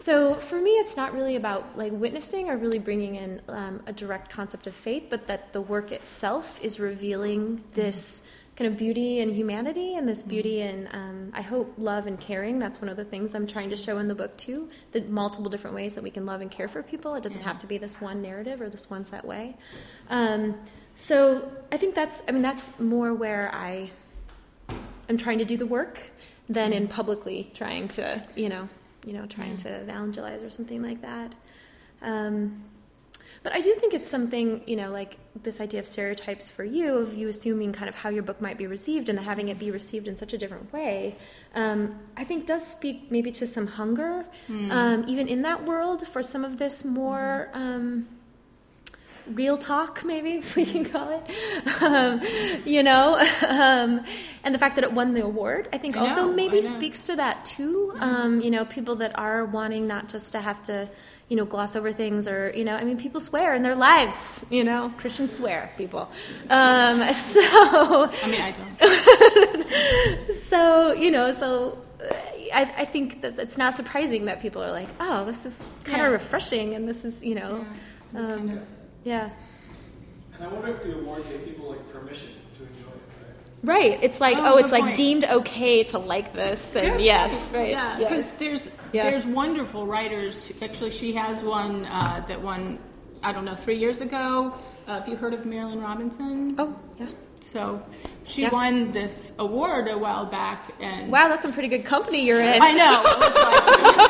so 0.02 0.36
for 0.36 0.58
me, 0.58 0.70
it's 0.70 0.96
not 0.96 1.12
really 1.12 1.36
about 1.36 1.76
like 1.76 1.92
witnessing 1.92 2.48
or 2.48 2.56
really 2.56 2.78
bringing 2.78 3.16
in 3.16 3.42
um, 3.48 3.82
a 3.86 3.92
direct 3.92 4.30
concept 4.30 4.66
of 4.66 4.74
faith, 4.74 5.08
but 5.10 5.26
that 5.26 5.52
the 5.52 5.60
work 5.60 5.92
itself 5.92 6.58
is 6.62 6.80
revealing 6.80 7.62
this 7.74 8.24
kind 8.56 8.72
of 8.72 8.78
beauty 8.78 9.20
and 9.20 9.34
humanity, 9.34 9.96
and 9.96 10.08
this 10.08 10.22
beauty 10.22 10.62
and 10.62 10.88
um, 10.92 11.32
I 11.34 11.42
hope 11.42 11.74
love 11.76 12.06
and 12.06 12.18
caring. 12.18 12.58
That's 12.58 12.80
one 12.80 12.88
of 12.88 12.96
the 12.96 13.04
things 13.04 13.34
I'm 13.34 13.46
trying 13.46 13.68
to 13.70 13.76
show 13.76 13.98
in 13.98 14.08
the 14.08 14.14
book 14.14 14.34
too. 14.38 14.70
The 14.92 15.02
multiple 15.02 15.50
different 15.50 15.76
ways 15.76 15.94
that 15.96 16.02
we 16.02 16.10
can 16.10 16.24
love 16.24 16.40
and 16.40 16.50
care 16.50 16.68
for 16.68 16.82
people. 16.82 17.14
It 17.14 17.22
doesn't 17.22 17.42
have 17.42 17.58
to 17.58 17.66
be 17.66 17.76
this 17.76 18.00
one 18.00 18.22
narrative 18.22 18.62
or 18.62 18.70
this 18.70 18.88
one 18.88 19.04
set 19.04 19.24
way. 19.26 19.54
Um, 20.08 20.58
so 20.96 21.50
I 21.70 21.76
think 21.76 21.94
that's 21.94 22.22
I 22.26 22.32
mean 22.32 22.42
that's 22.42 22.62
more 22.78 23.12
where 23.12 23.54
I 23.54 23.90
am 25.10 25.18
trying 25.18 25.38
to 25.38 25.44
do 25.44 25.58
the 25.58 25.66
work 25.66 26.06
than 26.48 26.72
in 26.72 26.88
publicly 26.88 27.50
trying 27.54 27.88
to 27.88 28.22
you 28.34 28.48
know 28.48 28.68
you 29.04 29.12
know 29.12 29.26
trying 29.26 29.56
to 29.58 29.68
evangelize 29.68 30.42
or 30.42 30.50
something 30.50 30.82
like 30.82 31.02
that. 31.02 31.34
Um, 32.02 32.64
but 33.42 33.54
I 33.54 33.60
do 33.60 33.74
think 33.74 33.94
it's 33.94 34.08
something, 34.08 34.62
you 34.66 34.76
know, 34.76 34.90
like 34.90 35.16
this 35.42 35.62
idea 35.62 35.80
of 35.80 35.86
stereotypes 35.86 36.50
for 36.50 36.62
you, 36.62 36.98
of 36.98 37.14
you 37.14 37.26
assuming 37.28 37.72
kind 37.72 37.88
of 37.88 37.94
how 37.94 38.10
your 38.10 38.22
book 38.22 38.40
might 38.40 38.58
be 38.58 38.66
received 38.66 39.08
and 39.08 39.18
having 39.18 39.48
it 39.48 39.58
be 39.58 39.70
received 39.70 40.08
in 40.08 40.16
such 40.16 40.34
a 40.34 40.38
different 40.38 40.70
way, 40.72 41.16
um, 41.54 41.94
I 42.18 42.24
think 42.24 42.46
does 42.46 42.66
speak 42.66 43.10
maybe 43.10 43.32
to 43.32 43.46
some 43.46 43.66
hunger, 43.66 44.26
um, 44.70 45.04
even 45.08 45.26
in 45.26 45.40
that 45.42 45.64
world, 45.64 46.06
for 46.06 46.22
some 46.22 46.44
of 46.44 46.58
this 46.58 46.84
more. 46.84 47.48
Um, 47.54 48.08
real 49.34 49.56
talk, 49.58 50.04
maybe 50.04 50.32
if 50.42 50.56
we 50.56 50.64
can 50.66 50.84
call 50.84 51.08
it, 51.10 51.82
um, 51.82 52.20
you 52.64 52.82
know, 52.82 53.16
um, 53.48 54.04
and 54.44 54.54
the 54.54 54.58
fact 54.58 54.74
that 54.76 54.84
it 54.84 54.92
won 54.92 55.14
the 55.14 55.22
award, 55.24 55.68
I 55.72 55.78
think 55.78 55.96
I 55.96 56.00
also 56.00 56.26
know, 56.26 56.32
maybe 56.34 56.60
speaks 56.60 57.06
to 57.06 57.16
that 57.16 57.44
too. 57.44 57.94
Um, 58.00 58.40
you 58.40 58.50
know, 58.50 58.64
people 58.64 58.96
that 58.96 59.18
are 59.18 59.44
wanting 59.44 59.86
not 59.86 60.08
just 60.08 60.32
to 60.32 60.40
have 60.40 60.62
to, 60.64 60.88
you 61.28 61.36
know, 61.36 61.44
gloss 61.44 61.76
over 61.76 61.92
things 61.92 62.26
or, 62.26 62.50
you 62.54 62.64
know, 62.64 62.74
I 62.74 62.84
mean, 62.84 62.96
people 62.98 63.20
swear 63.20 63.54
in 63.54 63.62
their 63.62 63.76
lives, 63.76 64.44
you 64.50 64.64
know, 64.64 64.92
Christians 64.98 65.36
swear, 65.36 65.70
people. 65.78 66.10
Um, 66.48 67.02
so, 67.14 67.40
I 68.22 68.26
mean, 68.30 68.40
I 68.40 68.52
don't. 68.52 70.34
so 70.34 70.92
you 70.92 71.10
know, 71.10 71.32
so. 71.34 71.78
uh, 72.02 72.14
I, 72.52 72.62
I 72.78 72.84
think 72.84 73.20
that 73.22 73.38
it's 73.38 73.56
not 73.56 73.76
surprising 73.76 74.24
that 74.24 74.40
people 74.42 74.60
are 74.60 74.72
like, 74.72 74.88
"Oh, 74.98 75.24
this 75.24 75.46
is 75.46 75.62
kind 75.84 75.98
Yeah. 75.98 76.06
of 76.06 76.12
refreshing," 76.12 76.74
and 76.74 76.88
this 76.88 77.04
is, 77.04 77.22
you 77.22 77.36
know, 77.36 77.64
Yeah, 78.12 78.20
um, 78.20 78.38
kind 78.48 78.50
of. 78.58 78.66
Yeah. 79.04 79.30
And 80.34 80.44
I 80.44 80.48
wonder 80.48 80.68
if 80.68 80.82
the 80.82 80.98
award 80.98 81.22
gave 81.28 81.44
people 81.44 81.70
like 81.70 81.92
permission 81.92 82.28
to 82.58 82.62
enjoy 82.64 82.88
it. 82.90 83.34
Right. 83.62 83.98
It's 84.02 84.20
like, 84.20 84.38
Oh, 84.38 84.54
oh, 84.54 84.56
it's 84.56 84.72
like 84.72 84.82
point. 84.84 84.96
deemed 84.96 85.24
okay 85.24 85.82
to 85.84 85.98
like 85.98 86.32
this. 86.32 86.64
And 86.74 86.92
Good 86.94 87.00
yes, 87.02 87.50
right. 87.52 87.70
Yeah, 87.70 87.98
yes. 87.98 88.08
because 88.08 88.30
there's 88.32 88.70
Yeah. 88.92 89.10
there's 89.10 89.26
wonderful 89.26 89.86
writers. 89.86 90.50
Actually, 90.62 90.90
she 90.92 91.12
has 91.14 91.42
one 91.44 91.84
uh, 91.86 92.24
that 92.26 92.40
won 92.40 92.78
I 93.22 93.32
don't 93.32 93.44
know 93.44 93.54
three 93.54 93.76
years 93.76 94.00
ago. 94.00 94.54
Uh, 94.88 94.94
have 94.98 95.08
you 95.08 95.16
heard 95.16 95.34
of 95.34 95.42
Marilynne 95.42 95.82
Robinson? 95.82 96.54
Oh, 96.58 96.74
yeah. 96.98 97.06
So 97.40 97.82
she 98.24 98.42
Yeah. 98.42 98.50
won 98.50 98.92
this 98.92 99.34
award 99.38 99.88
a 99.88 99.96
while 99.96 100.24
back, 100.26 100.72
and 100.80 101.10
Wow, 101.12 101.28
that's 101.28 101.42
some 101.42 101.52
pretty 101.52 101.68
good 101.68 101.84
company 101.84 102.24
you're 102.24 102.40
in. 102.40 102.60
I 102.62 102.72
know. 102.72 103.02
It 103.06 103.18
was 103.18 103.96
like, 103.96 104.09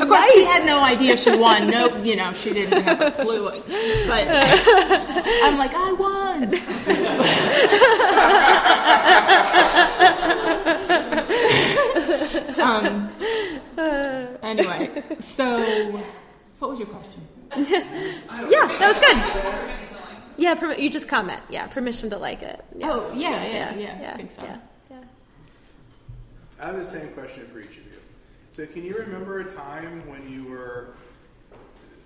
of 0.00 0.08
course, 0.08 0.30
she 0.32 0.44
had 0.44 0.64
no 0.66 0.80
idea 0.80 1.16
she 1.16 1.34
won. 1.36 1.66
No, 1.68 1.96
you 2.02 2.16
know, 2.16 2.32
she 2.32 2.52
didn't 2.52 2.82
have 2.82 3.00
a 3.00 3.10
clue. 3.10 3.50
But 4.06 4.28
I'm 4.28 5.58
like, 5.58 5.72
I 5.74 5.92
won. 5.92 6.54
um, 12.58 13.10
anyway, 14.42 15.02
so 15.18 16.00
what 16.58 16.70
was 16.70 16.78
your 16.78 16.88
question? 16.88 17.20
Yeah, 17.56 18.66
that 18.78 18.88
was 18.88 18.98
good. 18.98 19.18
Yeah, 20.38 20.54
permi- 20.54 20.78
you 20.78 20.88
just 20.90 21.08
comment. 21.08 21.42
Yeah, 21.50 21.66
permission 21.66 22.08
to 22.10 22.16
like 22.18 22.42
it. 22.42 22.64
Yeah. 22.76 22.90
Oh, 22.90 23.12
yeah, 23.14 23.44
yeah, 23.46 23.74
yeah, 23.76 24.10
I 24.12 24.16
think 24.16 24.30
so. 24.30 24.42
Yeah. 24.42 24.56
yeah. 24.90 24.96
I 26.60 26.66
have 26.66 26.76
the 26.76 26.86
same 26.86 27.08
question 27.08 27.46
for 27.52 27.60
each 27.60 27.66
of 27.66 27.76
you. 27.76 27.81
So, 28.52 28.66
can 28.66 28.84
you 28.84 28.98
remember 28.98 29.40
a 29.40 29.50
time 29.50 30.06
when 30.06 30.30
you 30.30 30.44
were 30.44 30.92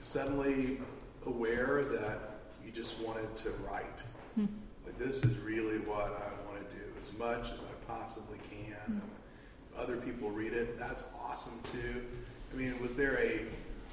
suddenly 0.00 0.78
aware 1.26 1.82
that 1.82 2.38
you 2.64 2.70
just 2.70 3.00
wanted 3.00 3.36
to 3.38 3.50
write? 3.68 4.04
Hmm. 4.36 4.46
Like, 4.84 4.96
this 4.96 5.24
is 5.24 5.36
really 5.38 5.78
what 5.78 6.04
I 6.04 6.46
want 6.48 6.64
to 6.70 6.76
do 6.76 6.84
as 7.02 7.18
much 7.18 7.52
as 7.52 7.64
I 7.64 7.92
possibly 7.92 8.38
can. 8.48 8.76
Hmm. 8.76 9.76
Other 9.76 9.96
people 9.96 10.30
read 10.30 10.52
it, 10.52 10.78
that's 10.78 11.02
awesome 11.20 11.58
too. 11.72 12.04
I 12.52 12.56
mean, 12.56 12.80
was 12.80 12.94
there 12.94 13.18
a 13.18 13.40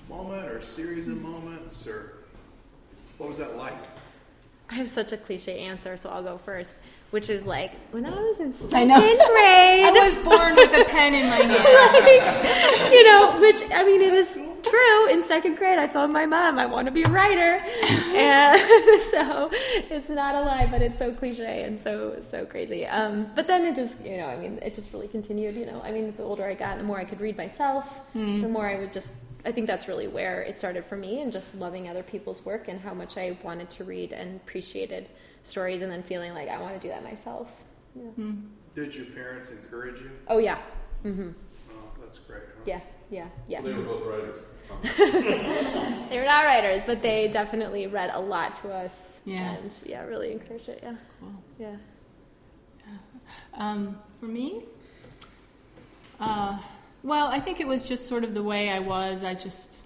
moment 0.08 0.46
or 0.46 0.62
series 0.62 1.08
of 1.08 1.18
hmm. 1.18 1.24
moments, 1.24 1.88
or 1.88 2.18
what 3.18 3.30
was 3.30 3.40
that 3.40 3.58
like? 3.58 3.74
I 4.74 4.78
have 4.78 4.90
such 4.90 5.12
a 5.12 5.18
cliche 5.18 5.60
answer, 5.60 5.98
so 5.98 6.10
I'll 6.10 6.24
go 6.24 6.40
first, 6.40 6.80
which 7.12 7.30
is 7.30 7.46
like 7.46 7.74
when 7.92 8.08
I 8.08 8.10
was 8.10 8.40
in 8.40 8.50
I 8.50 8.54
second 8.54 8.88
know. 8.88 9.00
grade. 9.00 9.84
I 9.86 9.92
was 9.92 10.18
born 10.18 10.56
with 10.56 10.74
a 10.74 10.84
pen 10.86 11.14
in 11.14 11.28
my 11.28 11.36
hand. 11.36 12.92
you 12.92 13.04
know, 13.04 13.40
which 13.40 13.58
I 13.72 13.84
mean, 13.84 14.02
it 14.02 14.14
is 14.16 14.34
true. 14.64 15.10
In 15.10 15.24
second 15.28 15.58
grade, 15.58 15.78
I 15.78 15.86
told 15.86 16.10
my 16.10 16.26
mom 16.26 16.58
I 16.58 16.66
want 16.66 16.88
to 16.88 16.92
be 16.92 17.04
a 17.04 17.10
writer, 17.10 17.62
and 18.16 18.60
so 19.12 19.52
it's 19.92 20.10
not 20.10 20.34
a 20.34 20.42
lie, 20.42 20.68
but 20.72 20.82
it's 20.82 20.98
so 20.98 21.14
cliche 21.14 21.66
and 21.66 21.80
so 21.80 22.20
so 22.32 22.44
crazy. 22.44 22.88
Um, 22.88 23.30
but 23.36 23.46
then 23.46 23.68
it 23.68 23.76
just, 23.76 24.04
you 24.04 24.18
know, 24.18 24.26
I 24.26 24.38
mean, 24.38 24.58
it 24.64 24.74
just 24.74 24.92
really 24.92 25.08
continued. 25.08 25.54
You 25.54 25.68
know, 25.68 25.82
I 25.84 25.92
mean, 25.92 26.16
the 26.18 26.24
older 26.24 26.46
I 26.48 26.56
got, 26.56 26.80
the 26.80 26.84
more 26.84 26.98
I 26.98 27.06
could 27.06 27.22
read 27.22 27.38
myself, 27.38 28.02
the 28.16 28.48
more 28.50 28.68
I 28.68 28.80
would 28.80 28.92
just. 28.92 29.14
I 29.46 29.52
think 29.52 29.68
that's 29.68 29.88
really 29.88 30.08
where 30.08 30.42
it 30.42 30.58
started 30.58 30.86
for 30.86 30.96
me, 30.96 31.22
and 31.22 31.32
just 31.32 31.56
loving 31.56 31.90
other 31.90 32.04
people's 32.04 32.46
work 32.46 32.68
and 32.70 32.80
how 32.80 32.94
much 32.94 33.18
I 33.18 33.38
wanted 33.44 33.70
to 33.72 33.84
read 33.84 34.12
and 34.14 34.38
appreciated 34.38 35.10
stories, 35.44 35.82
and 35.82 35.92
then 35.92 36.04
feeling 36.04 36.34
like 36.34 36.48
I 36.50 36.60
want 36.62 36.74
to 36.74 36.80
do 36.80 36.88
that 36.90 37.04
myself. 37.04 37.52
Yeah. 37.96 38.32
Did 38.76 38.96
your 38.96 39.06
parents 39.08 39.52
encourage 39.52 40.00
you? 40.02 40.12
Oh 40.28 40.38
yeah, 40.38 40.58
hmm 41.04 41.30
Oh, 41.70 41.74
that's 42.02 42.18
great. 42.20 42.42
huh? 42.58 42.62
yeah, 42.66 42.80
yeah, 43.12 43.28
yeah. 43.48 43.62
They 43.62 43.74
were 43.74 43.82
both 43.84 44.06
writers. 44.06 44.40
They 46.10 46.18
were 46.20 46.26
not 46.26 46.46
writers, 46.46 46.84
but 46.86 47.02
they 47.02 47.28
definitely 47.28 47.88
read 47.88 48.12
a 48.14 48.20
lot 48.20 48.54
to 48.56 48.74
us. 48.74 49.20
Yeah. 49.26 49.56
And 49.56 49.72
yeah, 49.86 50.04
really 50.06 50.32
encouraged 50.32 50.70
it. 50.70 50.80
Yeah. 50.82 50.96
Cool. 51.20 51.34
Yeah. 51.60 51.76
Um, 53.56 54.00
for 54.20 54.26
me, 54.28 54.64
uh, 56.20 56.58
well, 57.04 57.28
I 57.28 57.40
think 57.40 57.60
it 57.60 57.68
was 57.68 57.88
just 57.88 58.08
sort 58.08 58.24
of 58.24 58.34
the 58.34 58.42
way 58.42 58.70
I 58.70 58.80
was. 58.80 59.24
I 59.24 59.34
just, 59.34 59.86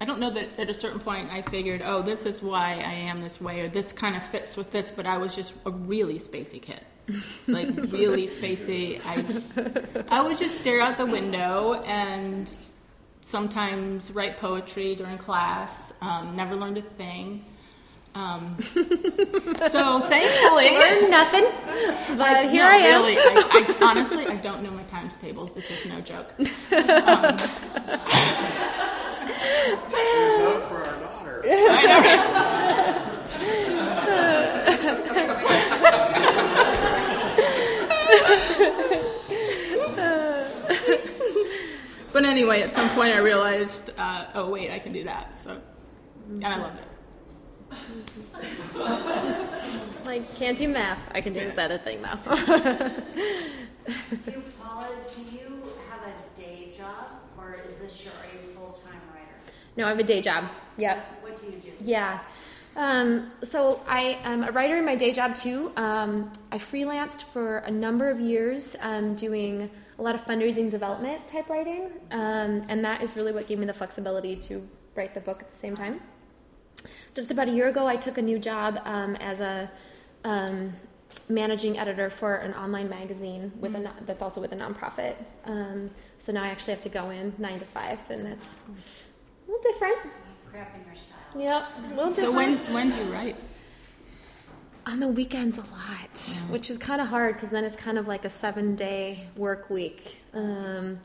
I 0.00 0.06
don't 0.06 0.18
know 0.18 0.30
that 0.30 0.58
at 0.58 0.70
a 0.70 0.74
certain 0.74 0.98
point 0.98 1.30
I 1.30 1.42
figured, 1.42 1.82
oh, 1.84 2.02
this 2.02 2.24
is 2.24 2.42
why 2.42 2.82
I 2.84 2.94
am 2.94 3.20
this 3.20 3.40
way, 3.40 3.60
or 3.60 3.68
this 3.68 3.92
kind 3.92 4.16
of 4.16 4.22
fits 4.24 4.56
with 4.56 4.70
this. 4.70 4.90
But 4.90 5.06
I 5.06 5.18
was 5.18 5.36
just 5.36 5.54
a 5.66 5.70
really 5.70 6.18
spacey 6.18 6.60
kid, 6.60 6.80
like 7.46 7.68
really 7.92 8.26
spacey. 8.26 9.00
I, 9.04 10.16
I 10.18 10.22
would 10.22 10.38
just 10.38 10.58
stare 10.58 10.80
out 10.80 10.96
the 10.96 11.06
window 11.06 11.74
and 11.86 12.50
sometimes 13.20 14.10
write 14.10 14.38
poetry 14.38 14.94
during 14.94 15.18
class. 15.18 15.92
Um, 16.00 16.34
never 16.34 16.56
learned 16.56 16.78
a 16.78 16.82
thing. 16.82 17.44
Um, 18.14 18.56
so 18.60 20.00
thankfully. 20.00 20.70
Learned 20.78 21.10
nothing, 21.10 21.46
but 22.16 22.50
here 22.50 22.64
no, 22.64 22.70
I 22.70 22.76
am. 22.76 23.02
Really, 23.02 23.18
I, 23.18 23.76
I, 23.80 23.86
honestly, 23.86 24.26
I 24.26 24.36
don't 24.36 24.62
know 24.62 24.70
my 24.70 24.82
times 24.84 25.16
tables. 25.16 25.54
This 25.54 25.70
is 25.70 25.86
no 25.86 26.00
joke. 26.00 26.32
Vote 26.36 26.58
for 30.68 30.82
our 30.84 31.00
daughter. 31.00 31.42
But 42.12 42.24
anyway, 42.24 42.62
at 42.62 42.72
some 42.72 42.88
point 42.90 43.14
I 43.14 43.18
realized, 43.18 43.90
uh, 43.96 44.26
oh 44.34 44.50
wait, 44.50 44.72
I 44.72 44.80
can 44.80 44.92
do 44.92 45.04
that. 45.04 45.38
So, 45.38 45.60
and 46.28 46.44
I 46.44 46.58
loved 46.58 46.78
it. 46.78 46.87
Like, 50.08 50.36
can't 50.36 50.56
do 50.56 50.68
math. 50.68 50.98
I 51.14 51.20
can 51.20 51.34
do 51.34 51.40
this 51.40 51.58
other 51.58 51.76
thing 51.76 52.00
though. 52.00 52.18
Do 53.84 54.30
you, 54.30 54.42
Paula, 54.58 54.88
do 55.14 55.22
you 55.36 55.62
have 55.90 56.00
a 56.02 56.40
day 56.40 56.72
job, 56.74 57.20
or 57.36 57.60
is 57.68 57.76
this 57.78 58.04
your, 58.04 58.14
are 58.14 58.26
you 58.32 58.50
a 58.50 58.54
full-time 58.54 59.00
writer? 59.12 59.34
no, 59.76 59.84
I 59.84 59.90
have 59.90 59.98
a 59.98 60.02
day 60.02 60.22
job. 60.22 60.44
Yep. 60.78 61.22
What 61.22 61.40
do 61.40 61.46
you 61.46 61.52
do? 61.58 61.72
Yeah. 61.84 62.20
Um, 62.76 63.30
so 63.42 63.82
I 63.86 64.18
am 64.24 64.44
a 64.44 64.52
writer 64.52 64.76
in 64.76 64.84
my 64.86 64.94
day 64.94 65.12
job 65.12 65.34
too. 65.34 65.72
Um, 65.76 66.32
I 66.52 66.56
freelanced 66.56 67.24
for 67.24 67.58
a 67.58 67.70
number 67.70 68.08
of 68.08 68.18
years 68.18 68.76
um, 68.80 69.14
doing 69.14 69.68
a 69.98 70.02
lot 70.02 70.14
of 70.14 70.24
fundraising 70.24 70.70
development 70.70 71.26
type 71.26 71.50
writing, 71.50 71.90
um, 72.12 72.64
and 72.68 72.82
that 72.82 73.02
is 73.02 73.14
really 73.14 73.32
what 73.32 73.46
gave 73.46 73.58
me 73.58 73.66
the 73.66 73.74
flexibility 73.74 74.36
to 74.36 74.66
write 74.94 75.12
the 75.12 75.20
book 75.20 75.42
at 75.42 75.52
the 75.52 75.58
same 75.58 75.76
time. 75.76 76.00
Just 77.18 77.32
about 77.32 77.48
a 77.48 77.50
year 77.50 77.66
ago, 77.66 77.84
I 77.88 77.96
took 77.96 78.16
a 78.16 78.22
new 78.22 78.38
job 78.38 78.78
um, 78.84 79.16
as 79.16 79.40
a 79.40 79.68
um, 80.22 80.72
managing 81.28 81.76
editor 81.76 82.10
for 82.10 82.36
an 82.36 82.54
online 82.54 82.88
magazine 82.88 83.50
with 83.58 83.74
a 83.74 83.90
that's 84.06 84.22
also 84.22 84.40
with 84.40 84.52
a 84.52 84.54
nonprofit. 84.54 85.16
Um, 85.44 85.90
so 86.20 86.30
now 86.30 86.44
I 86.44 86.46
actually 86.50 86.74
have 86.74 86.82
to 86.82 86.88
go 86.88 87.10
in 87.10 87.32
nine 87.36 87.58
to 87.58 87.64
five, 87.64 87.98
and 88.08 88.24
that's 88.24 88.46
a 88.68 89.50
little 89.50 89.72
different. 89.72 89.98
Crap 90.48 90.72
in 90.76 90.84
your 90.86 90.94
style. 90.94 91.42
Yep, 91.42 91.92
a 91.92 91.96
little 91.96 92.12
So 92.12 92.26
different. 92.30 92.62
when 92.66 92.72
when 92.72 92.90
do 92.90 92.96
you 92.98 93.12
write? 93.12 93.36
On 94.86 95.00
the 95.00 95.08
weekends, 95.08 95.58
a 95.58 95.62
lot, 95.62 96.18
which 96.50 96.70
is 96.70 96.78
kind 96.78 97.00
of 97.00 97.08
hard 97.08 97.34
because 97.34 97.50
then 97.50 97.64
it's 97.64 97.76
kind 97.76 97.98
of 97.98 98.06
like 98.06 98.26
a 98.26 98.30
seven 98.30 98.76
day 98.76 99.26
work 99.34 99.70
week. 99.70 100.18
Um, 100.34 101.00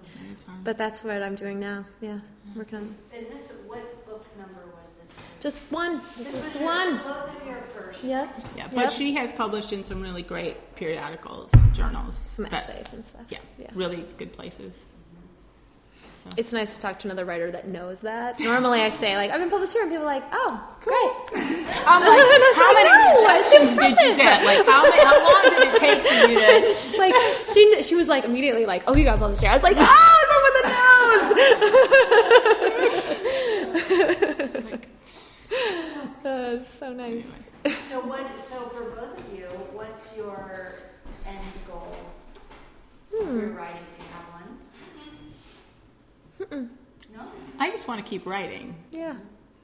hard. 0.46 0.64
but 0.64 0.78
that's 0.78 1.04
what 1.04 1.24
I'm 1.24 1.34
doing 1.34 1.60
now. 1.60 1.86
Yeah, 2.02 2.20
working 2.56 2.78
on 2.78 2.96
Is 3.18 3.30
this, 3.30 3.52
what 3.66 4.06
book 4.06 4.28
number 4.38 4.62
was 4.68 4.90
this? 5.02 5.10
Just 5.44 5.58
one. 5.72 6.02
This 6.18 6.34
is 6.34 6.62
one. 6.62 6.98
Both 7.00 7.42
of 7.42 7.46
your 7.46 7.58
first. 7.76 8.02
Yep. 8.04 8.30
yeah, 8.56 8.68
but 8.74 8.84
Yep. 8.84 8.92
she 8.92 9.14
has 9.16 9.34
published 9.34 9.74
in 9.74 9.84
some 9.84 10.02
really 10.02 10.24
great 10.24 10.76
periodicals 10.76 11.54
and 11.54 11.74
journals. 11.76 12.16
Some 12.18 12.46
that- 12.46 12.70
essays 12.70 12.94
and 12.94 13.06
stuff. 13.06 13.22
yeah, 13.30 13.40
Yeah. 13.60 13.68
really 13.76 14.06
good 14.18 14.32
places. 14.32 14.88
So. 16.24 16.30
It's 16.38 16.54
nice 16.54 16.76
to 16.76 16.82
talk 16.82 17.00
to 17.00 17.08
another 17.08 17.26
writer 17.26 17.52
that 17.52 17.68
knows 17.68 18.00
that. 18.00 18.40
Normally, 18.40 18.80
I 18.80 18.90
say 18.92 19.18
like 19.18 19.30
I've 19.32 19.42
been 19.42 19.50
published 19.50 19.74
here, 19.74 19.82
and 19.82 19.92
people 19.92 20.06
are 20.06 20.16
like, 20.16 20.24
"Oh, 20.32 20.58
great." 20.80 21.12
I'm 21.86 22.00
like, 22.00 22.56
how 22.56 22.72
many 22.74 22.90
oh, 22.94 23.16
rejections 23.20 23.76
did 23.76 23.98
you 24.00 24.16
get? 24.16 24.46
Like, 24.46 24.66
how, 24.66 24.84
many, 24.84 25.04
how 25.04 25.20
long 25.22 25.44
did 25.44 25.68
it 25.68 25.78
take 25.78 26.02
for 26.02 26.28
you 26.30 26.40
to? 26.40 26.98
like 27.04 27.14
she 27.54 27.84
she 27.84 27.96
was 27.96 28.08
like 28.08 28.24
immediately 28.24 28.66
like, 28.66 28.84
"Oh, 28.88 28.96
you 28.96 29.04
got 29.04 29.20
published 29.20 29.42
here." 29.42 29.52
I 29.52 29.56
was 29.56 29.64
like, 29.64 29.76
"Oh, 29.78 30.20
someone 30.32 30.54
that 30.62 30.70
knows." 34.72 34.90
That's 36.24 36.70
so 36.74 36.94
nice. 36.94 37.26
So 37.84 38.00
what, 38.02 38.26
so 38.44 38.56
for 38.70 38.84
both 38.92 39.18
of 39.18 39.38
you, 39.38 39.46
what's 39.74 40.16
your 40.18 40.76
end 41.26 41.40
goal 41.68 41.96
for 43.10 43.24
your 43.24 43.50
writing, 43.50 43.82
if 43.98 44.00
you 44.00 44.10
have 46.50 46.50
one? 46.50 46.70
No? 47.16 47.22
I 47.60 47.70
just 47.70 47.88
want 47.88 48.04
to 48.04 48.10
keep 48.10 48.26
writing, 48.26 48.76
Yeah. 48.92 49.16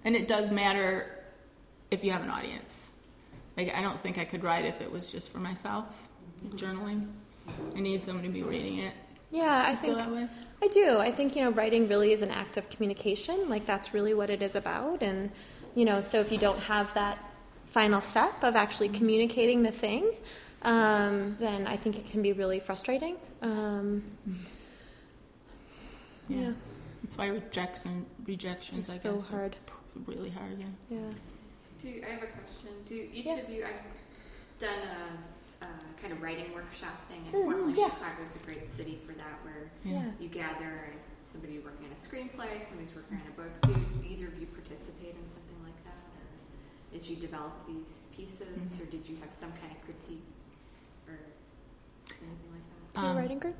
and 0.05 0.15
it 0.15 0.27
does 0.27 0.51
matter 0.51 1.23
if 1.91 2.03
you 2.03 2.11
have 2.11 2.21
an 2.23 2.29
audience. 2.29 2.93
Like, 3.57 3.73
I 3.75 3.81
don't 3.81 3.99
think 3.99 4.17
I 4.17 4.25
could 4.25 4.43
write 4.43 4.65
if 4.65 4.81
it 4.81 4.91
was 4.91 5.11
just 5.11 5.31
for 5.31 5.39
myself, 5.39 6.07
mm-hmm. 6.45 6.55
journaling. 6.57 7.07
I 7.75 7.79
need 7.79 8.03
someone 8.03 8.23
to 8.23 8.29
be 8.29 8.43
reading 8.43 8.77
it. 8.79 8.93
Yeah, 9.31 9.63
I 9.65 9.71
I 9.71 9.75
feel 9.75 9.95
think 9.95 10.07
that 10.07 10.15
way. 10.15 10.27
I 10.61 10.67
do. 10.67 10.97
I 10.99 11.11
think, 11.11 11.35
you 11.35 11.43
know, 11.43 11.51
writing 11.51 11.87
really 11.87 12.11
is 12.13 12.21
an 12.21 12.31
act 12.31 12.57
of 12.57 12.69
communication. 12.69 13.49
Like, 13.49 13.65
that's 13.65 13.93
really 13.93 14.13
what 14.13 14.29
it 14.29 14.41
is 14.41 14.55
about. 14.55 15.01
And, 15.01 15.31
you 15.75 15.85
know, 15.85 15.99
so 15.99 16.19
if 16.19 16.31
you 16.31 16.37
don't 16.37 16.59
have 16.59 16.93
that 16.93 17.17
final 17.67 18.01
step 18.01 18.43
of 18.43 18.55
actually 18.55 18.89
communicating 18.89 19.63
the 19.63 19.71
thing, 19.71 20.11
um, 20.63 21.37
then 21.39 21.67
I 21.67 21.77
think 21.77 21.97
it 21.97 22.09
can 22.09 22.21
be 22.21 22.33
really 22.33 22.59
frustrating. 22.59 23.15
Um, 23.41 24.03
Yeah. 26.27 26.39
yeah. 26.41 26.51
That's 27.03 27.17
why 27.17 27.27
rejection, 27.27 28.05
rejections, 28.25 28.89
It's 28.89 28.89
I 28.89 28.97
so 28.97 29.13
guess, 29.13 29.27
hard. 29.29 29.55
are 29.95 30.01
really 30.05 30.29
hard. 30.29 30.59
Yeah. 30.59 30.65
Yeah. 30.91 31.11
Do 31.81 32.01
I 32.05 32.09
have 32.11 32.23
a 32.23 32.27
question? 32.27 32.69
Do 32.85 33.09
each 33.13 33.25
Yeah. 33.25 33.35
of 33.37 33.49
you? 33.49 33.63
I've 33.65 34.59
done 34.59 34.79
a, 35.61 35.65
a 35.65 35.69
kind 36.01 36.11
of 36.13 36.21
writing 36.21 36.53
workshop 36.53 37.07
thing, 37.07 37.21
and 37.25 37.33
Mhm, 37.33 37.43
formerly 37.45 37.73
yeah. 37.79 37.89
Chicago's 37.89 38.35
a 38.35 38.45
great 38.45 38.69
city 38.69 38.99
for 39.07 39.13
that, 39.13 39.39
where 39.43 39.71
Yeah. 39.85 40.11
you 40.19 40.27
gather 40.27 40.91
and 40.91 40.99
somebody 41.23 41.59
working 41.59 41.85
on 41.85 41.91
a 41.93 41.95
screenplay, 41.95 42.61
somebody's 42.67 42.93
working 42.93 43.21
on 43.21 43.27
a 43.27 43.35
book. 43.41 43.51
Do 43.63 43.73
either 44.05 44.27
of 44.27 44.39
you 44.39 44.47
participate 44.47 45.15
in 45.15 45.25
something 45.29 45.48
like 45.48 45.48
that, 45.48 45.48
or 45.48 45.48
did 46.91 47.05
you 47.07 47.15
develop 47.15 47.53
these 47.67 48.05
pieces, 48.15 48.47
Mm-hmm. 48.47 48.83
or 48.83 48.85
did 48.91 49.07
you 49.07 49.17
have 49.21 49.31
some 49.33 49.51
kind 49.53 49.71
of 49.71 49.81
critique, 49.83 50.23
or 51.07 51.17
anything 52.09 52.51
like 52.51 52.93
that? 52.93 53.01
Do 53.01 53.07
Um, 53.07 53.17
a 53.17 53.19
writing 53.21 53.39
group? 53.39 53.55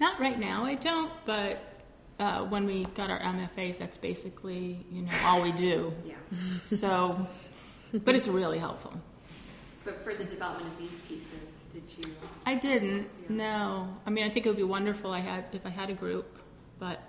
Not 0.00 0.20
right 0.20 0.38
now, 0.38 0.64
I 0.64 0.74
don't. 0.74 1.10
But 1.24 1.58
uh, 2.20 2.44
when 2.44 2.66
we 2.66 2.84
got 2.94 3.10
our 3.10 3.20
MFAs, 3.20 3.78
that's 3.78 3.96
basically 3.96 4.84
you 4.92 5.02
know 5.02 5.12
all 5.24 5.42
we 5.42 5.52
do. 5.52 5.92
Yeah, 6.04 6.14
So, 6.66 7.26
but 8.04 8.14
it's 8.14 8.28
really 8.28 8.58
helpful. 8.58 8.92
but 9.84 10.00
for 10.02 10.14
the 10.14 10.24
development 10.24 10.72
of 10.72 10.78
these 10.78 10.98
pieces, 11.08 11.68
did 11.72 11.82
you? 11.98 12.12
I 12.44 12.54
didn't. 12.54 13.08
Yeah. 13.28 13.36
No. 13.36 13.88
I 14.06 14.10
mean, 14.10 14.24
I 14.24 14.28
think 14.30 14.46
it 14.46 14.48
would 14.48 14.56
be 14.58 14.62
wonderful 14.78 15.10
I 15.10 15.20
had 15.20 15.44
if 15.52 15.64
I 15.66 15.70
had 15.70 15.90
a 15.90 15.94
group, 15.94 16.26
but 16.78 17.00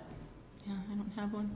yeah, 0.66 0.74
I 0.92 0.94
don't 0.94 1.12
have 1.16 1.32
one. 1.32 1.50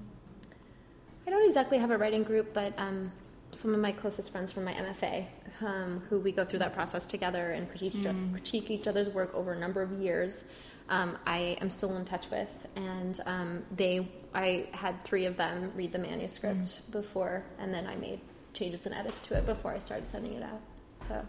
I 1.27 1.31
don't 1.31 1.47
exactly 1.47 1.79
have 1.79 1.91
a 1.91 1.99
writing 1.99 2.25
group, 2.25 2.53
but 2.53 2.73
um, 2.79 3.13
some 3.53 3.75
of 3.75 3.81
my 3.81 3.93
closest 3.93 4.31
friends 4.33 4.51
from 4.51 4.65
my 4.65 4.73
MFA, 4.73 5.27
um, 5.61 6.03
who 6.09 6.19
we 6.19 6.33
go 6.33 6.45
through 6.45 6.59
that 6.61 6.75
process 6.75 7.07
together 7.07 7.53
and 7.53 7.69
critique, 7.69 7.95
each- 7.95 8.07
critique 8.33 8.71
each 8.71 8.89
other's 8.89 9.11
work 9.11 9.35
over 9.35 9.53
a 9.53 9.59
number 9.59 9.83
of 9.83 9.93
years, 9.93 10.45
um, 10.89 11.17
I 11.27 11.57
am 11.61 11.71
still 11.71 11.97
in 11.97 12.05
touch 12.05 12.29
with, 12.31 12.49
and 12.77 13.21
um, 13.27 13.63
they, 13.77 14.09
I 14.35 14.67
had 14.73 15.03
three 15.05 15.27
of 15.27 15.37
them 15.37 15.71
read 15.77 15.93
the 15.93 15.99
manuscript 15.99 16.91
before, 16.91 17.45
and 17.59 17.73
then 17.73 17.87
I 17.87 17.95
made 17.97 18.21
changes 18.53 18.87
and 18.87 18.95
edits 18.95 19.23
to 19.29 19.37
it 19.37 19.47
before 19.47 19.73
I 19.73 19.79
started 19.79 20.11
sending 20.11 20.35
it 20.35 20.43
out. 20.43 20.61
So, 21.09 21.27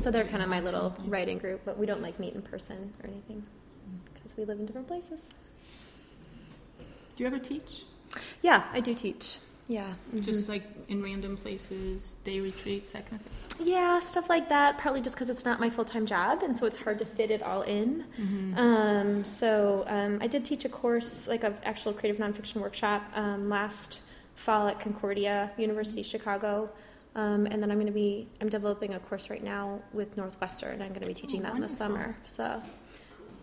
so 0.00 0.10
they're 0.10 0.24
kind 0.24 0.42
of 0.42 0.48
my 0.48 0.60
little 0.60 0.90
Something. 0.94 1.10
writing 1.10 1.38
group, 1.38 1.62
but 1.64 1.78
we 1.78 1.86
don't 1.86 2.02
like 2.02 2.18
meet 2.20 2.34
in 2.34 2.42
person 2.42 2.92
or 3.02 3.08
anything 3.08 3.44
because 4.14 4.36
we 4.36 4.44
live 4.44 4.58
in 4.58 4.66
different 4.66 4.88
places. 4.88 5.20
Do 7.14 7.24
you 7.24 7.26
ever 7.26 7.38
teach? 7.38 7.84
Yeah, 8.42 8.64
I 8.72 8.80
do 8.80 8.94
teach. 8.94 9.38
Yeah. 9.68 9.92
Just 10.20 10.48
like 10.48 10.62
in 10.88 11.02
random 11.02 11.36
places, 11.36 12.14
day 12.22 12.38
retreats, 12.40 12.92
that 12.92 13.10
kind 13.10 13.20
of 13.20 13.26
thing. 13.26 13.66
Yeah, 13.66 13.98
stuff 14.00 14.28
like 14.28 14.48
that. 14.48 14.78
Partly 14.78 15.00
just 15.00 15.16
because 15.16 15.28
it's 15.28 15.44
not 15.44 15.58
my 15.58 15.70
full 15.70 15.84
time 15.84 16.06
job, 16.06 16.42
and 16.42 16.56
so 16.56 16.66
it's 16.66 16.76
hard 16.76 16.98
to 17.00 17.04
fit 17.06 17.30
it 17.32 17.42
all 17.42 17.62
in. 17.62 18.04
Um, 18.56 19.24
so 19.24 19.84
um, 19.88 20.18
I 20.20 20.26
did 20.28 20.44
teach 20.44 20.64
a 20.64 20.68
course, 20.68 21.26
like 21.26 21.42
an 21.42 21.56
actual 21.64 21.92
creative 21.92 22.20
nonfiction 22.20 22.56
workshop, 22.60 23.02
um, 23.14 23.48
last 23.48 24.00
fall 24.36 24.68
at 24.68 24.78
Concordia 24.78 25.50
University, 25.58 26.02
Chicago. 26.02 26.70
Um, 27.16 27.46
and 27.46 27.62
then 27.62 27.70
I'm 27.70 27.78
going 27.78 27.86
to 27.86 27.92
be 27.92 28.28
I'm 28.42 28.50
developing 28.50 28.92
a 28.94 28.98
course 29.00 29.30
right 29.30 29.42
now 29.42 29.80
with 29.94 30.16
Northwestern. 30.18 30.82
I'm 30.82 30.90
going 30.90 31.00
to 31.00 31.06
be 31.08 31.14
teaching 31.14 31.40
Oh, 31.40 31.44
that 31.44 31.54
in 31.54 31.60
the 31.62 31.68
summer. 31.68 32.14
So 32.24 32.62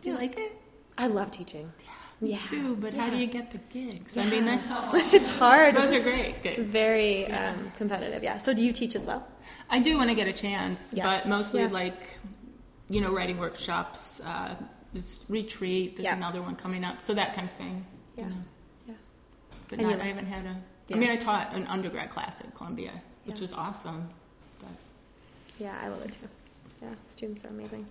Do 0.02 0.10
you 0.10 0.16
like 0.16 0.38
it? 0.38 0.56
I 0.98 1.08
love 1.08 1.32
teaching. 1.32 1.66
Me 1.80 1.84
Yeah. 2.22 2.38
too. 2.38 2.76
But 2.76 2.94
how 2.94 3.10
do 3.10 3.18
you 3.18 3.28
get 3.28 3.52
the 3.52 3.58
gigs? 3.58 4.18
I 4.18 4.26
mean, 4.30 4.46
that's 4.46 4.88
it's 5.14 5.30
hard. 5.30 5.76
those 5.76 5.92
are 5.94 6.00
great. 6.00 6.36
It's 6.44 6.58
very 6.58 7.24
Yeah. 7.24 7.52
um, 7.52 7.72
competitive. 7.78 8.24
Yeah. 8.24 8.38
So 8.38 8.54
do 8.54 8.64
you 8.64 8.72
teach 8.72 8.96
as 8.96 9.06
well? 9.06 9.28
I 9.70 9.80
do 9.80 9.98
when 9.98 10.10
I 10.10 10.14
get 10.14 10.28
a 10.28 10.34
chance, 10.34 10.94
Yeah. 10.96 11.04
but 11.04 11.28
mostly 11.28 11.62
Yeah. 11.62 11.68
like, 11.68 12.18
you 12.90 13.02
know, 13.02 13.12
writing 13.14 13.38
workshops, 13.40 14.22
uh, 14.26 14.56
this 14.94 15.26
retreat, 15.28 15.96
there's 15.96 16.06
Yeah. 16.06 16.16
another 16.16 16.42
one 16.42 16.56
coming 16.56 16.84
up, 16.86 17.02
so 17.02 17.14
that 17.14 17.34
kind 17.34 17.48
of 17.48 17.54
thing. 17.54 17.86
Yeah. 18.16 18.24
You 18.26 18.30
know. 18.30 18.36
Yeah. 18.88 18.94
But 19.70 19.80
not, 19.82 20.00
I 20.00 20.04
haven't 20.06 20.28
had 20.28 20.46
a. 20.46 20.50
I 20.50 20.56
Yeah. 20.90 20.98
mean, 20.98 21.10
I 21.10 21.16
taught 21.16 21.54
an 21.54 21.66
undergrad 21.68 22.10
class 22.10 22.42
at 22.42 22.54
Columbia, 22.56 22.92
which 23.26 23.38
Yeah. 23.38 23.42
was 23.42 23.54
awesome. 23.54 24.10
But 24.60 24.70
Yeah, 25.60 25.76
I 25.82 25.88
love 25.88 26.04
it 26.06 26.12
too. 26.14 26.28
Yeah, 26.82 26.90
students 27.08 27.44
are 27.46 27.50
amazing. 27.50 27.86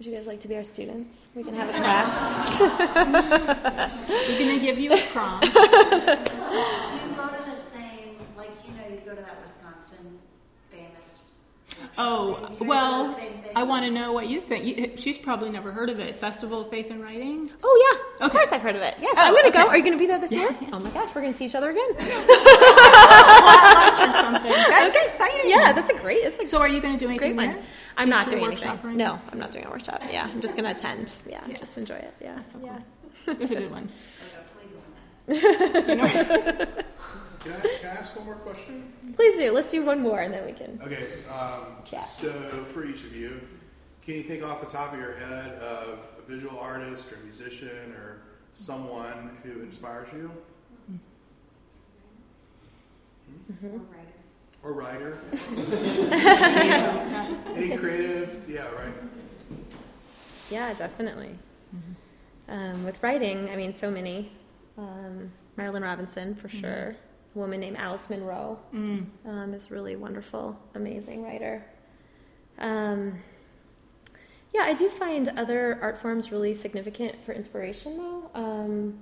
Would 0.00 0.06
you 0.06 0.14
guys 0.14 0.26
like 0.26 0.40
to 0.40 0.48
be 0.48 0.56
our 0.56 0.64
students? 0.64 1.26
We 1.34 1.44
can 1.44 1.52
have 1.52 1.68
a 1.68 1.72
class. 1.72 2.58
we're 4.08 4.38
gonna 4.38 4.58
give 4.58 4.78
you 4.78 4.94
a 4.94 5.00
prom. 5.08 5.40
Do 5.42 5.46
you 5.46 5.52
go 5.52 5.60
to 7.28 7.44
the 7.44 7.54
same, 7.54 8.16
like, 8.34 8.48
you 8.66 8.72
know, 8.72 8.88
you 8.88 9.02
go 9.04 9.14
to 9.14 9.20
that 9.20 9.42
Wisconsin 9.42 10.18
famous. 10.70 11.04
Oh 12.02 12.34
Do 12.34 12.42
you 12.42 12.48
go 12.48 12.56
to 12.58 12.64
well, 12.64 13.04
the 13.04 13.14
same 13.14 13.30
thing? 13.32 13.36
I 13.56 13.62
want 13.64 13.84
to 13.84 13.90
know 13.90 14.12
what 14.12 14.28
you 14.28 14.40
think. 14.40 14.64
You, 14.64 14.92
she's 14.96 15.18
probably 15.18 15.50
never 15.50 15.72
heard 15.72 15.90
of 15.90 15.98
it. 15.98 16.14
Festival 16.16 16.60
of 16.60 16.70
Faith 16.70 16.90
and 16.92 17.02
Writing. 17.02 17.50
Oh 17.64 17.74
yeah, 18.18 18.24
of 18.26 18.30
Okay. 18.30 18.38
course 18.38 18.52
I've 18.52 18.62
heard 18.62 18.76
of 18.76 18.82
it. 18.82 18.94
Yes, 19.00 19.14
Oh, 19.18 19.22
I'm 19.22 19.34
gonna 19.34 19.50
go. 19.50 19.66
Are 19.68 19.76
you 19.76 19.82
gonna 19.84 19.96
be 19.98 20.06
there 20.06 20.18
this 20.20 20.30
year? 20.32 20.48
Oh 20.72 20.78
my 20.78 20.90
gosh, 20.90 21.12
we're 21.14 21.20
gonna 21.22 21.32
see 21.32 21.46
each 21.46 21.54
other 21.56 21.70
again. 21.70 21.88
Lunch 21.98 22.08
or 24.00 24.12
something. 24.12 24.52
That's 24.52 24.94
exciting. 24.94 25.50
yeah, 25.50 25.72
that's 25.72 25.90
a 25.90 25.98
great. 25.98 26.18
It's 26.24 26.38
a 26.38 26.44
So, 26.44 26.60
are 26.60 26.68
you 26.68 26.80
going 26.80 26.94
to 26.96 26.98
do 27.04 27.08
anything 27.10 27.34
great 27.34 27.46
one. 27.48 27.56
there? 27.56 27.64
I'm 27.96 28.08
not 28.08 28.28
doing 28.28 28.44
anything. 28.44 28.68
anything? 28.70 28.96
No, 28.96 29.18
I'm 29.32 29.38
not 29.38 29.50
doing 29.50 29.64
a 29.66 29.70
workshop. 29.70 30.02
Yeah, 30.10 30.28
I'm 30.32 30.40
just 30.40 30.54
gonna 30.56 30.70
attend. 30.70 31.12
Yeah, 31.28 31.40
Yeah. 31.48 31.56
just 31.56 31.76
enjoy 31.76 31.96
it. 31.96 32.14
Yeah, 32.20 32.36
That's 32.36 32.52
so 32.52 32.60
yeah. 32.62 32.78
cool. 33.26 33.34
There's 33.34 33.50
a 33.50 33.54
good 33.56 33.70
one. 33.70 33.88
Can 37.40 37.52
I, 37.52 37.60
can 37.60 37.88
I 37.88 37.92
ask 38.00 38.14
one 38.16 38.26
more 38.26 38.34
question? 38.36 38.92
Please 39.16 39.38
do. 39.38 39.52
Let's 39.52 39.70
do 39.70 39.84
one 39.84 40.00
more, 40.00 40.20
and 40.20 40.32
then 40.32 40.44
we 40.44 40.52
can. 40.52 40.78
Okay, 40.82 41.06
um, 41.30 41.66
Chat. 41.84 42.02
so 42.04 42.30
for 42.72 42.84
each 42.84 43.02
of 43.04 43.14
you, 43.16 43.40
can 44.02 44.14
you 44.14 44.22
think 44.22 44.42
off 44.44 44.60
the 44.60 44.66
top 44.66 44.92
of 44.92 44.98
your 45.00 45.14
head 45.16 45.54
of 45.54 45.98
a 46.18 46.22
visual 46.30 46.58
artist 46.58 47.10
or 47.12 47.16
musician 47.24 47.92
or 47.94 48.18
someone 48.54 49.36
who 49.42 49.60
inspires 49.62 50.08
you 50.12 50.30
Or 54.62 54.72
writer. 54.72 54.72
or 54.72 54.72
writer? 54.72 55.18
Any 57.56 57.76
creative? 57.76 58.46
Yeah, 58.48 58.70
right. 58.72 58.92
Yeah, 60.50 60.74
definitely. 60.74 61.38
Um, 62.48 62.84
with 62.84 63.00
writing, 63.02 63.48
I 63.50 63.56
mean, 63.56 63.72
so 63.72 63.90
many. 63.90 64.32
Um, 64.76 65.30
Marilynne 65.56 65.82
Robinson, 65.84 66.34
for 66.34 66.48
sure. 66.48 66.96
Woman 67.34 67.60
named 67.60 67.76
Alice 67.76 68.10
Munro 68.10 68.58
Mm. 68.74 69.06
um, 69.24 69.54
is 69.54 69.70
really 69.70 69.96
wonderful, 69.96 70.58
amazing 70.74 71.22
writer. 71.22 71.64
Um, 72.58 73.20
yeah, 74.52 74.62
I 74.62 74.74
do 74.74 74.88
find 74.88 75.28
other 75.36 75.78
art 75.80 76.00
forms 76.00 76.32
really 76.32 76.54
significant 76.54 77.14
for 77.24 77.32
inspiration, 77.32 77.96
though. 77.98 78.30
Um, 78.34 78.98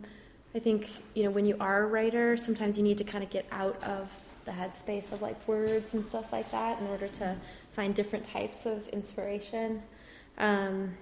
I 0.55 0.59
think 0.59 0.89
you 1.14 1.24
know 1.24 1.31
when 1.31 1.47
you 1.47 1.57
are 1.61 1.85
a 1.85 1.87
writer, 1.87 2.37
sometimes 2.37 2.76
you 2.76 2.85
need 2.85 2.99
to 2.99 3.05
kind 3.05 3.24
of 3.24 3.31
get 3.31 3.47
out 3.51 3.83
of 3.83 4.11
the 4.45 4.51
headspace 4.53 5.12
of 5.12 5.20
like 5.22 5.47
words 5.49 5.95
and 5.95 6.05
stuff 6.05 6.33
like 6.33 6.51
that 6.51 6.81
in 6.81 6.87
order 6.89 7.09
to 7.09 7.37
find 7.72 7.95
different 7.95 8.24
types 8.24 8.66
of 8.66 8.89
inspiration. 8.89 9.83
Um, 10.39 10.97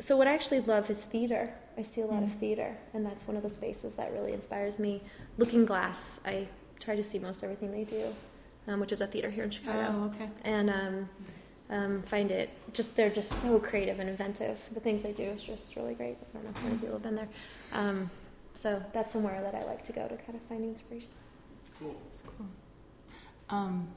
so 0.00 0.16
what 0.16 0.26
I 0.26 0.34
actually 0.34 0.60
love 0.60 0.90
is 0.90 1.02
theater. 1.02 1.52
I 1.78 1.82
see 1.82 2.00
a 2.00 2.06
lot 2.06 2.22
of 2.22 2.32
theater, 2.32 2.76
and 2.94 3.04
that's 3.04 3.26
one 3.26 3.36
of 3.36 3.42
the 3.42 3.50
spaces 3.50 3.94
that 3.96 4.12
really 4.12 4.32
inspires 4.32 4.78
me. 4.78 5.02
Lookingglass, 5.38 6.20
I 6.26 6.48
try 6.80 6.96
to 6.96 7.02
see 7.02 7.18
most 7.18 7.44
everything 7.44 7.70
they 7.70 7.84
do, 7.84 8.14
um, 8.66 8.80
which 8.80 8.92
is 8.92 9.00
a 9.00 9.06
theater 9.06 9.30
here 9.30 9.44
in 9.44 9.50
Chicago. 9.50 9.86
Oh, 9.90 10.04
okay. 10.14 10.30
And 10.44 10.70
um, 10.70 11.08
um, 11.68 12.02
find 12.02 12.30
it 12.30 12.50
just 12.72 12.96
they're 12.96 13.10
just 13.10 13.30
so 13.42 13.58
creative 13.58 13.98
and 13.98 14.08
inventive. 14.08 14.58
The 14.72 14.80
things 14.80 15.02
they 15.02 15.12
do 15.12 15.24
is 15.24 15.42
just 15.42 15.76
really 15.76 15.94
great. 15.94 16.16
I 16.16 16.38
don't 16.38 16.44
know 16.44 16.60
how 16.60 16.66
many 16.66 16.78
people 16.78 16.94
have 16.94 17.02
been 17.02 17.16
there. 17.16 17.28
Um, 17.72 18.10
so 18.54 18.82
that's 18.92 19.12
somewhere 19.12 19.42
that 19.42 19.54
I 19.54 19.64
like 19.64 19.84
to 19.84 19.92
go 19.92 20.08
to 20.08 20.16
kind 20.16 20.34
of 20.34 20.40
find 20.48 20.64
inspiration. 20.64 21.08
Cool. 21.78 21.94
That's 22.04 22.22
cool. 22.38 22.46
Um, 23.50 23.88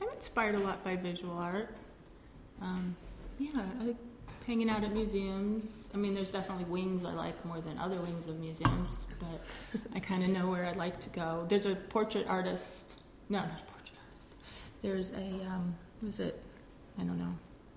I'm 0.00 0.08
inspired 0.10 0.54
a 0.54 0.58
lot 0.58 0.82
by 0.84 0.96
visual 0.96 1.36
art. 1.36 1.74
Um, 2.62 2.94
yeah, 3.38 3.62
I 3.80 3.84
like 3.84 3.96
hanging 4.50 4.68
out 4.68 4.82
at 4.82 4.92
museums. 4.92 5.92
I 5.94 5.96
mean, 5.96 6.12
there's 6.12 6.32
definitely 6.32 6.64
wings 6.64 7.04
I 7.04 7.12
like 7.12 7.44
more 7.44 7.60
than 7.60 7.78
other 7.78 8.00
wings 8.00 8.26
of 8.26 8.40
museums, 8.40 9.06
but 9.20 9.80
I 9.94 10.00
kind 10.00 10.24
of 10.24 10.30
know 10.30 10.50
where 10.50 10.66
I'd 10.66 10.74
like 10.74 10.98
to 11.02 11.08
go. 11.10 11.46
There's 11.48 11.66
a 11.66 11.76
portrait 11.76 12.26
artist. 12.26 12.98
No, 13.28 13.38
not 13.38 13.46
a 13.46 13.64
portrait 13.72 13.98
artist. 14.10 14.34
There's 14.82 15.10
a, 15.12 15.46
um, 15.46 15.76
was 16.02 16.18
it, 16.18 16.42
I 16.98 17.04
don't 17.04 17.16
know, 17.16 17.32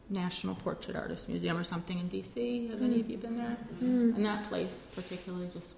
National 0.10 0.56
Portrait 0.56 0.96
Artist 0.96 1.30
Museum 1.30 1.56
or 1.56 1.64
something 1.64 2.00
in 2.00 2.08
D.C. 2.08 2.68
Have 2.70 2.82
any 2.82 3.02
of 3.02 3.08
you 3.08 3.18
been 3.18 3.38
there? 3.38 3.56
And 3.80 4.26
that 4.26 4.44
place 4.46 4.88
particularly 4.96 5.50
just, 5.54 5.76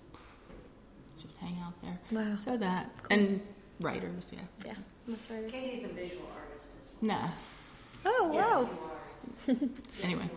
just 1.21 1.35
hang 1.37 1.57
out 1.61 1.73
there. 1.81 1.99
Wow. 2.09 2.35
So 2.35 2.55
that 2.55 2.89
and 3.11 3.41
writers, 3.81 4.31
yeah. 4.33 4.39
Yeah, 4.65 4.73
that's 5.09 5.29
right. 5.29 5.51
Katie's 5.51 5.83
a 5.83 5.89
visual 5.89 6.25
artist 6.33 6.67
as 6.79 7.09
well. 7.09 7.19
Nah. 7.19 7.29
Oh 8.05 8.27
wow. 8.33 8.69
Anyway, 10.03 10.30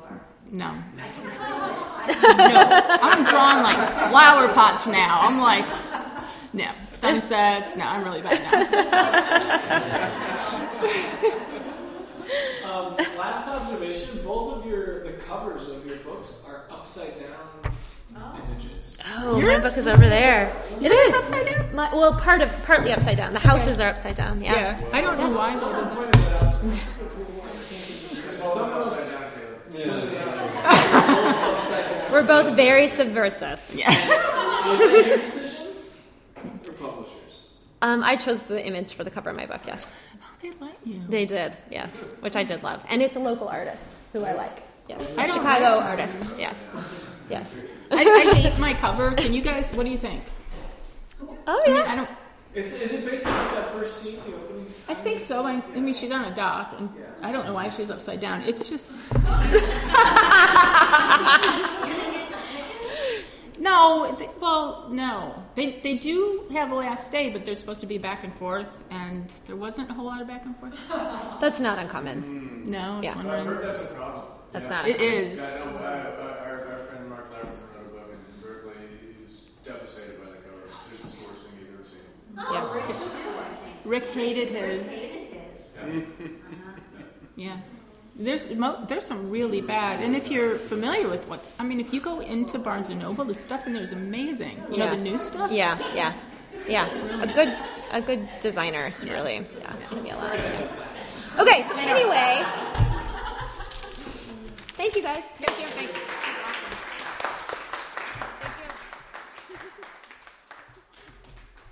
no. 0.50 0.72
no, 0.72 0.80
I'm 2.08 3.24
drawing 3.24 3.62
like 3.62 3.78
flower 4.08 4.48
pots 4.54 4.86
now. 4.86 5.18
I'm 5.22 5.40
like, 5.40 5.66
no 6.52 6.70
sunsets. 6.92 7.76
No, 7.76 7.84
I'm 7.84 8.04
really 8.04 8.22
bad 8.22 8.40
now. 8.42 8.68
Um, 12.68 12.96
last 13.16 13.48
observation: 13.48 14.20
both 14.22 14.58
of 14.58 14.66
your 14.66 15.02
the 15.04 15.12
covers 15.12 15.68
of 15.68 15.86
your 15.86 15.96
books 15.96 16.42
are 16.46 16.64
upside 16.70 17.18
down 17.18 17.74
images. 18.50 18.98
Oh, 19.16 19.40
my 19.40 19.58
book 19.58 19.76
is 19.76 19.86
over 19.86 20.08
there. 20.08 20.54
It 20.80 20.90
is 20.92 21.14
upside 21.14 21.46
down. 21.46 21.74
My, 21.74 21.94
well, 21.94 22.14
part 22.14 22.42
of 22.42 22.50
partly 22.64 22.92
upside 22.92 23.16
down. 23.16 23.32
The 23.32 23.38
houses 23.38 23.80
are 23.80 23.88
upside 23.88 24.16
down. 24.16 24.40
Yeah. 24.40 24.78
Yeah, 24.78 24.88
I 24.92 25.00
don't 25.00 25.16
know 25.18 25.32
why. 25.36 25.54
they 28.38 28.44
did 28.44 28.52
Someone 28.52 28.80
that. 28.80 28.88
pointed 28.88 29.08
that 29.08 29.22
out. 29.22 29.34
to 29.34 29.78
me. 29.78 29.84
Some 29.84 29.90
of 29.90 30.16
upside 30.16 30.24
down, 30.24 31.14
Caleb. 31.14 31.54
upside 31.56 31.90
down. 31.90 32.12
We're 32.12 32.22
both 32.26 32.56
very 32.56 32.88
subversive. 32.88 33.60
Was 33.74 33.84
that 33.84 35.04
your 35.06 35.16
decisions 35.18 36.12
or 36.66 36.72
publishers? 36.72 37.42
Um, 37.82 38.02
I 38.02 38.16
chose 38.16 38.40
the 38.42 38.64
image 38.64 38.94
for 38.94 39.04
the 39.04 39.10
cover 39.10 39.30
of 39.30 39.36
my 39.36 39.46
book. 39.46 39.60
Yes, 39.66 39.86
Oh, 40.20 40.36
they 40.42 40.50
let 40.60 40.76
you. 40.84 41.00
they 41.08 41.24
did. 41.26 41.56
Yes, 41.70 41.94
which 42.20 42.34
I 42.36 42.42
did 42.44 42.62
love, 42.62 42.84
and 42.88 43.02
it's 43.02 43.16
a 43.16 43.20
local 43.20 43.48
artist 43.48 43.84
who 44.12 44.24
I 44.24 44.32
like. 44.32 44.58
Yes, 44.88 45.16
I 45.18 45.26
don't 45.26 45.36
Chicago 45.36 45.76
like- 45.76 45.84
artist. 45.86 46.26
Yes, 46.38 46.58
yes. 47.30 47.54
I, 47.90 48.02
I 48.04 48.34
hate 48.34 48.58
my 48.58 48.74
cover. 48.74 49.12
Can 49.12 49.32
you 49.32 49.40
guys? 49.42 49.70
What 49.74 49.84
do 49.84 49.90
you 49.90 49.98
think? 49.98 50.22
Oh 51.46 51.62
I 51.64 51.66
mean, 51.68 51.76
yeah. 51.76 51.92
I 51.92 51.96
don't. 51.96 52.10
Is, 52.54 52.72
is 52.72 52.94
it 52.94 53.04
based 53.08 53.26
on 53.26 53.32
that 53.54 53.70
first 53.72 54.02
scene, 54.02 54.18
the 54.26 54.34
opening 54.34 54.66
scene? 54.66 54.84
I 54.88 54.94
think 54.94 55.20
so. 55.20 55.44
I, 55.46 55.62
I 55.74 55.78
mean, 55.80 55.94
she's 55.94 56.10
on 56.10 56.24
a 56.24 56.34
dock, 56.34 56.74
and 56.78 56.88
I 57.22 57.30
don't 57.30 57.44
know 57.46 57.52
why 57.52 57.68
she's 57.68 57.90
upside 57.90 58.20
down. 58.20 58.42
It's 58.42 58.68
just. 58.68 59.12
no, 63.58 64.14
they, 64.18 64.28
well, 64.40 64.88
no. 64.90 65.42
They 65.54 65.78
they 65.82 65.94
do 65.94 66.44
have 66.52 66.70
a 66.70 66.74
last 66.74 67.10
day, 67.12 67.30
but 67.30 67.44
they're 67.44 67.56
supposed 67.56 67.80
to 67.80 67.86
be 67.86 67.98
back 67.98 68.24
and 68.24 68.32
forth, 68.34 68.82
and 68.90 69.28
there 69.46 69.56
wasn't 69.56 69.90
a 69.90 69.94
whole 69.94 70.06
lot 70.06 70.20
of 70.20 70.28
back 70.28 70.44
and 70.46 70.56
forth. 70.58 70.74
That's 71.40 71.60
not 71.60 71.78
uncommon. 71.78 72.64
No, 72.70 72.78
I 72.78 72.96
was 72.96 73.04
Yeah. 73.04 73.14
I've 73.18 73.46
heard 73.46 73.64
that's 73.64 73.80
a 73.82 73.86
problem. 73.86 74.24
That's 74.52 74.66
Yeah. 74.68 74.76
not. 74.76 74.88
It 74.88 75.00
uncommon. 75.00 75.14
is. 75.32 75.38
Yeah, 75.38 75.70
I 75.70 75.72
know, 75.72 75.78
uh, 75.78 76.44
our, 76.46 76.56
our 76.72 76.78
friend 76.80 77.08
Mark 77.08 77.32
Laverton 77.32 77.74
wrote 77.74 77.86
a 77.86 77.88
book 77.94 78.08
in 78.12 78.18
Berkeley. 78.42 78.74
He 79.00 79.06
was 79.24 79.34
devastated 79.64 80.16
by 80.22 80.28
the 80.30 80.36
cover. 80.44 80.66
It's 80.86 80.98
the 80.98 81.06
worst 81.06 81.18
thing 81.42 81.54
he's 81.58 81.68
ever 81.72 81.84
seen. 81.88 82.06
Yeah. 82.38 82.82
Rick 83.84 84.06
hated 84.06 84.48
his. 84.50 85.24
Yeah. 87.36 87.56
There's 88.16 88.52
mo- 88.56 88.84
there's 88.88 89.06
some 89.06 89.30
really 89.30 89.60
bad, 89.60 90.02
and 90.02 90.16
if 90.16 90.28
you're 90.28 90.56
familiar 90.58 91.06
with 91.08 91.28
what's, 91.28 91.54
I 91.60 91.62
mean, 91.62 91.78
if 91.78 91.94
you 91.94 92.00
go 92.00 92.18
into 92.18 92.58
Barnes 92.58 92.88
and 92.88 93.00
Noble, 93.00 93.24
the 93.24 93.32
stuff 93.32 93.64
in 93.68 93.74
there 93.74 93.82
is 93.84 93.92
amazing. 93.92 94.60
You 94.72 94.78
know 94.78 94.90
the 94.90 95.00
new 95.00 95.20
stuff. 95.20 95.52
Yeah, 95.52 95.78
yeah, 95.94 96.14
yeah. 96.68 96.88
A 97.22 97.28
good, 97.32 97.56
a 97.92 98.02
good 98.02 98.28
designer 98.40 98.88
is 98.88 99.04
really, 99.08 99.46
yeah, 99.60 99.72
it's 99.80 99.90
gonna 99.90 100.02
be 100.02 100.10
a 100.10 100.16
lot. 100.16 100.34
yeah. 100.34 101.38
Okay, 101.42 101.64
so 101.68 101.76
anyway, 101.78 102.42
thank 104.74 104.96
you 104.96 105.02
guys. 105.02 105.22
Thank 105.38 105.60
you. 105.60 105.66
Thanks. 105.68 106.07